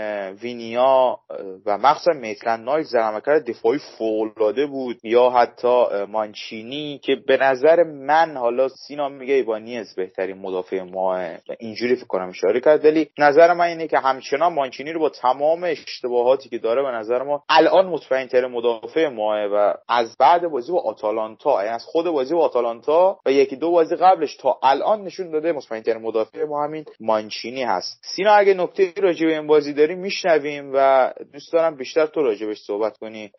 وینیا 0.42 1.18
و 1.66 1.78
مخصوصا 1.78 2.12
میتلند 2.12 2.64
نایل 2.64 2.86
عملکرد 2.96 3.50
دفاعی 3.50 3.78
فوق 3.98 4.66
بود. 4.66 4.96
یا 5.02 5.30
حتی 5.30 6.04
مانچینی 6.08 7.00
که 7.02 7.16
به 7.26 7.36
نظر 7.36 7.82
من 7.82 8.36
حالا 8.36 8.68
سینا 8.68 9.08
میگه 9.08 9.34
ایبانیز 9.34 9.94
بهترین 9.94 10.38
مدافع 10.38 10.82
ما. 10.82 11.28
اینجوری 11.58 11.96
فکر 11.98 12.06
کنم 12.06 12.28
اشاره 12.28 12.60
کرد. 12.60 12.84
ولی 12.84 13.08
نظر 13.18 13.52
من 13.52 13.64
اینه 13.64 13.88
که 13.88 13.98
همچنان 13.98 14.52
مانچینی 14.52 14.92
رو 14.92 15.00
با 15.00 15.08
تمام 15.08 15.64
اشتباهاتی 15.64 16.48
که 16.48 16.58
داره 16.58 16.82
به 16.82 16.88
نظر 16.88 17.22
ما 17.22 17.42
الان 17.48 17.86
مطمئن 17.86 18.26
تر 18.26 18.46
مدافع 18.46 19.08
ماه 19.08 19.46
و 19.46 19.74
از 19.88 20.16
بعد 20.18 20.48
بازی 20.48 20.72
با 20.72 20.80
آتالانتا 20.80 21.62
یعنی 21.62 21.74
از 21.74 21.84
خود 21.84 22.06
بازی 22.06 22.34
با 22.34 22.40
آتالانتا 22.40 23.20
و 23.26 23.32
یکی 23.32 23.56
دو 23.56 23.70
بازی 23.70 23.96
قبلش 23.96 24.36
تا 24.36 24.58
الان 24.62 25.02
نشون 25.04 25.30
داده 25.30 25.52
مطمئن 25.52 25.82
تر 25.82 25.98
مدافع 25.98 26.44
ما 26.44 26.64
همین 26.64 26.84
مانچینی 27.00 27.62
هست. 27.62 28.00
سینا 28.16 28.32
اگه 28.32 28.54
نکته 28.54 28.92
راجع 28.96 29.26
به 29.26 29.32
این 29.32 29.46
بازی 29.46 29.72
داریم 29.72 29.98
میشنویم 29.98 30.70
و 30.74 31.10
دوست 31.32 31.52
دارم 31.52 31.76
بیشتر 31.76 32.06
تو 32.06 32.22
راجبش 32.22 32.58
صحبت 32.58 32.98
کنی 32.98 33.30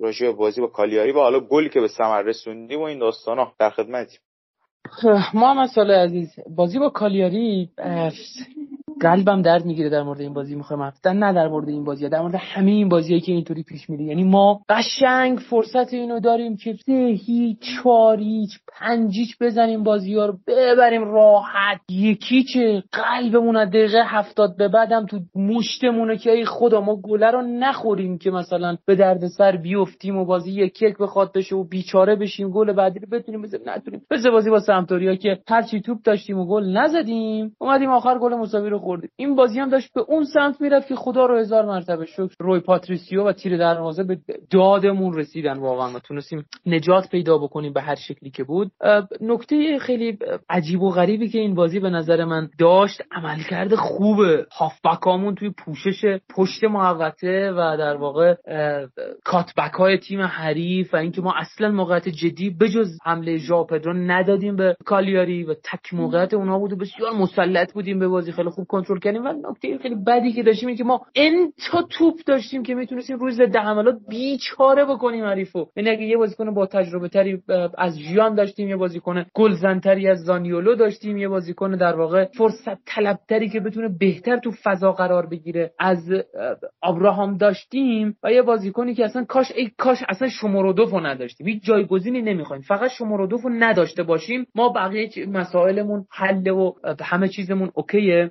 راجع 0.00 0.26
به 0.26 0.32
بازی 0.32 0.60
با 0.60 0.66
کالیاری. 0.66 1.12
و 1.12 1.18
حالا 1.18 1.40
گلی 1.40 1.68
که 1.68 1.80
به 1.80 1.88
ثمر 1.88 2.22
رسوندیم 2.22 2.80
و 2.80 2.82
این 2.82 2.98
داستانا 2.98 3.52
در 3.58 3.70
خدمتیم. 3.70 4.18
محمد 5.34 5.68
سال 5.68 5.90
عزیز 5.90 6.34
بازی 6.56 6.78
با 6.78 6.90
کالیاری 6.90 7.70
قلبم 9.00 9.42
درد 9.42 9.64
می‌گیره 9.64 9.88
در 9.88 10.02
مورد 10.02 10.20
این 10.20 10.34
بازی 10.34 10.54
می‌خوام 10.54 10.80
افتن 10.80 11.16
نه 11.16 11.32
در 11.32 11.48
مورد 11.48 11.68
این 11.68 11.84
بازی 11.84 12.08
در 12.08 12.20
مورد 12.20 12.34
همه 12.34 12.70
این 12.70 12.88
بازیایی 12.88 13.20
که 13.20 13.32
اینطوری 13.32 13.62
پیش 13.62 13.90
میره 13.90 14.04
یعنی 14.04 14.24
ما 14.24 14.60
قشنگ 14.68 15.38
فرصت 15.38 15.94
اینو 15.94 16.20
داریم 16.20 16.56
که 16.56 16.74
سه 16.86 17.18
هیچ 17.26 17.58
چهار 17.60 18.18
هیچ 18.18 18.50
پنجیچ 18.78 19.36
بزنیم 19.40 19.82
بازی 19.82 20.14
ها 20.14 20.26
رو 20.26 20.38
ببریم 20.46 21.04
راحت. 21.04 21.80
یکی 21.90 22.44
چه 22.44 22.82
قلبمون 22.92 23.56
از 23.56 23.68
دقیقه 23.68 24.02
هفتاد 24.06 24.56
به 24.56 24.68
بعدم 24.68 25.06
تو 25.06 25.18
مشتمونه 25.34 26.16
که 26.16 26.30
ای 26.30 26.44
خدا 26.44 26.80
ما 26.80 26.96
گله 26.96 27.30
رو 27.30 27.42
نخوریم 27.42 28.18
که 28.18 28.30
مثلا 28.30 28.76
به 28.86 28.94
درد 28.94 29.26
سر 29.26 29.56
بیفتیم 29.56 30.16
و 30.16 30.24
بازی 30.24 30.52
یک 30.52 30.82
یک 30.82 30.98
بخواد 30.98 31.32
بشه 31.32 31.56
و 31.56 31.64
بیچاره 31.64 32.16
بشیم 32.16 32.50
گل 32.50 32.72
بعدی 32.72 32.98
رو 32.98 33.08
بتونیم 33.12 33.42
بزنیم. 33.42 33.62
نتونیم. 33.66 34.02
بزنیم 34.10 34.32
بازی 34.32 34.50
با 34.50 34.60
سمتوریا 34.60 35.14
که 35.14 35.38
هرچی 35.48 35.80
توپ 35.80 35.98
داشتیم 36.04 36.38
و 36.38 36.46
گل 36.46 36.64
نزدیم 36.64 37.56
اومدیم 37.58 37.90
آخر 37.90 38.18
گل 38.18 38.34
مساوی 38.34 38.70
رو 38.70 38.78
خوردیم 38.94 39.10
این 39.16 39.34
بازی 39.34 39.60
هم 39.60 39.68
داشت 39.68 39.94
به 39.94 40.00
اون 40.00 40.24
سمت 40.24 40.60
می‌رفت 40.60 40.88
که 40.88 40.94
خدا 40.94 41.26
رو 41.26 41.38
هزار 41.38 41.64
مرتبه 41.64 42.06
شکر 42.06 42.34
روی 42.38 42.60
پاتریسیو 42.60 43.24
و 43.24 43.32
تیر 43.32 43.56
دروازه 43.56 44.02
به 44.02 44.18
دادمون 44.50 45.14
رسیدن 45.14 45.58
واقعا 45.58 45.90
ما 45.90 45.98
تونستیم 45.98 46.44
نجات 46.66 47.10
پیدا 47.10 47.38
بکنیم 47.38 47.72
به 47.72 47.80
هر 47.80 47.94
شکلی 47.94 48.30
که 48.30 48.44
بود. 48.44 48.70
نکته 49.20 49.78
خیلی 49.78 50.18
عجیب 50.48 50.82
و 50.82 50.90
غریبی 50.90 51.28
که 51.28 51.38
این 51.38 51.54
بازی 51.54 51.80
به 51.80 51.90
نظر 51.90 52.24
من 52.24 52.48
داشت 52.58 53.02
عملکرد 53.12 53.74
خوب 53.74 54.18
هافبکامون 54.52 55.34
توی 55.34 55.50
پوشش 55.50 56.18
پشت 56.36 56.64
محوطه 56.64 57.50
و 57.50 57.76
در 57.78 57.96
واقع 57.96 58.34
کاتبک 59.24 59.72
های 59.72 59.98
تیم 59.98 60.20
حریف 60.20 60.94
و 60.94 60.96
اینکه 60.96 61.20
ما 61.20 61.34
اصلا 61.36 61.70
موقعیت 61.70 62.08
جدی 62.08 62.50
بجز 62.50 62.98
حمله 63.04 63.38
ژاو 63.38 63.66
پدرو 63.66 63.92
ندادیم 63.92 64.56
به 64.56 64.76
کالیاری 64.84 65.44
و 65.44 65.54
تک 65.54 65.94
موقعیت 65.94 66.34
اونها 66.34 66.58
بود 66.58 66.72
و 66.72 66.76
بسیار 66.76 67.12
مسلط 67.12 67.72
بودیم 67.72 67.98
به 67.98 68.08
بازی. 68.08 68.32
خیلی 68.32 68.50
خوب 68.50 68.66
کنترل 68.74 68.98
کردیم 68.98 69.24
و 69.24 69.32
نکته 69.50 69.78
خیلی 69.78 69.94
بدی 69.94 70.32
که 70.32 70.42
داشتیم 70.42 70.68
این 70.68 70.78
که 70.78 70.84
ما 70.84 71.06
تا 71.70 71.82
توپ 71.82 72.14
داشتیم 72.26 72.62
که 72.62 72.74
می‌تونستیم 72.74 73.18
روز 73.18 73.40
ده 73.40 73.60
حملات 73.60 73.96
بیچاره 74.08 74.84
بکنیم 74.84 75.24
حریفو. 75.24 75.66
یعنی 75.76 75.90
اگه 75.90 76.02
یه 76.02 76.16
بازیکن 76.16 76.54
با 76.54 76.66
تجربه 76.66 77.08
تری 77.08 77.42
از 77.78 77.98
ژیان 77.98 78.34
داشتیم 78.34 78.68
یه 78.68 78.76
بازیکن 78.76 79.24
گلزنتری 79.34 80.08
از 80.08 80.18
زانیولو 80.18 80.74
داشتیم 80.74 81.16
یه 81.16 81.28
بازیکن 81.28 81.70
در 81.76 81.96
واقع 81.96 82.24
فرصت 82.24 82.78
طلبتری 82.86 83.48
که 83.48 83.60
بتونه 83.60 83.88
بهتر 84.00 84.38
تو 84.38 84.52
فضا 84.64 84.92
قرار 84.92 85.26
بگیره 85.26 85.72
از 85.78 85.98
ابراهام 86.82 87.36
داشتیم 87.36 88.16
و 88.22 88.32
یه 88.32 88.42
بازیکنی 88.42 88.94
که 88.94 89.04
اصلا 89.04 89.24
کاش 89.24 89.52
ای 89.56 89.70
کاش 89.78 89.98
اصلا 90.08 90.28
شمارودوفو 90.28 91.00
نداشتیم. 91.00 91.46
هیچ 91.46 91.64
جایگزینی 91.64 92.22
نمی‌خوایم. 92.22 92.62
فقط 92.62 92.90
شمارودوفو 92.90 93.48
نداشته 93.48 94.02
باشیم. 94.02 94.46
ما 94.54 94.68
بقیه 94.68 95.10
مسائلمون 95.26 96.06
حل 96.10 96.48
و 96.48 96.72
همه 97.00 97.28
چیزمون 97.28 97.70
اوکیه. 97.74 98.30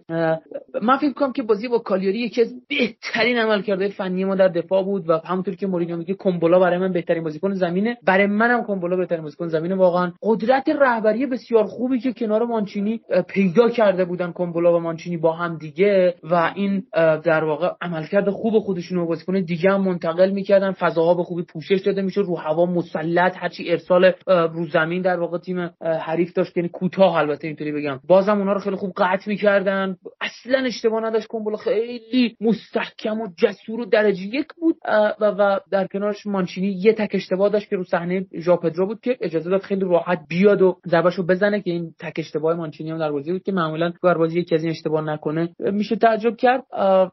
من 0.82 0.98
فکر 0.98 1.13
کنم 1.13 1.34
که 1.34 1.43
بازی 1.43 1.67
با 1.67 1.80
کالیاری 1.80 2.19
یکی 2.19 2.41
از 2.41 2.54
بهترین 2.69 3.38
عملکردهای 3.38 3.89
فنی 3.89 4.26
ما 4.26 4.36
در 4.36 4.48
دفاع 4.48 4.84
بود 4.84 5.10
و 5.10 5.19
همونطور 5.26 5.56
که 5.56 5.67
مورینیو 5.67 5.98
میگه 5.98 6.13
کومبولا 6.13 6.60
برای 6.60 6.78
من 6.78 6.91
بهترین 6.93 7.24
بازیکن 7.24 7.54
زمینه. 7.54 7.98
برای 8.04 8.26
منم 8.26 8.63
کومبولا 8.63 8.96
بهترین 8.96 9.24
بازیکن 9.24 9.48
زمینه. 9.48 9.76
واقعا 9.76 10.12
قدرت 10.22 10.69
رهبری 10.69 11.26
بسیار 11.26 11.63
خوبی 11.63 12.00
که 12.00 12.13
کنار 12.13 12.46
مانچینی 12.46 13.02
پیدا 13.28 13.69
کرده 13.69 14.06
بودن 14.06 14.32
کومبولا 14.32 14.78
و 14.78 14.80
مانچینی 14.80 15.17
با 15.17 15.32
هم 15.32 15.58
دیگه 15.58 16.15
و 16.24 16.52
این 16.56 16.84
در 17.24 17.43
واقع 17.43 17.69
عملکرد 17.82 18.30
خوب 18.30 18.60
خودشون 18.60 18.98
رو 18.98 19.08
بازیکن 19.08 19.41
دیگه 19.41 19.72
هم 19.72 19.82
منتقل 19.82 20.32
می‌کردن. 20.32 20.72
فضاها 20.72 21.13
به 21.13 21.24
خوبی 21.24 21.43
پوشش 21.43 21.82
داده 21.86 22.02
میشه 22.02 22.22
رو 22.22 22.38
هوا 22.38 22.65
مسلط 22.65 23.34
هرچی 23.38 23.72
ارسال 23.72 24.12
رو 24.28 24.67
زمین 24.67 25.02
در 25.02 25.19
واقع 25.19 25.38
تیم 25.38 25.69
حریف 25.82 26.34
داشت. 26.34 26.58
یعنی 26.58 26.69
کوتاه 26.69 27.15
البته 27.15 27.48
اینطوری 27.48 27.72
بگم. 27.72 28.00
بازم 28.08 28.38
اونا 28.38 28.54
رو 28.54 28.60
خیلی 28.60 28.76
خوب 28.76 28.93
قطع 28.98 29.30
می‌کردن. 29.30 29.98
اصلا 30.24 30.60
اشتباه 30.66 31.04
نداشت 31.06 31.28
کومبولا 31.28 31.58
خیلی 31.58 32.38
مستحکم 32.42 33.21
و 33.21 33.28
جسور 33.38 33.80
و 33.80 33.86
درجه 33.86 34.24
یک 34.24 34.48
بود. 34.62 34.76
و, 35.19 35.26
و 35.26 35.60
در 35.71 35.88
کنارش 35.88 36.28
مانچینی 36.28 36.67
یه 36.67 36.94
تک 36.94 37.10
اشتباه 37.13 37.50
داشت 37.50 37.69
که 37.69 37.76
رو 37.76 37.84
صحنه 37.84 38.26
ژاپدرو 38.40 38.88
بود 38.88 39.02
که 39.02 39.17
اجازه 39.21 39.50
داد 39.50 39.62
خیلی 39.62 39.82
راحت 39.82 40.19
بیاد 40.30 40.62
و 40.62 40.78
ضربهشو 40.88 41.26
بزنه 41.26 41.62
که 41.62 41.71
این 41.71 41.94
تک 42.00 42.13
اشتباه 42.17 42.56
مانچینی 42.56 42.92
هم 42.92 42.98
در 42.98 43.12
بازی 43.12 43.32
بود 43.32 43.44
که 43.44 43.52
معمولا 43.52 43.94
در 44.04 44.17
بازی 44.17 44.40
یکی 44.40 44.56
از 44.56 44.63
این 44.63 44.71
اشتباه 44.71 45.02
نکنه 45.02 45.50
میشه 45.60 45.96
تعجب 45.96 46.36
کرد. 46.36 46.63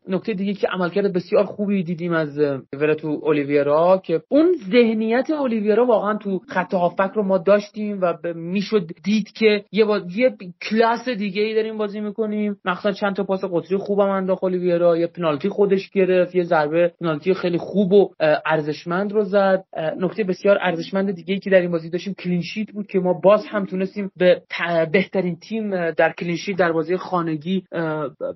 نکته 0.08 0.32
دیگه 0.32 0.52
که 0.52 0.68
عملکرد 0.68 1.12
بسیار 1.12 1.44
خوبی 1.44 1.82
دیدیم 1.82 2.12
از 2.12 2.38
ورتو 2.72 3.20
اولیویرا 3.22 4.02
که 4.04 4.22
اون 4.28 4.52
ذهنیت 4.70 5.30
اولیویرا 5.30 5.86
واقعا 5.86 6.18
تو 6.18 6.40
خط 6.48 6.74
هافک 6.74 7.10
رو 7.14 7.22
ما 7.22 7.38
داشتیم 7.38 8.00
و 8.00 8.14
می‌شد 8.34 8.86
دید 9.04 9.32
که 9.32 9.64
یه 9.72 9.84
با... 9.84 10.00
یه 10.16 10.36
کلاس 10.70 11.08
دیگه 11.08 11.42
ای 11.42 11.54
داریم 11.54 11.78
بازی 11.78 12.00
می‌کنیم. 12.00 12.56
مثلا 12.64 12.92
چند 13.00 13.16
تا 13.16 13.24
پاس 13.24 13.44
قطری 13.44 13.76
خوبم 13.76 14.08
انداخت 14.08 14.44
اولیویرا. 14.44 14.96
یه 14.96 15.06
پنالتی 15.06 15.48
خودش 15.48 15.90
گرفت 15.90 16.34
یه 16.34 16.44
ضربه 16.44 16.92
پنالتی 17.00 17.34
خیلی 17.34 17.58
خوب 17.58 17.92
و 17.92 18.10
ارزشمند 18.46 19.12
رو 19.12 19.24
زد. 19.24 19.64
نکته 19.98 20.24
بسیار 20.24 20.58
ارزشمند 20.60 21.14
دیگه 21.14 21.34
ای 21.34 21.40
که 21.40 21.50
در 21.50 21.60
این 21.60 21.70
بازی 21.70 21.90
داشتیم 21.90 22.14
clean 22.14 22.42
sheet 22.42 22.70
بود 22.70 22.86
که 22.86 22.98
ما 22.98 23.12
باز 23.12 23.46
هم 23.48 23.64
تونستیم 23.64 24.10
به 24.16 24.42
بهترین 24.92 25.36
تیم 25.36 25.90
در 25.90 26.12
clean 26.12 26.34
sheet 26.34 26.56
در 26.56 26.72
بازی 26.72 26.96
خانگی 26.96 27.64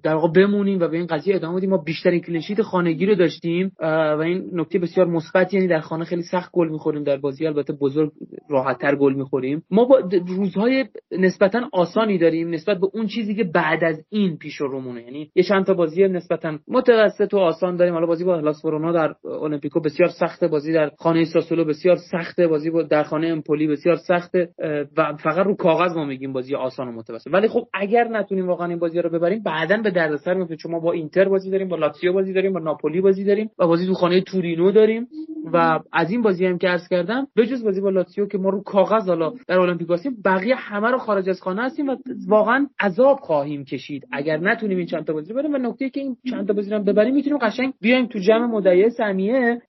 در 0.03 0.15
واقع 0.15 0.29
بمونیم 0.29 0.81
و 0.81 0.89
به 0.89 0.97
این 0.97 1.07
قضیه 1.07 1.35
ادامه 1.35 1.57
بدیم. 1.57 1.71
ما 1.71 1.77
بیشترین 1.77 2.21
clean 2.20 2.41
sheet 2.41 2.62
خانگی 2.62 3.07
رو 3.07 3.15
داشتیم 3.15 3.73
و 3.81 4.21
این 4.25 4.51
نکته 4.53 4.79
بسیار 4.79 5.07
مثبت 5.07 5.55
یعنی 5.55 5.67
در 5.67 5.81
خانه 5.81 6.05
خیلی 6.05 6.23
سخت 6.23 6.53
گل 6.53 6.69
می‌خوریم. 6.69 7.05
در 7.05 7.17
بازی 7.17 7.47
البته 7.47 7.73
بزرگ 7.73 8.12
راحتتر 8.51 8.97
گل 8.97 9.15
می‌خوریم. 9.15 9.62
ما 9.71 9.85
با 9.85 10.03
روزهای 10.27 10.85
نسبتا 11.19 11.61
آسانی 11.73 12.19
داریم 12.19 12.51
نسبت 12.51 12.79
به 12.79 12.87
اون 12.93 13.07
چیزی 13.07 13.35
که 13.35 13.45
بعد 13.45 13.85
از 13.85 14.05
این 14.11 14.37
رومونه. 14.61 15.02
یعنی 15.02 15.30
یه 15.34 15.42
چند 15.42 15.66
تا 15.66 15.74
بازی 15.74 16.09
نسبتا 16.09 16.59
متوسط 16.68 17.34
و 17.34 17.38
آسان 17.38 17.76
داریم. 17.76 17.94
حالا 17.94 18.07
بازی 18.07 18.24
با 18.24 18.36
هلاس 18.36 18.64
ورونا 18.64 18.92
در 18.92 19.14
المپیکو 19.24 19.80
بسیار 19.80 20.09
سخته 20.09 20.48
بازی 20.48 20.72
در 20.72 20.90
خانه 20.98 21.24
ساسولو 21.24 21.64
بسیار 21.64 21.96
سخته 21.96 22.46
بازی 22.46 22.70
با 22.70 22.82
در 22.82 23.02
خانه 23.02 23.26
امپولی 23.26 23.66
بسیار 23.66 23.96
سخته 23.96 24.48
و 24.96 25.16
فقط 25.16 25.46
رو 25.46 25.55
کاغذ 25.55 25.96
ما 25.96 26.05
میگیم 26.05 26.32
بازی 26.32 26.55
آسان 26.55 26.88
و 26.88 26.92
متوسط. 26.92 27.30
ولی 27.32 27.48
خب 27.48 27.66
اگر 27.74 28.09
نتونیم 28.09 28.48
واقعا 28.48 28.66
این 28.66 28.78
بازی 28.78 29.02
رو 29.02 29.11
ببریم 29.11 29.42
بعدا 29.42 29.76
به 29.76 29.90
دردسر 29.90 30.34
میفته 30.34 30.57
چون 30.57 30.72
ما 30.72 30.80
با 30.80 30.92
اینتر 30.92 31.28
بازی 31.28 31.50
داریم 31.50 31.68
با 31.68 31.76
لاتزیو 31.76 32.12
بازی 32.12 32.32
داریم 32.32 32.52
با 32.52 32.61
ناپولی 32.61 33.00
بازی 33.00 33.24
داریم 33.24 33.50
و 33.59 33.66
بازی 33.66 33.86
تو 33.86 33.94
خانه 33.94 34.20
تورینو 34.20 34.72
داریم. 34.72 35.09
و 35.52 35.80
از 35.92 36.11
این 36.11 36.22
بازی 36.22 36.46
هم 36.46 36.59
که 36.59 36.68
عرض 36.68 36.88
کردم 36.88 37.26
بجز 37.36 37.64
بازی 37.64 37.80
با 37.80 37.90
لاتزیو 37.90 38.26
که 38.26 38.38
ما 38.38 38.50
رو 38.50 38.62
کاغذ 38.62 39.09
حالا 39.09 39.32
در 39.48 39.59
المپیک 39.59 39.90
هستیم 39.90 40.16
بقیه 40.24 40.55
همه 40.55 40.90
رو 40.90 40.98
خارج 40.98 41.28
از 41.28 41.40
خانه 41.42 41.62
هستیم 41.62 41.88
و 41.88 41.96
واقعا 42.28 42.66
عذاب 42.80 43.18
خواهیم 43.20 43.64
کشید. 43.64 44.07
اگر 44.12 44.36
نتونیم 44.49 44.78
این 44.78 44.86
چند 44.86 45.05
تا 45.05 45.12
بازی 45.12 45.32
بریم 45.32 45.55
و 45.55 45.59
نکته 45.59 45.90
که 45.90 46.01
این 46.01 46.16
چند 46.30 46.47
تا 46.47 46.53
بازی 46.53 46.70
رو 46.70 46.82
ببریم 46.82 47.14
می‌تونیم 47.14 47.38
قشنگ 47.38 47.72
بیایم 47.80 48.07
تو 48.07 48.18
جمع 48.18 48.47
مدعی 48.47 48.90
سمیه. 48.90 49.62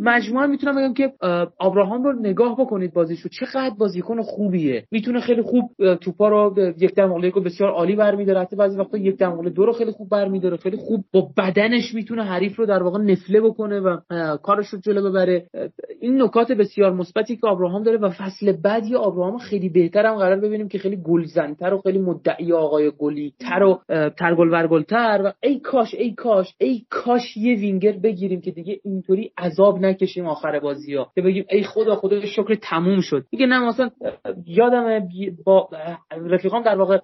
مجموعا 0.00 0.46
می‌تونم 0.46 0.76
بگم 0.76 0.94
که 0.94 1.12
ابراهام 1.60 2.04
رو 2.04 2.12
نگاه 2.12 2.60
بکنید 2.60 2.92
بازیشو 2.92 3.28
چقدر 3.28 3.74
بازیکن 3.78 4.22
خوبیه. 4.22 4.84
می‌تونه 4.90 5.20
خیلی 5.20 5.42
خوب 5.42 5.70
توپا 5.94 6.28
رو 6.28 6.54
یک 6.78 6.94
در 6.94 7.06
مقابل 7.06 7.30
بسیار 7.30 7.70
عالی 7.70 7.96
برمیداره. 7.96 8.40
حتی 8.40 8.56
بعضی 8.56 8.78
وقتا 8.78 8.98
یک 8.98 9.22
مقابل 9.22 9.50
دو 9.50 9.66
رو 9.66 9.72
خیلی 9.72 9.90
خوب 9.90 10.08
برمیداره 10.08 10.56
خیلی 10.56 10.76
خوب 10.76 11.04
با 11.12 11.28
بدنش 11.38 11.94
می‌تونه 11.94 12.24
حریف 12.24 12.56
رو 12.56 12.66
در 12.66 12.82
واقع 12.82 12.98
نفله 12.98 13.40
بکنه 13.40 13.80
و 13.80 13.96
کارش 14.36 14.66
رو 14.68 14.78
جلو 14.78 15.10
ببره. 15.10 15.46
این 16.00 16.22
نکات 16.22 16.52
بسیار 16.52 16.92
مثبتی 16.92 17.36
که 17.36 17.46
ابراهام 17.46 17.82
داره 17.82 17.98
و 17.98 18.10
فصل 18.10 18.52
بعدی 18.52 18.94
ابراهام 18.94 19.38
خیلی 19.38 19.68
بهتر 19.68 20.06
هم 20.06 20.14
قرار 20.14 20.40
ببینیم 20.40 20.68
که 20.68 20.78
خیلی 20.78 20.96
گلزنتر 20.96 21.74
و 21.74 21.78
خیلی 21.78 21.98
مدعی 21.98 22.52
آقای 22.52 22.92
گلی 22.98 23.32
تر 23.52 23.62
و 23.62 23.80
ترگل 24.18 24.48
ورگلتر 24.48 25.22
و 25.24 25.32
ای 25.42 25.60
کاش 25.60 25.94
ای 25.94 26.14
کاش 26.14 26.54
ای 26.58 26.82
کاش 26.90 27.36
یه 27.36 27.56
وینگر 27.56 27.92
بگیریم 27.92 28.40
که 28.40 28.50
دیگه 28.50 28.80
اینطوری 28.84 29.32
عذاب 29.38 29.78
نکشیم 29.78 30.26
آخر 30.26 30.60
بازی 30.60 30.94
ها. 30.94 31.10
که 31.14 31.22
بگیم 31.22 31.44
ای 31.50 31.62
خدا 31.62 31.96
خدا 31.96 32.20
شکر 32.26 32.54
تموم 32.54 33.00
شد. 33.00 33.24
دیگه 33.30 33.46
نه 33.46 33.68
مثلا 33.68 33.90
یادم 34.46 35.08
با 35.44 35.68
رفیقام 36.10 36.62
در 36.62 36.76
واقع 36.76 36.98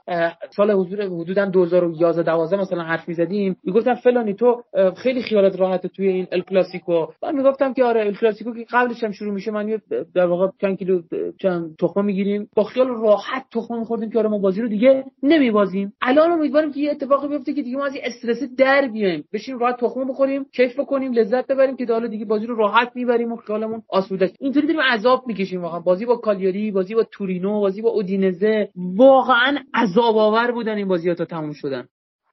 سال 0.56 0.70
حضور 0.70 1.02
حدودا 1.02 1.44
2011 1.46 2.22
12 2.22 2.56
مثلا 2.56 2.82
حرف 2.82 3.08
می‌زدیم. 3.08 3.56
می‌گفتن 3.64 3.94
فلانی 3.94 4.34
تو 4.34 4.62
خیلی 4.96 5.22
خیالت 5.22 5.60
راحت 5.60 5.86
توی 5.86 6.08
این 6.08 6.26
ال 6.32 6.40
کلاسیکو. 6.40 7.06
من 7.22 7.34
می‌گفتم 7.34 7.72
که 7.72 7.84
آره 7.84 8.00
ال 8.06 8.14
کلاسیکو 8.14 8.54
که 8.54 8.66
قبلش 8.72 9.04
هم 9.04 9.12
شروع 9.12 9.34
میشه. 9.34 9.50
من 9.50 9.78
در 10.14 10.26
واقع 10.26 10.48
چند 10.60 10.78
کیلو 10.78 11.02
چند 11.40 11.76
تخمه 11.80 12.02
می‌گیریم. 12.02 12.48
با 12.56 12.64
خیال 12.64 12.88
راحت 12.88 13.44
تخمه 13.54 13.78
میخوردیم 13.78 14.10
که 14.10 14.18
آره 14.18 14.28
ما 14.28 14.38
بازی 14.38 14.62
رو 14.62 14.68
دیگه 14.68 15.04
نمیبازیم. 15.22 15.92
الان 16.02 16.37
امیدواریم 16.38 16.72
که 16.72 16.80
یه 16.80 16.90
اتفاقی 16.90 17.28
بیفته 17.28 17.52
که 17.52 17.62
دیگه 17.62 17.76
ما 17.76 17.86
از 17.86 17.94
این 17.94 18.02
استرس 18.04 18.42
در 18.56 18.88
بیایم. 18.88 19.24
بشین 19.32 19.58
راحت 19.58 19.76
تخمه 19.80 20.04
بخوریم 20.04 20.44
کیف 20.44 20.80
بکنیم 20.80 21.12
لذت 21.12 21.46
ببریم 21.46 21.76
که 21.76 21.86
حالا 21.86 22.06
دیگه 22.06 22.24
بازی 22.24 22.46
رو 22.46 22.56
راحت 22.56 22.92
می‌بریم 22.94 23.32
و 23.32 23.36
خیالمون 23.36 23.82
آسوده 23.88 24.24
است. 24.24 24.36
اینطوری 24.40 24.66
داریم 24.66 24.82
عذاب 24.82 25.24
می‌کشیم 25.26 25.62
واقعا. 25.62 25.80
بازی 25.80 26.06
با 26.06 26.16
کالیاری 26.16 26.70
بازی 26.70 26.94
با 26.94 27.02
تورینو 27.02 27.60
بازی 27.60 27.82
با 27.82 27.90
اودینزه 27.90 28.68
واقعا 28.76 29.58
عذاب 29.74 30.16
آور 30.16 30.52
بودن 30.52 30.76
این 30.76 30.88
بازی 30.88 31.08
ها 31.08 31.14
تا 31.14 31.24
تموم 31.24 31.52
شدن. 31.52 31.88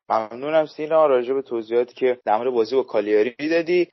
ممنونم 0.09 0.65
سینا 0.65 1.05
راجع 1.05 1.33
به 1.33 1.41
توضیحاتی 1.41 1.93
که 1.93 2.17
در 2.25 2.37
مورد 2.37 2.53
بازی 2.53 2.75
با 2.75 2.83
کالیاری 2.83 3.49
دادی 3.49 3.87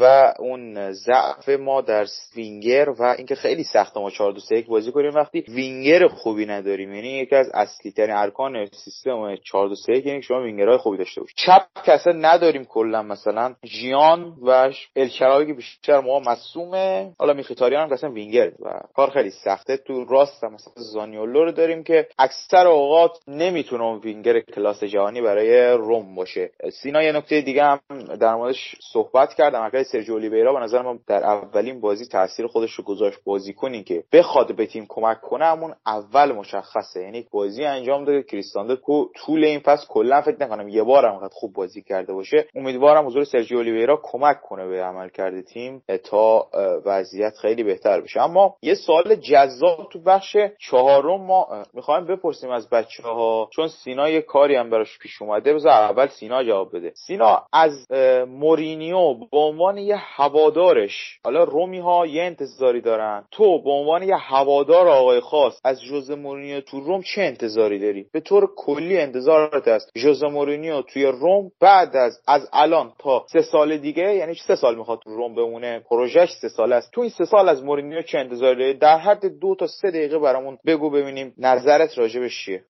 و 0.00 0.34
اون 0.38 0.92
ضعف 0.92 1.48
ما 1.48 1.80
در 1.80 2.06
وینگر 2.36 2.90
و 2.98 3.02
اینکه 3.02 3.34
خیلی 3.34 3.64
سخته 3.64 4.00
ما 4.00 4.10
4 4.10 4.32
2 4.32 4.40
3 4.40 4.64
بازی 4.68 4.92
کنیم. 4.92 5.14
وقتی 5.14 5.44
وینگر 5.48 6.08
خوبی 6.08 6.46
نداریم 6.46 6.94
یعنی 6.94 7.08
یکی 7.08 7.34
از 7.34 7.50
اصلی 7.54 7.92
ترین 7.92 8.16
ارکان 8.16 8.66
سیستم 8.66 9.36
4 9.36 9.68
2 9.68 9.74
3 9.74 9.92
یعنی 10.06 10.22
شما 10.22 10.42
وینگرهای 10.42 10.78
خوبی 10.78 10.96
داشته 10.96 11.20
باشید. 11.20 11.36
چپ 11.36 11.66
که 11.84 12.10
نداریم 12.12 12.64
کلا 12.64 13.02
مثلا 13.02 13.54
جیان 13.64 14.36
و 14.42 14.72
ال 14.96 15.03
شعراوی 15.03 15.46
که 15.46 15.52
بیشتر 15.52 16.00
مواقع 16.00 16.20
مصدومه 16.20 17.12
حالا 17.18 17.32
میخیتاریان 17.32 17.86
هم 17.86 17.92
اصلا 17.92 18.10
وینگر 18.10 18.52
و 18.60 18.80
کار 18.94 19.10
خیلی 19.10 19.30
سخته. 19.30 19.76
تو 19.76 20.04
راست 20.04 20.44
مثلا 20.44 20.72
زانیولو 20.76 21.44
رو 21.44 21.52
داریم 21.52 21.82
که 21.82 22.06
اکثر 22.18 22.66
اوقات 22.66 23.18
نمی‌تونه 23.28 23.84
اون 23.84 23.98
وینگر 23.98 24.40
کلاس 24.40 24.84
جهانی 24.84 25.20
برای 25.20 25.51
روم 25.52 26.14
باشه. 26.14 26.50
سینا 26.82 27.02
یه 27.02 27.12
نکته 27.12 27.40
دیگه 27.40 27.64
هم 27.64 27.80
در 28.20 28.34
موردش 28.34 28.76
صحبت 28.92 29.34
کردم. 29.34 29.62
اگر 29.62 29.82
سرجیو 29.82 30.14
اولیویرا 30.14 30.52
به 30.52 30.60
نظر 30.60 30.82
من 30.82 30.98
در 31.06 31.24
اولین 31.24 31.80
بازی 31.80 32.06
تاثیر 32.06 32.46
خودش 32.46 32.72
رو 32.72 32.84
گذاشت 32.84 33.18
بازی 33.24 33.52
کنی 33.52 33.82
که 33.82 34.04
بخواد 34.12 34.56
به 34.56 34.66
تیم 34.66 34.86
کمک 34.88 35.20
کنه 35.20 35.44
همون 35.44 35.74
اول 35.86 36.32
مشخصه. 36.32 37.02
یعنی 37.02 37.26
بازی 37.30 37.64
انجام 37.64 38.04
داده 38.04 38.22
کریستاندو 38.22 38.76
طول 39.16 39.44
این 39.44 39.60
فصل 39.60 39.86
کلا 39.88 40.22
فکر 40.22 40.36
نکنم 40.40 40.68
یه 40.68 40.82
بار 40.82 41.06
هم 41.06 41.28
خوب 41.32 41.52
بازی 41.52 41.82
کرده 41.82 42.12
باشه. 42.12 42.46
امیدوارم 42.54 43.06
حضور 43.06 43.24
سرجیو 43.24 43.58
اولیویرا 43.58 44.00
کمک 44.02 44.40
کنه 44.40 44.66
به 44.66 44.82
عمل 44.82 45.08
کرده 45.08 45.42
تیم 45.42 45.82
تا 46.04 46.46
وضعیت 46.84 47.36
خیلی 47.36 47.62
بهتر 47.62 48.00
بشه. 48.00 48.20
اما 48.20 48.56
یه 48.62 48.74
سوال 48.74 49.14
جذاب 49.14 49.88
تو 49.92 50.02
بخش 50.02 50.36
چهارم 50.58 51.20
ما 51.26 51.64
می‌خوایم 51.74 52.06
بپرسیم 52.06 52.50
از 52.50 52.70
بچه 52.70 53.02
ها 53.02 53.48
چون 53.52 53.68
سینا 53.68 54.08
یه 54.08 54.20
کاری 54.20 54.56
هم 54.56 54.70
براش 54.70 54.98
پیش 54.98 55.22
اومده 55.42 55.54
بذار 55.54 55.72
اول 55.72 56.06
سینا 56.06 56.44
جواب 56.44 56.76
بده. 56.76 56.92
سینا 56.94 57.42
از 57.52 57.86
مورینیو 58.28 59.14
به 59.14 59.38
عنوان 59.38 59.78
یه 59.78 59.96
هوادارش 59.96 61.18
حالا 61.24 61.44
رومی 61.44 61.78
ها 61.78 62.06
یه 62.06 62.22
انتظاری 62.22 62.80
دارن. 62.80 63.24
تو 63.30 63.62
به 63.62 63.70
عنوان 63.70 64.02
یه 64.02 64.16
هوادار 64.16 64.88
آقای 64.88 65.20
خاص 65.20 65.60
از 65.64 65.82
ژوزه 65.82 66.10
مورینیو 66.10 66.60
تو 66.60 66.80
روم 66.80 67.02
چه 67.02 67.22
انتظاری 67.22 67.78
داری؟ 67.78 68.06
به 68.12 68.20
طور 68.20 68.54
کلی 68.56 68.98
انتظارت 68.98 69.68
از 69.68 69.90
ژوزه 69.96 70.24
مورینیو 70.24 70.82
توی 70.82 71.04
روم 71.06 71.50
بعد 71.60 71.96
از 71.96 72.20
از 72.28 72.48
الان 72.52 72.92
تا 72.98 73.24
سه 73.32 73.42
سال 73.42 73.76
دیگه 73.76 74.14
یعنی 74.14 74.34
سه 74.34 74.56
سال 74.56 74.74
می‌خواد 74.74 74.98
تو 74.98 75.10
روم 75.10 75.34
بمونه. 75.34 75.78
پروژهش 75.90 76.32
سه 76.40 76.48
سال 76.48 76.72
است. 76.72 76.92
تو 76.92 77.00
این 77.00 77.10
سه 77.10 77.24
سال 77.24 77.48
از 77.48 77.64
مورینیو 77.64 78.02
چه 78.02 78.18
انتظاری 78.18 78.58
داری؟ 78.58 78.74
در 78.74 78.98
حد 78.98 79.26
دو 79.26 79.54
تا 79.54 79.66
سه 79.66 79.90
دقیقه 79.90 80.18
برامون 80.18 80.58
بگو 80.66 80.90
ببینیم 80.90 81.34
نظرت 81.38 81.98
راجبش 81.98 82.44
چیه. 82.44 82.64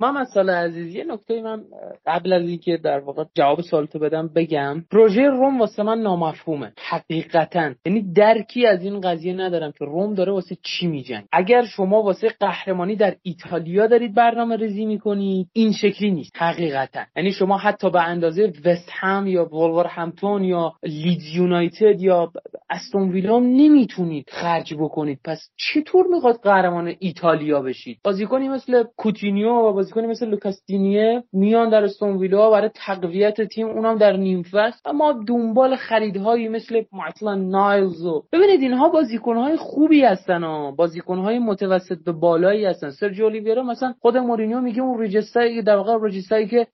محمد 0.00 0.26
سال 0.34 0.50
عزیز 0.50 0.94
یه 0.94 1.04
نکته 1.04 1.42
من 1.42 1.62
قبل 2.06 2.32
از 2.32 2.42
اینکه 2.42 2.76
در 2.76 2.98
واقع 2.98 3.24
جواب 3.34 3.60
سوالتو 3.60 3.98
بدم 3.98 4.28
بگم. 4.36 4.84
پروژه 4.90 5.22
روم 5.22 5.60
واسه 5.60 5.82
من 5.82 5.98
نامفهومه. 5.98 6.72
حقیقتا. 6.88 7.70
یعنی 7.86 8.12
درکی 8.12 8.66
از 8.66 8.84
این 8.84 9.00
قضیه 9.00 9.34
ندارم 9.34 9.72
که 9.78 9.84
روم 9.84 10.14
داره 10.14 10.32
واسه 10.32 10.56
چی 10.62 10.86
میجنگ 10.86 11.24
اگر 11.32 11.64
شما 11.64 12.02
واسه 12.02 12.28
قهرمانی 12.40 12.96
در 12.96 13.14
ایتالیا 13.22 13.86
دارید 13.86 14.14
برنامه 14.14 14.56
ریزی 14.56 14.84
می‌کنید 14.84 15.48
این 15.52 15.72
شکلی 15.72 16.10
نیست. 16.10 16.32
حقیقتا. 16.36 17.00
یعنی 17.16 17.32
شما 17.32 17.58
حتی 17.58 17.90
به 17.90 18.02
اندازه 18.02 18.52
وست 18.64 18.90
هم 18.92 19.26
یا 19.26 19.48
ساوتهمپتون 19.88 20.44
یا 20.44 20.72
لیدز 20.82 21.26
یونایتد 21.34 22.00
یا 22.00 22.32
استون 22.70 23.10
ویلا 23.10 23.38
نمی‌تونید 23.38 24.24
خرج 24.30 24.74
بکنید. 24.74 25.18
پس 25.24 25.50
چطور 25.56 26.06
می‌خواد 26.06 26.40
قهرمان 26.42 26.94
ایتالیا 26.98 27.60
بشید؟ 27.60 27.98
بازیکنی 28.04 28.48
مثل 28.48 28.84
کوتینیو 28.96 29.43
و 29.50 29.72
بازیکنی 29.72 30.06
مثل 30.06 30.28
لوکاس 30.28 30.76
دینیه 30.76 31.24
میان 31.32 31.68
در 31.70 31.84
استون 31.84 32.16
ویلا 32.16 32.50
برای 32.50 32.70
تقویت 32.74 33.40
تیم 33.42 33.66
اونم 33.66 33.98
در 33.98 34.16
نیم 34.16 34.42
فصل 34.42 34.80
اما 34.84 35.12
دنبال 35.26 35.76
خریدهایی 35.76 36.48
مثل 36.48 36.82
مثلا 36.92 37.34
نایلز 37.34 38.06
و 38.06 38.22
ببینید 38.32 38.60
اینها 38.60 38.88
بازیکنهای 38.88 39.56
خوبی 39.56 40.02
هستن 40.02 40.44
ها. 40.44 40.70
بازیکنهای 40.70 41.38
متوسط 41.38 41.98
به 42.04 42.12
بالایی 42.12 42.64
هستن. 42.64 42.90
سرجیو 42.90 43.24
اولیویرا 43.24 43.62
مثلا 43.62 43.94
خود 44.00 44.16
مورینیو 44.16 44.60
میگه 44.60 44.82
اون 44.82 45.02
رجستایی 45.02 45.62
در 45.62 45.76
واقع 45.76 45.98
رجستایی 46.00 46.46
که 46.46 46.66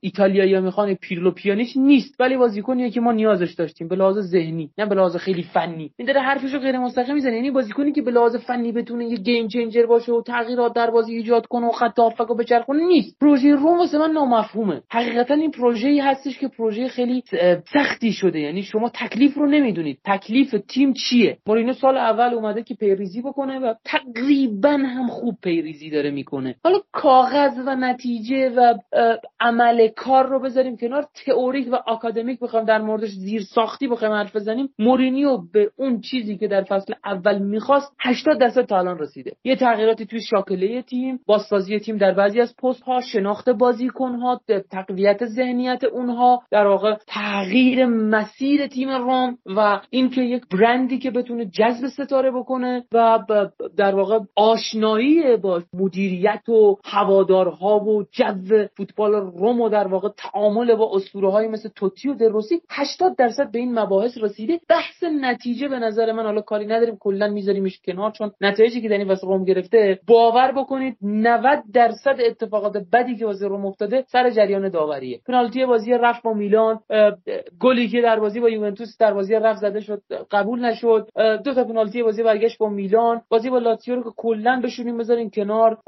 ایتالیایی 0.00 0.60
می‌خوان 0.60 0.94
پیرلو 0.94 1.30
پیانیش 1.30 1.76
نیست. 1.76 2.14
ولی 2.20 2.36
بازیکنیه 2.36 2.90
که 2.90 3.00
ما 3.00 3.12
نیازش 3.12 3.52
داشتیم. 3.52 3.88
به 3.88 3.96
لحاظ 3.96 4.18
ذهنی 4.18 4.70
نه 4.78 4.86
به 4.86 4.94
لحاظ 4.94 5.16
خیلی 5.16 5.42
فنی. 5.42 5.90
این 5.96 6.06
داره 6.06 6.20
حرفشو 6.20 6.58
غیر 6.58 6.78
مستقیم 6.78 7.14
می‌زنه. 7.14 7.34
یعنی 7.34 7.50
بازیکنی 7.50 7.92
که 7.92 8.02
به 8.02 8.10
لحاظ 8.10 8.36
فنی 8.36 8.72
بتونه 8.72 9.04
یه 9.04 9.16
گیم 9.16 9.48
چنجر 9.48 9.86
باشه 9.86 10.12
و 10.12 10.22
تغییرات 10.22 10.74
در 10.74 10.90
بازی 10.90 11.14
ایجاد 11.14 11.46
کنه 11.46 11.66
و 11.66 11.70
خط 11.90 11.98
هافک 11.98 12.28
بچرخونه 12.38 12.86
نیست. 12.86 13.18
پروژه 13.20 13.54
روم 13.54 13.78
واسه 13.78 13.98
من 13.98 14.10
نامفهومه. 14.10 14.82
حقیقتا 14.90 15.34
این 15.34 15.50
پروژه‌ای 15.50 16.00
هستش 16.00 16.38
که 16.38 16.48
پروژه 16.48 16.88
خیلی 16.88 17.22
سختی 17.72 18.12
شده. 18.12 18.40
یعنی 18.40 18.62
شما 18.62 18.88
تکلیف 18.88 19.34
رو 19.34 19.46
نمی‌دونید. 19.46 19.98
تکلیف 20.04 20.54
تیم 20.68 20.92
چیه؟ 20.92 21.38
مورینو 21.46 21.72
سال 21.72 21.96
اول 21.96 22.34
اومده 22.34 22.62
که 22.62 22.74
پیریزی 22.74 23.22
بکنه 23.22 23.58
و 23.58 23.74
تقریبا 23.84 24.70
هم 24.70 25.06
خوب 25.08 25.36
پیریزی 25.42 25.90
داره 25.90 26.10
می‌کنه. 26.10 26.54
حالا 26.64 26.78
کاغذ 26.92 27.58
و 27.66 27.76
نتیجه 27.76 28.50
و 28.56 28.74
عمل 29.40 29.88
کار 29.88 30.26
رو 30.26 30.40
بذاریم 30.40 30.76
کنار. 30.76 31.06
تئوریک 31.26 31.68
و 31.72 31.74
آکادمیک 31.86 32.40
بخوام 32.40 32.64
در 32.64 32.80
موردش 32.80 33.10
زیر 33.10 33.42
ساختی 33.42 33.88
بخوایم 33.88 34.14
حرف 34.14 34.36
بزنیم. 34.36 34.68
مورینیو 34.78 35.38
به 35.52 35.70
اون 35.76 36.00
چیزی 36.00 36.36
که 36.36 36.48
در 36.48 36.62
فصل 36.62 36.94
اول 37.04 37.38
می‌خواست 37.38 37.92
80 38.00 38.38
درصد 38.38 38.66
تا 38.66 38.78
الان 38.78 38.98
رسیده. 38.98 39.32
یه 39.44 39.56
تغییراتی 39.56 40.06
توی 40.06 40.20
شاکله 40.20 40.82
تیم 40.82 41.20
بازسازی 41.26 41.79
تیم 41.80 41.96
در 41.96 42.12
بعضی 42.12 42.40
از 42.40 42.56
پست 42.56 42.82
ها 42.82 43.00
شناخت 43.00 43.48
بازیکن 43.48 44.14
ها 44.14 44.40
تقویت 44.70 45.26
ذهنیت 45.26 45.84
اونها 45.84 46.42
در 46.50 46.66
واقع 46.66 46.96
تغییر 47.06 47.86
مسیر 47.86 48.66
تیم 48.66 48.88
روم 48.88 49.38
و 49.46 49.80
اینکه 49.90 50.20
یک 50.20 50.42
برندی 50.52 50.98
که 50.98 51.10
بتونه 51.10 51.44
جذب 51.44 51.86
ستاره 51.86 52.30
بکنه 52.30 52.84
و 52.92 53.18
در 53.76 53.94
واقع 53.94 54.18
آشنایی 54.36 55.36
با 55.36 55.62
مدیریت 55.74 56.48
و 56.48 56.76
هوادارها 56.84 57.78
و 57.84 58.04
جو 58.12 58.66
فوتبال 58.76 59.12
روم 59.12 59.60
و 59.60 59.68
در 59.68 59.86
واقع 59.86 60.08
تعامل 60.16 60.74
با 60.74 60.90
اسطوره 60.94 61.30
های 61.30 61.48
مثل 61.48 61.68
توتی 61.68 62.08
و 62.08 62.14
دروسی 62.14 62.60
80 62.70 63.16
درصد 63.16 63.50
به 63.50 63.58
این 63.58 63.78
مباحث 63.78 64.18
رسیده. 64.18 64.60
بحث 64.68 65.04
نتیجه 65.20 65.68
به 65.68 65.78
نظر 65.78 66.12
من 66.12 66.22
حالا 66.22 66.40
کاری 66.40 66.66
نداریم 66.66 66.96
کلا 67.00 67.28
میذاریمش 67.28 67.80
کنار 67.84 68.10
چون 68.10 68.30
نتایجی 68.40 68.80
که 68.80 68.88
در 68.88 68.98
این 68.98 69.08
واسه 69.08 69.26
روم 69.26 69.44
گرفته 69.44 70.00
باور 70.06 70.52
بکنید 70.52 70.96
90 71.02 71.62
درصد 71.74 72.16
اتفاقات 72.26 72.76
بدی 72.92 73.16
که 73.16 73.26
واسه 73.26 73.48
روم 73.48 73.66
افتاده 73.66 74.04
سر 74.08 74.30
جریان 74.30 74.68
داوریه. 74.68 75.20
پنالتی 75.26 75.66
بازی 75.66 75.92
رفت 75.92 76.22
با 76.22 76.32
میلان 76.32 76.80
گلی 77.60 77.88
که 77.88 78.00
در 78.00 78.20
بازی 78.20 78.40
با 78.40 78.50
یوونتوس 78.50 78.96
در 78.98 79.14
بازی 79.14 79.34
رفت 79.34 79.60
زده 79.60 79.80
شد 79.80 80.02
قبول 80.30 80.64
نشد. 80.64 81.08
دو 81.44 81.54
تا 81.54 81.64
پنالتی 81.64 82.02
بازی 82.02 82.22
برگشت 82.22 82.58
با 82.58 82.68
میلان. 82.68 83.22
بازی 83.28 83.50
با 83.50 83.58
لاتزیو 83.58 83.94
رو 83.94 84.02
که 84.02 84.10
کلا 84.16 84.60
بشونیم 84.64 84.98
بذارین 84.98 85.30
کنار. 85.30 85.78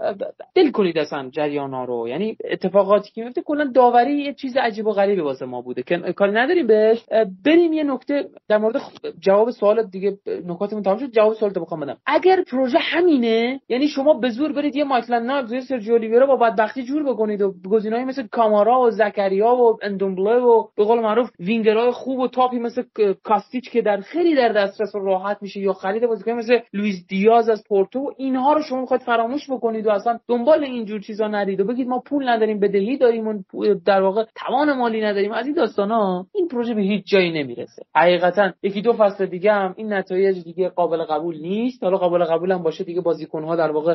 ول 0.55 0.70
کنید 0.70 0.99
اصلا 0.99 1.28
جریانا 1.30 1.85
رو. 1.85 2.09
یعنی 2.09 2.37
اتفاقاتی 2.51 3.11
که 3.11 3.24
میفته 3.24 3.43
کلا 3.43 3.70
داوری 3.74 4.12
یه 4.12 4.35
چیز 4.35 4.57
عجیب 4.57 4.87
و 4.87 4.93
غریبی 4.93 5.20
واسه 5.20 5.47
ما 5.47 5.61
بوده. 5.61 5.83
که 5.83 5.99
کاری 5.99 6.33
نداریم 6.33 6.66
بهش. 6.66 7.05
بریم 7.45 7.72
یه 7.72 7.85
نکته 7.85 8.28
در 8.49 8.59
مورد 8.59 8.80
جواب 9.20 9.51
سوال 9.51 9.83
دیگه 9.83 10.18
نکاتمون 10.47 10.83
تمام 10.83 10.99
شد. 10.99 11.11
جواب 11.11 11.35
سوالت 11.35 11.59
بخوام 11.59 11.80
بدم. 11.80 11.97
اگر 12.07 12.43
پروژه 12.43 12.78
همینه 12.78 13.61
یعنی 13.68 13.89
شما 13.89 14.14
به 14.14 14.28
زور 14.28 14.53
برید 14.53 14.76
یه 14.76 14.85
مایکل 14.85 15.14
نایلز 15.14 15.72
سرجیو 15.73 15.95
اولیویرا 15.95 16.27
با 16.27 16.37
بدبختی 16.37 16.83
جور 16.83 17.03
بکنید 17.03 17.43
و 17.43 17.55
گزینه‌های 17.70 18.05
مثل 18.05 18.27
کامارا 18.27 18.81
و 18.81 18.91
زکریا 18.91 19.55
و 19.55 19.79
اندومبله 19.83 20.41
و 20.41 20.66
به 20.77 20.85
قول 20.85 21.01
معروف 21.01 21.31
وینگرهای 21.41 21.91
خوب 21.91 22.18
و 22.18 22.29
top 22.28 22.51
ی 22.51 22.59
مثل 22.59 22.83
کاستیچ 23.23 23.70
که 23.70 23.83
در 23.83 24.01
خیلی 24.01 24.35
در 24.35 24.49
دسترس 24.49 24.95
و 24.95 24.99
راحت 24.99 25.39
میشه 25.41 25.61
یا 25.61 25.73
خرید 25.73 26.07
بازیکن 26.07 26.33
مثل 26.33 26.59
لوئیس 26.73 27.07
دیاز 27.09 27.49
از 27.49 27.64
پورتو 27.68 28.12
اینها 28.16 28.53
رو 28.53 28.62
شما 28.62 28.81
می‌خواید 28.81 29.03
فراموش 29.03 29.51
بکنید 29.51 29.87
و 29.87 29.91
اصلا 29.91 30.18
دنبال 30.29 30.64
اینجور 30.64 31.01
چیزا 31.01 31.29
نرید 31.29 31.61
و 31.61 31.64
بگید 31.64 31.89
ما 31.89 32.03
پول 32.07 32.29
نداریم 32.29 32.61
بدهی 32.61 32.97
داریم 32.97 33.29
و 33.29 33.43
در 33.87 34.03
واقع 34.03 34.25
توان 34.47 34.73
مالی 34.73 35.01
نداریم. 35.01 35.33
از 35.33 35.47
این 35.47 35.55
داستانا 35.55 36.27
این 36.35 36.49
پروژه 36.49 36.75
به 36.75 36.83
هیچ 36.83 37.05
جایی 37.07 37.33
نمی‌رسه. 37.33 37.83
حقیقتا 37.95 38.53
یکی 38.62 38.83
دو 38.83 38.93
فصل 38.93 39.27
دیگه 39.27 39.53
هم 39.53 39.75
این 39.77 39.93
نتایج 39.93 40.45
دیگه 40.45 40.68
قابل 40.68 41.05
قبول 41.05 41.41
نیست. 41.41 41.85
حالا 41.85 41.97
قابل 41.97 42.25
قبول 42.25 42.53
هم 42.53 42.62
باشه 42.62 42.85
دیگه 42.85 43.01
بازیکن 43.01 43.45
ها 43.45 43.57
در 43.57 43.70
واقع 43.70 43.95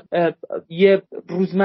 یه 0.69 1.01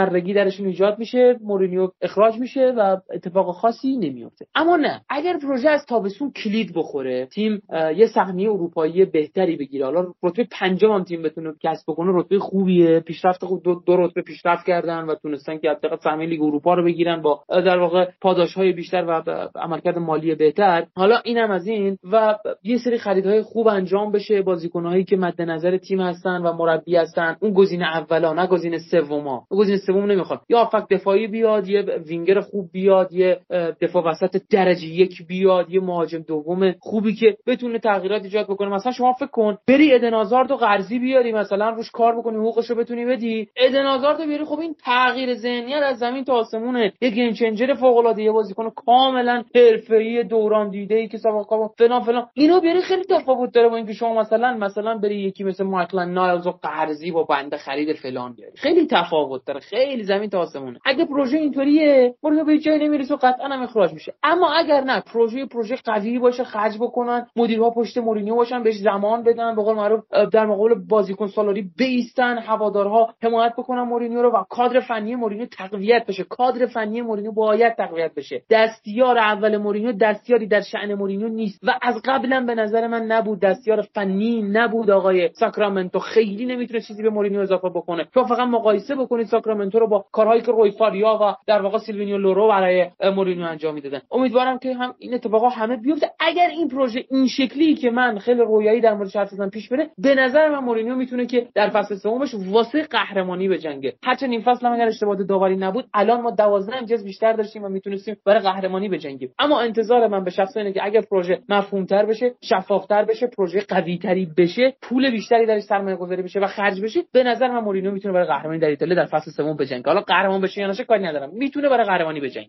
روزمرگی 0.05 0.35
درشون 0.35 0.67
ایجاد 0.67 0.99
میشه 0.99 1.37
مورینیو 1.45 1.89
اخراج 2.03 2.39
میشه 2.39 2.75
و 2.79 2.97
اتفاق 3.15 3.55
خاصی 3.55 3.97
نمیفته 3.97 4.47
اما 4.55 4.77
نه 4.77 5.01
اگر 5.09 5.39
پروژه 5.39 5.69
از 5.69 5.87
تابستون 5.87 6.31
کلید 6.31 6.73
بخوره 6.75 7.27
تیم 7.27 7.63
یه 7.97 8.07
سهمیه 8.15 8.51
اروپایی 8.51 9.05
بهتری 9.05 9.57
بگیره. 9.57 9.85
حالا 9.85 10.07
رتبه 10.23 10.47
پنجم 10.51 10.93
هم 10.93 11.05
تیم 11.05 11.23
بتونه 11.23 11.53
کسب 11.63 11.85
بکنه 11.89 12.11
رتبه 12.15 12.39
خوبیه. 12.39 13.01
پیشرفت 13.01 13.45
خوب 13.45 13.63
دو, 13.63 13.83
دو 13.87 13.97
رتبه 13.97 14.23
پیشرفت 14.23 14.67
کردن 14.67 15.05
و 15.05 15.15
تونستن 15.15 15.59
که 15.59 15.71
حداقل 15.71 15.97
سهمیه 15.97 16.29
لیگ 16.29 16.43
اروپا 16.43 16.75
رو 16.75 16.85
بگیرن 16.85 17.23
با 17.23 17.41
در 17.49 17.79
واقع 17.79 18.09
پاداش 18.21 18.55
های 18.55 18.73
بیشتر 18.73 19.05
و 19.05 19.23
عملکرد 19.57 19.99
مالی 19.99 20.35
بهتر. 20.35 20.87
حالا 20.97 21.19
اینم 21.25 21.51
از 21.51 21.67
این 21.67 21.99
و 22.13 22.39
یه 22.63 22.79
سری 22.79 22.99
خریدهای 22.99 23.43
خوب 23.43 23.69
انجام 23.69 24.13
بشه 24.13 24.43
بازیکنهایی 24.43 25.05
که 25.05 25.17
مد 25.17 25.43
نظر 25.43 25.77
تیم 25.77 26.01
هستن 26.01 26.43
و 26.43 26.53
مربی 26.53 26.97
هستن. 26.97 27.37
اون 27.41 27.53
گزینه 27.53 27.97
اولا 27.97 28.33
نه 28.33 28.47
گزینه 28.47 28.79
سوما 28.79 29.47
گزینه 29.51 29.79
سوم 29.93 30.11
نمی‌خواد. 30.11 30.41
یا 30.49 30.61
افق 30.61 30.87
دفاعی 30.91 31.27
بیاد 31.27 31.69
یه 31.69 31.83
وینگر 31.83 32.41
خوب 32.41 32.71
بیاد 32.73 33.13
یه 33.13 33.41
دفاع 33.81 34.05
وسط 34.05 34.43
درجه 34.51 34.87
یک 34.87 35.27
بیاد 35.27 35.71
یه 35.71 35.81
مهاجم 35.81 36.19
دوم 36.19 36.75
خوبی 36.81 37.15
که 37.15 37.37
بتونه 37.47 37.79
تغییرات 37.79 38.23
ایجاد 38.23 38.47
بکنه. 38.47 38.69
مثلا 38.69 38.93
شما 38.93 39.13
فکر 39.13 39.27
کن 39.27 39.59
بری 39.69 39.95
ادنازارد 39.95 40.51
و 40.51 40.57
قرضی 40.57 40.99
بیاری 40.99 41.33
مثلا 41.33 41.71
روش 41.71 41.91
کار 41.91 42.19
بکنی 42.19 42.37
حقوقش 42.37 42.71
رو 42.71 42.77
بتونی 42.77 43.05
بدی. 43.05 43.49
ادنازارد 43.57 44.21
رو 44.21 44.27
بیاری 44.27 44.45
خب 44.45 44.59
این 44.59 44.75
تغییر 44.85 45.35
ذهنیت 45.35 45.83
از 45.83 45.99
زمین 45.99 46.25
تا 46.25 46.33
آسمونه. 46.33 46.93
یه 47.01 47.11
گیم 47.11 47.33
چنجر 47.33 47.75
فوق 47.75 47.97
العاده 47.97 48.23
یه 48.23 48.33
بازیکن 48.33 48.71
کاملا 48.71 49.43
حرفه‌ای 49.55 50.25
دوران 50.25 50.71
دیده 50.71 50.95
ای 50.95 51.09
که 51.09 51.19
سابقه 51.19 51.57
فلان 51.79 52.03
فلان. 52.03 52.27
اینو 52.35 52.61
بیاری 52.61 52.81
خیلی 52.81 53.05
تفاوت 53.05 53.55
داره 53.55 53.69
با 53.69 53.77
اینکه 53.77 53.93
شما 53.93 54.21
مثلا 54.21 54.57
مثلا 54.57 54.99
بری 54.99 55.17
یکی 55.21 55.45
مثل 55.45 55.65
مایکل 55.65 55.99
نایلز 55.99 56.47
و 56.47 56.51
قرضی 56.51 57.11
با 57.11 57.23
بنده 57.23 57.57
خرید 57.57 57.97
فلان 57.97 58.35
بیاری. 58.35 58.57
خیلی 58.57 58.87
تفاوت 58.87 59.45
داره. 59.47 59.61
خیلی 59.61 59.82
زمین 60.03 60.31
تا 60.31 60.39
آسمونه. 60.39 60.79
اگه 60.85 61.05
پروژه 61.05 61.39
اینطوریه 61.39 62.15
مورد 62.23 62.47
به 62.47 62.59
جای 62.59 62.79
نمی‌رسه 62.89 63.15
و 63.15 63.17
قطعا 63.17 63.49
هم 63.49 63.63
اخراج 63.63 63.93
میشه. 63.93 64.15
اما 64.23 64.53
اگر 64.53 64.81
نه 64.81 65.01
پروژه 65.01 65.47
پروژه 65.47 65.77
قوی 65.85 66.19
باشه 66.19 66.45
خرج 66.45 66.79
بکنن 66.81 67.27
مدیرها 67.37 67.71
پشت 67.71 67.99
مورینیو 67.99 68.35
باشن 68.35 68.63
بهش 68.63 68.79
زمان 68.79 69.23
بدن 69.23 69.55
به 69.55 69.63
قول 69.63 69.77
معروف 69.77 70.05
در 70.33 70.47
مقابل 70.47 70.75
بازیکن 70.89 71.27
سالاری 71.27 71.71
بایستن 71.77 72.39
هوادارها 72.39 73.15
حمایت 73.23 73.53
بکنن 73.53 73.83
مورینیو 73.83 74.23
رو 74.23 74.31
و 74.31 74.45
کادر 74.51 74.81
فنی 74.81 75.15
مورینیو 75.15 75.47
تقویت 75.47 76.07
بشه. 76.07 76.25
کادر 76.25 76.67
فنی 76.67 77.03
مورینیو 77.03 77.33
باید 77.33 77.75
تقویت 77.75 78.15
بشه. 78.15 78.43
دستیار 78.51 79.19
اول 79.19 79.57
مورینیو 79.57 79.93
دستیاری 79.93 80.47
در 80.47 80.61
شأن 80.61 80.95
مورینیو 80.95 81.29
نیست. 81.29 81.61
و 81.63 81.79
از 81.83 82.03
قبلا 82.05 82.41
به 82.47 82.55
نظر 82.55 82.87
من 82.87 83.03
نبود. 83.03 83.41
دستیار 83.41 83.83
فنی 83.83 84.43
نبود. 84.43 84.91
آقای 84.91 85.31
ساکرامنتو 85.33 85.99
خیلی 85.99 86.47
نمی‌تونه 86.47 86.81
چیزی 86.81 87.03
به 87.03 87.11
مورینیو 87.11 87.41
اضافه 87.41 87.69
بکنه. 87.69 88.09
تو 88.15 88.25
فقط 88.25 88.49
مقایسه 88.49 88.95
بکنید 88.95 89.27
ساکرامنتو 89.27 89.72
رو 89.79 89.89
با 89.89 90.05
کارهایی 90.13 90.43
که 90.43 90.53
روی 90.53 90.71
فاریا 90.71 91.19
و 91.23 91.35
در 91.47 91.63
واقع 91.63 91.79
سیلوینو 91.79 92.19
لورو 92.19 92.49
برای 92.49 92.91
مورینیو 93.17 93.47
انجام 93.47 93.75
می‌دادن. 93.75 94.01
امیدوارم 94.13 94.59
که 94.59 94.75
هم 94.75 94.95
این 94.99 95.15
اتفاقا 95.15 95.49
همه 95.49 95.77
بیفته. 95.77 96.11
اگر 96.21 96.49
این 96.49 96.69
پروژه 96.69 97.05
این 97.11 97.27
شکلی 97.27 97.75
که 97.75 97.91
من 97.91 98.19
خیلی 98.19 98.41
رویایی 98.41 98.81
در 98.81 98.95
موردش 98.95 99.17
حرف 99.17 99.33
پیش 99.53 99.69
بره 99.69 99.91
به 99.99 100.15
نظر 100.15 100.49
من 100.49 100.59
مورینیو 100.59 100.95
می‌تونه 100.95 101.27
که 101.27 101.47
در 101.55 101.71
فصل 101.71 101.95
سومش 101.95 102.35
واسه 102.35 102.83
قهرمانی 102.83 103.49
بجنگه 103.49 103.95
هرچند 104.05 104.31
این 104.31 104.43
فصل 104.43 104.67
هم 104.67 104.73
اگر 104.73 104.87
اشتباه 104.87 105.17
داوری 105.17 105.57
نبود 105.57 105.85
الان 105.95 106.21
ما 106.21 106.31
12 106.31 106.77
امتیاز 106.77 107.05
بیشتر 107.05 107.33
داشتیم 107.33 107.65
و 107.65 107.69
می‌تونستیم 107.69 108.17
برای 108.27 108.41
قهرمانی 108.41 108.89
بجنگیم 108.89 109.35
اما 109.39 109.61
انتظار 109.61 110.07
من 110.07 110.25
به 110.25 110.31
شخص 110.31 110.57
اینه 110.57 110.73
که 110.73 110.85
اگر 110.85 111.01
پروژه 111.01 111.39
مفهومتر 111.49 112.07
بشه 112.07 112.35
شفافتر 112.41 113.05
بشه 113.05 113.27
پروژه 113.27 113.61
قوی 113.69 113.99
تری 113.99 114.29
بشه 114.37 114.75
پول 114.83 115.11
بیشتری 115.11 115.47
درش 115.47 115.63
سرمایه 115.63 115.97
گذاری 115.97 116.23
بشه 116.23 116.41
و 116.41 116.47
خرج 116.47 116.81
بشه 116.81 117.01
به 117.13 117.23
نظر 117.23 117.49
من 117.49 117.61
مورینیو 117.61 117.91
می‌تونه 117.91 118.15
برای 118.15 118.27
قهرمانی 118.27 118.59
در 118.59 118.69
ایتالیا 118.69 118.95
در 118.95 119.07
فصل 119.07 119.31
سوم 119.31 119.57
بجنگ. 119.63 119.87
حالا 119.87 120.01
قهرمان 120.01 120.41
بشه 120.41 120.61
یا 120.61 120.67
نشه 120.67 120.85
کاری 120.85 121.03
ندارم. 121.03 121.31
می‌تونه 121.33 121.69
برای 121.69 121.87
قهرمانی 121.87 122.21
بجنگ. 122.21 122.47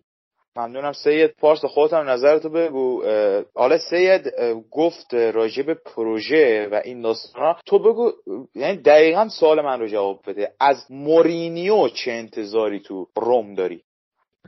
ممنونم. 0.56 0.92
سید 0.94 1.32
پارس 1.40 1.66
خودت 1.66 1.94
هم 1.94 2.10
نظرتو 2.10 2.50
بگو. 2.50 3.04
حالا 3.56 3.78
سید 3.78 4.32
گفت 4.72 5.14
راجع 5.14 5.64
به 5.64 5.74
پروژه 5.74 6.68
و 6.72 6.82
این 6.84 7.02
داستانا. 7.02 7.58
تو 7.66 7.80
بگو 7.80 8.12
یعنی 8.56 8.78
دقیقا 8.78 9.28
سوال 9.30 9.62
من 9.62 9.80
رو 9.80 9.88
جواب 9.88 10.20
بده. 10.28 10.52
از 10.60 10.86
مورینیو 10.90 11.88
چه 11.88 12.12
انتظاری 12.12 12.80
تو 12.80 13.08
روم 13.18 13.54
داری؟ 13.54 13.82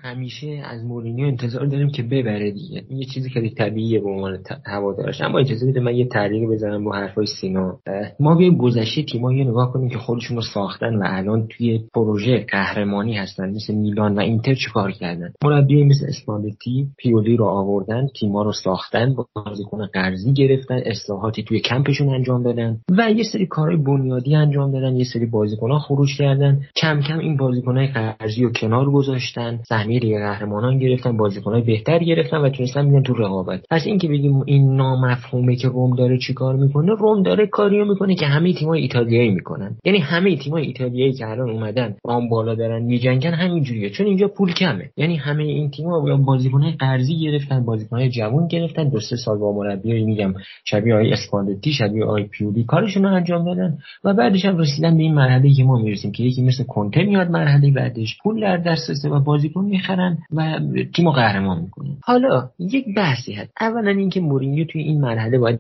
همیشه 0.01 0.61
از 0.65 0.85
مورینیو 0.85 1.27
انتظار 1.27 1.65
داریم 1.65 1.89
که 1.91 2.03
ببره 2.03 2.51
دیگه. 2.51 2.83
این 2.89 2.99
یه 2.99 3.05
چیزی 3.13 3.29
خیلی 3.29 3.49
طبیعیه 3.49 3.99
به 3.99 4.09
عنوان 4.09 4.39
هوادارش. 4.65 5.21
اما 5.21 5.39
اجازه 5.39 5.71
بده 5.71 5.79
من 5.79 5.95
یه 5.95 6.05
تعلیق 6.05 6.49
بزنم 6.49 6.83
با 6.83 6.95
حرفای 6.95 7.25
سینا. 7.25 7.79
ما 8.19 8.35
بیایم 8.35 8.57
گذشته 8.57 9.03
تیم‌ها 9.03 9.33
یه 9.33 9.43
نگاه 9.43 9.73
کنیم 9.73 9.89
که 9.89 9.97
خودشون 9.97 10.35
رو 10.37 10.43
ساختن 10.53 10.95
و 10.95 11.03
الان 11.05 11.47
توی 11.47 11.79
پروژه 11.93 12.45
قهرمانی 12.51 13.17
هستن 13.17 13.49
مثل 13.49 13.73
میلان 13.73 14.15
و 14.15 14.19
اینتر 14.19 14.53
چیکار 14.53 14.91
کردن؟ 14.91 15.31
مربی 15.43 15.83
مثل 15.83 16.05
اسپالتی 16.07 16.87
پیولی 16.97 17.37
رو 17.37 17.45
آوردن 17.45 18.07
تیم‌ها 18.19 18.43
رو 18.43 18.51
ساختن 18.51 19.15
با 19.15 19.27
بازیکن 19.35 19.85
قرضی 19.85 20.33
گرفتن 20.33 20.79
اصلاحاتی 20.85 21.43
توی 21.43 21.59
کمپشون 21.59 22.09
انجام 22.09 22.43
دادن 22.43 22.77
و 22.97 23.11
یه 23.11 23.23
سری 23.23 23.45
کارهای 23.45 23.77
بنیادی 23.77 24.35
انجام 24.35 24.71
دادن 24.71 24.95
یه 24.95 25.05
سری 25.13 25.25
بازیکن‌ها 25.25 25.79
خروج 25.79 26.17
کردن. 26.17 26.61
کم 26.75 27.01
کم 27.01 27.19
این 27.19 27.37
بازیکن‌های 27.37 27.87
قرضی 27.87 28.43
رو 28.43 28.51
کنار 28.51 28.91
گذاشتن 28.91 29.59
سهمیه 29.85 29.99
لیگ 29.99 30.17
قهرمانان 30.17 30.79
گرفتن 30.79 31.17
بازیکنهای 31.17 31.61
بهتر 31.61 31.99
گرفتن 31.99 32.37
و 32.37 32.49
تونستن 32.49 32.89
بیان 32.89 33.03
تو 33.03 33.13
رقابت. 33.13 33.61
پس 33.71 33.81
اینکه 33.85 34.07
بگیم 34.07 34.41
این 34.45 34.75
نامفهومه 34.75 35.55
که 35.55 35.67
روم 35.67 35.95
داره 35.95 36.17
چیکار 36.17 36.55
می‌کنه 36.55 36.93
روم 36.93 37.23
داره 37.23 37.47
کاریو 37.47 37.85
می‌کنه 37.85 38.15
که 38.15 38.25
همه 38.25 38.53
تیمای 38.53 38.81
ایتالیایی 38.81 39.31
می‌کنن. 39.31 39.75
یعنی 39.85 39.97
همه 39.99 40.35
تیمای 40.35 40.65
ایتالیایی 40.65 41.13
که 41.13 41.29
الان 41.29 41.49
اومدن 41.49 41.95
آن 42.03 42.29
بالا 42.29 42.55
دارن 42.55 42.83
میجنگن 42.83 43.33
همینجوریه 43.33 43.89
چون 43.89 44.07
اینجا 44.07 44.27
پول 44.27 44.53
کمه. 44.53 44.89
یعنی 44.97 45.15
همه 45.15 45.43
این 45.43 45.69
تیم‌ها 45.69 46.17
بازیکنهای 46.17 46.71
قرضی 46.71 47.19
گرفتن 47.19 47.65
بازیکنهای 47.65 48.09
جوان 48.09 48.47
گرفتن. 48.47 48.89
دو 48.89 48.99
سه 48.99 49.15
سال 49.15 49.37
با 49.37 49.53
مربیایی 49.53 50.05
میگم 50.05 50.33
شبیه 50.65 50.93
آقای 50.93 51.11
اسپالتی 51.11 51.71
شبیه 51.71 52.05
آقای 52.05 52.23
پیولی 52.23 52.63
کارشون 52.63 53.03
رو 53.03 53.13
انجام 53.13 53.45
دادن 53.45 53.77
و 54.03 54.13
بعدش 54.13 54.45
هم 54.45 54.57
رسیدن 54.57 54.97
به 54.97 55.03
این 55.03 55.13
مرحله 55.13 55.53
که 55.53 55.63
ما 55.63 55.77
می‌رسیم 55.77 56.11
که 56.11 56.23
یکی 56.23 56.41
مثل 56.41 56.63
کنته 56.63 57.03
میاد 57.03 57.29
مرحله 57.29 57.71
بعدش. 57.71 58.17
پول 58.23 58.41
در 58.41 58.57
دسترسه 58.57 59.09
و 59.09 59.19
بازیکن 59.19 59.65
می‌خرن 59.75 60.17
و 60.31 60.59
تیمو 60.95 61.11
قهرمان 61.11 61.61
می‌کنن. 61.61 61.97
حالا 62.03 62.49
یک 62.59 62.85
بحثی 62.97 63.33
هست. 63.33 63.51
اولا 63.61 63.91
اینکه 63.91 64.19
مورینیو 64.19 64.65
توی 64.65 64.81
این 64.81 65.01
مرحله 65.01 65.37
باید 65.37 65.59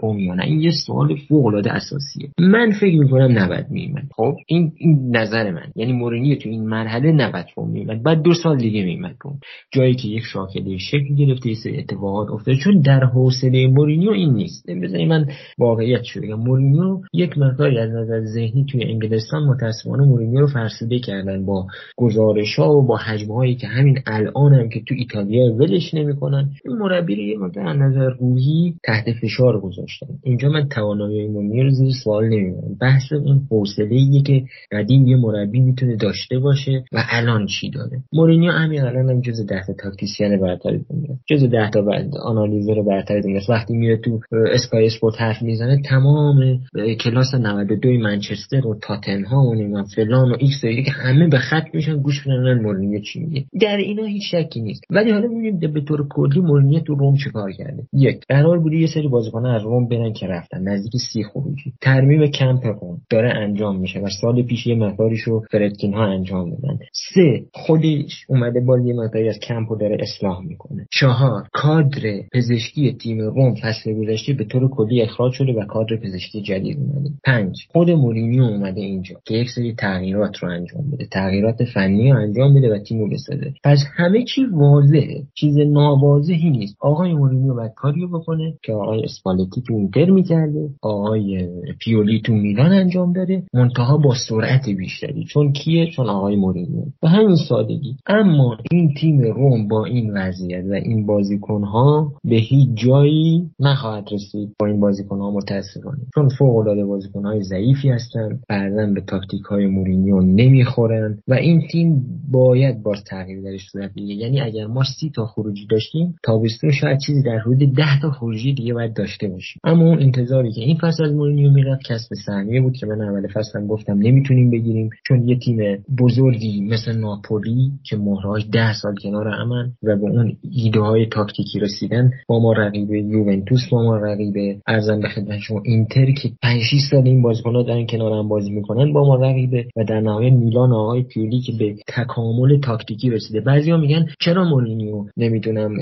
روم 0.00 0.18
یا 0.18 0.34
نه. 0.34 0.44
این 0.44 0.60
یه 0.60 0.70
سوال 0.86 1.16
فوق 1.28 1.46
العاده 1.46 1.72
اساسیه. 1.72 2.28
من 2.38 2.70
فکر 2.80 2.98
می‌کنم 2.98 3.38
نباید 3.38 3.66
میومد 3.70 4.02
خب 4.16 4.36
این, 4.46 4.72
نظر 5.10 5.50
من. 5.50 5.66
یعنی 5.76 5.92
مورینیو 5.92 6.38
توی 6.38 6.52
این 6.52 6.68
مرحله 6.68 7.12
نباید 7.12 7.46
روم 7.54 7.70
میومد 7.70 8.02
بعد 8.02 8.22
دو 8.22 8.34
سال 8.34 8.56
دیگه 8.56 8.84
میومد 8.84 9.16
روم. 9.20 9.38
جایی 9.72 9.94
که 9.94 10.08
یک 10.08 10.22
شاکله 10.32 10.78
شکل 10.78 11.14
گرفته 11.14 11.48
یه 11.48 11.54
سری 11.54 11.78
اتفاقات 11.78 12.30
افتاده. 12.30 12.58
چون 12.58 12.80
در 12.80 13.04
حوصله 13.04 13.66
مورینیو 13.66 14.10
این 14.10 14.34
نیست. 14.34 14.70
بذارید 14.70 15.08
من 15.08 15.26
واقعیت 15.58 16.02
شو 16.02 16.20
بگم. 16.20 16.40
مورینیو 16.40 17.00
یک 17.12 17.38
مقداری 17.38 17.78
از 17.78 17.90
نظر 17.90 18.20
ذهنی 18.24 18.66
توی 18.70 18.84
انگلستان 18.84 19.42
متاسفانه 19.44 20.04
مورینیو 20.04 20.40
رو 20.40 20.46
فرسوده 20.46 20.98
کردن 20.98 21.46
با 21.46 21.66
گزارش 21.96 22.58
ها 22.58 22.72
و 22.76 22.86
با 22.86 22.96
هجمه 22.96 23.32
که 23.54 23.66
همین 23.66 23.98
الان 24.06 24.54
هم 24.54 24.68
که 24.68 24.80
تو 24.88 24.94
ایتالیا 24.98 25.54
ولش 25.54 25.94
نمی‌کنن 25.94 26.50
این 26.64 26.76
مربی 26.76 27.14
رو 27.14 27.22
یه 27.22 27.38
مقدار 27.38 27.76
نظر 27.76 28.10
روحی 28.20 28.74
تحت 28.84 29.04
فشار 29.22 29.60
گذاشتن. 29.60 30.06
اینجا 30.22 30.48
من 30.48 30.68
توانایی 30.68 31.28
مورینیو 31.28 31.62
رو 31.62 31.70
زیر 31.70 31.90
سوال 32.04 32.28
نمی‌برم. 32.28 32.76
بحث 32.80 33.12
این 33.12 33.46
حوصله 33.50 34.22
که 34.26 34.44
قدیم 34.72 35.06
یه 35.06 35.16
مربی 35.16 35.60
می‌تونه 35.60 35.96
داشته 35.96 36.38
باشه 36.38 36.84
و 36.92 37.04
الان 37.10 37.46
چی 37.46 37.70
داره؟ 37.70 38.02
مورینیو 38.12 38.50
همین 38.50 38.80
الان 38.80 39.10
هم 39.10 39.20
جز 39.20 39.46
ده 39.46 39.62
تا 39.66 39.72
tactician 39.72 40.40
برتر 40.40 40.70
دنیا 40.70 41.16
جز 41.26 41.44
ده 41.44 41.70
تا 41.70 41.84
analyzer 42.24 42.82
برتر 42.82 43.20
دنیا 43.20 43.40
وقتی 43.48 43.76
میره 43.76 43.96
تو 43.96 44.20
اسکای 44.52 44.86
اسپورت 44.86 45.20
حرف 45.20 45.42
می‌زنه 45.42 45.82
تمام 45.88 46.60
کلاس 47.00 47.34
92 47.34 47.88
منچستر 47.88 48.66
و 48.66 48.78
تاتنهام 48.82 49.72
و 49.72 49.84
فلان 49.96 50.32
و 50.32 50.36
ایکس 50.38 50.60
که 50.60 50.90
همه 50.90 51.28
به 51.28 51.38
خط 51.38 51.64
میشن 51.74 51.96
گوش 51.96 52.26
میدن 52.26 52.62
مورینیو 52.62 53.00
چی 53.00 53.20
میگه 53.32 53.46
در 53.60 53.76
اینا 53.76 54.04
هیچ 54.04 54.22
شکی 54.34 54.60
نیست. 54.60 54.82
ولی 54.90 55.10
حالا 55.10 55.28
ببینیم 55.28 55.72
به 55.72 55.80
طور 55.80 56.08
کلی 56.08 56.40
مورینیو 56.40 56.80
تو 56.80 56.94
روم 56.94 57.16
چیکار 57.16 57.52
کرده؟ 57.52 57.82
یک 57.92 58.24
قرار 58.28 58.58
بوده 58.58 58.76
یه 58.76 58.86
سری 58.86 59.08
بازیکن 59.08 59.46
از 59.46 59.62
روم 59.62 59.88
برن 59.88 60.12
که 60.12 60.26
رفتن. 60.26 60.68
نزدیک 60.68 61.00
سی 61.12 61.22
خروجی. 61.22 61.72
ترمیم 61.80 62.26
کمپ 62.26 62.66
روم 62.66 63.00
داره 63.10 63.30
انجام 63.30 63.80
میشه 63.80 64.00
و 64.00 64.08
سال 64.20 64.42
پیش 64.42 64.66
یه 64.66 64.74
مقداریشو 64.74 65.40
فردکین 65.50 65.94
ها 65.94 66.04
انجام 66.04 66.50
دادن 66.50 66.78
سه 67.14 67.44
خودش 67.52 68.24
اومده 68.28 68.60
با 68.60 68.78
یه 68.78 68.94
مقداری 68.94 69.28
از 69.28 69.38
کمپ 69.38 69.70
رو 69.70 69.78
داره 69.78 69.96
اصلاح 70.00 70.44
می‌کنه. 70.44 70.86
چهار 70.90 71.42
کادر 71.52 72.20
پزشکی 72.32 72.92
تیم 72.92 73.20
روم 73.20 73.54
فصل 73.54 73.94
گذشته 73.94 74.32
به 74.32 74.44
طور 74.44 74.68
کلی 74.68 75.02
اخراج 75.02 75.32
شده 75.32 75.52
و 75.52 75.64
کادر 75.64 75.96
پزشکی 75.96 76.42
جدید 76.42 76.78
اومده. 76.78 77.10
پنج 77.24 77.56
خود 77.72 77.90
مورینیو 77.90 78.42
اومده 78.42 78.80
اینجا 78.80 79.16
که 79.24 79.34
یک 79.34 79.50
سری 79.50 79.74
تغییرات 79.74 80.36
رو 80.36 80.50
انجام 80.50 80.90
بده. 80.90 81.06
تغییرات 81.06 81.64
فنی 81.64 82.12
انجام 82.12 82.54
بده 82.54 82.74
و 82.74 82.78
تیم 82.78 83.00
رو 83.00 83.08
بسازه 83.22 83.54
پس 83.64 83.78
همه 83.96 84.24
چی 84.24 84.44
واضحه. 84.44 85.22
چیز 85.34 85.58
ناواضحی 85.58 86.50
نیست. 86.50 86.76
آقای 86.80 87.14
مورینیو 87.14 87.54
باید 87.54 87.74
کاریو 87.74 88.08
بکنه 88.08 88.54
که 88.62 88.72
آقای 88.72 89.04
اسپالتی 89.04 89.62
تو 89.66 89.74
اینتر 89.74 90.10
می‌کرده 90.10 90.68
آقای 90.82 91.48
پیولی 91.80 92.20
تو 92.20 92.32
میلان 92.32 92.72
انجام 92.72 93.12
داده 93.12 93.42
منتها 93.54 93.96
با 93.96 94.14
سرعت 94.28 94.68
بیشتری. 94.68 95.24
چون 95.24 95.52
کیه؟ 95.52 95.86
چون 95.86 96.06
آقای 96.06 96.36
مورینیو. 96.36 96.84
به 97.02 97.08
همین 97.08 97.36
سادگی. 97.48 97.96
اما 98.06 98.56
این 98.70 98.94
تیم 99.00 99.20
روم 99.20 99.68
با 99.68 99.84
این 99.84 100.12
وضعیت 100.16 100.64
و 100.64 100.72
این 100.72 101.06
بازیکنها 101.06 102.12
به 102.24 102.36
هیچ 102.36 102.68
جایی 102.74 103.50
نخواهد 103.60 104.04
رسید. 104.12 104.48
با 104.60 104.66
این 104.66 104.80
بازیکنها 104.80 105.30
متاسفانه. 105.30 105.98
چون 106.14 106.28
فوق 106.38 106.56
العاده 106.56 106.84
بازیکنهای 106.84 107.42
ضعیفی 107.42 107.88
هستن. 107.88 108.40
بعدا 108.48 108.92
به 108.94 109.00
تاکتیک 109.00 109.42
های 109.42 109.66
مورینیو 109.66 110.20
نمی‌خورن. 110.20 111.18
و 111.28 111.34
این 111.34 111.62
تیم 111.72 112.04
باید 112.30 112.82
باز 112.82 113.04
تغییر 113.12 113.40
درش 113.42 113.70
صورت 113.72 113.90
بگیره 113.94 114.14
یعنی 114.14 114.40
اگر 114.40 114.66
ما 114.66 114.82
سی 114.84 115.10
تا 115.14 115.26
خروجی 115.26 115.66
داشتیم 115.70 116.14
تابستون 116.24 116.70
شاید 116.70 116.98
چیزی 117.06 117.22
در 117.22 117.38
حدود 117.38 117.74
ده 117.76 118.00
تا 118.02 118.10
خروجی 118.10 118.54
دیگه 118.54 118.74
باید 118.74 118.94
داشته 118.94 119.28
باشیم. 119.28 119.60
اما 119.64 119.84
اون 119.84 120.02
انتظاری 120.02 120.52
که 120.52 120.60
این 120.60 120.78
فصل 120.78 121.04
از 121.04 121.12
مورینیو 121.12 121.50
می‌رفت 121.50 121.82
کسب 121.84 122.08
سهمیه 122.26 122.60
بود 122.60 122.76
که 122.76 122.86
من 122.86 123.00
اول 123.00 123.28
فصلم 123.28 123.66
گفتم 123.66 123.98
نمی‌تونیم 123.98 124.50
بگیریم 124.50 124.90
چون 125.06 125.28
یه 125.28 125.38
تیم 125.38 125.58
بزرگی 125.98 126.60
مثل 126.60 126.98
ناپولی 126.98 127.72
که 127.84 127.96
مهره‌هاش 127.96 128.46
ده 128.52 128.72
سال 128.74 128.94
کنار 129.02 129.28
همن 129.28 129.72
و 129.82 129.96
به 129.96 130.02
اون 130.02 130.36
ایده 130.50 130.80
های 130.80 131.06
تاکتیکی 131.06 131.58
رسیدن 131.58 132.10
با 132.28 132.40
ما 132.40 132.52
رقیب 132.52 132.90
یوونتوس 132.90 133.68
با 133.70 133.82
ما 133.82 133.96
رقیب 133.96 134.60
عرضم 134.66 135.00
به 135.00 135.08
خدمت 135.08 135.38
شما 135.38 135.62
اینتر 135.64 136.12
که 136.12 136.30
5 136.42 136.60
6 136.62 136.80
سال 136.90 137.06
این 137.06 137.22
بازیکن‌ها 137.22 137.62
دارن 137.62 137.86
کنار 137.86 138.12
هم 138.12 138.28
بازی 138.28 138.50
می‌کنن 138.50 138.92
با 138.92 139.04
ما 139.06 139.14
رقیبه 139.14 139.66
و 139.76 139.84
در 139.84 140.00
نهایت 140.00 140.32
میلان 140.32 140.72
آقای 140.72 141.02
پیولی 141.02 141.40
که 141.40 141.52
به 141.58 141.74
تکامل 141.88 142.60
تاکتیکی 142.60 143.01
رسیده. 143.10 143.40
بعضیا 143.40 143.76
میگن 143.76 144.06
چرا 144.20 144.44
مورینیو 144.44 145.04
نمی‌دونم 145.16 145.76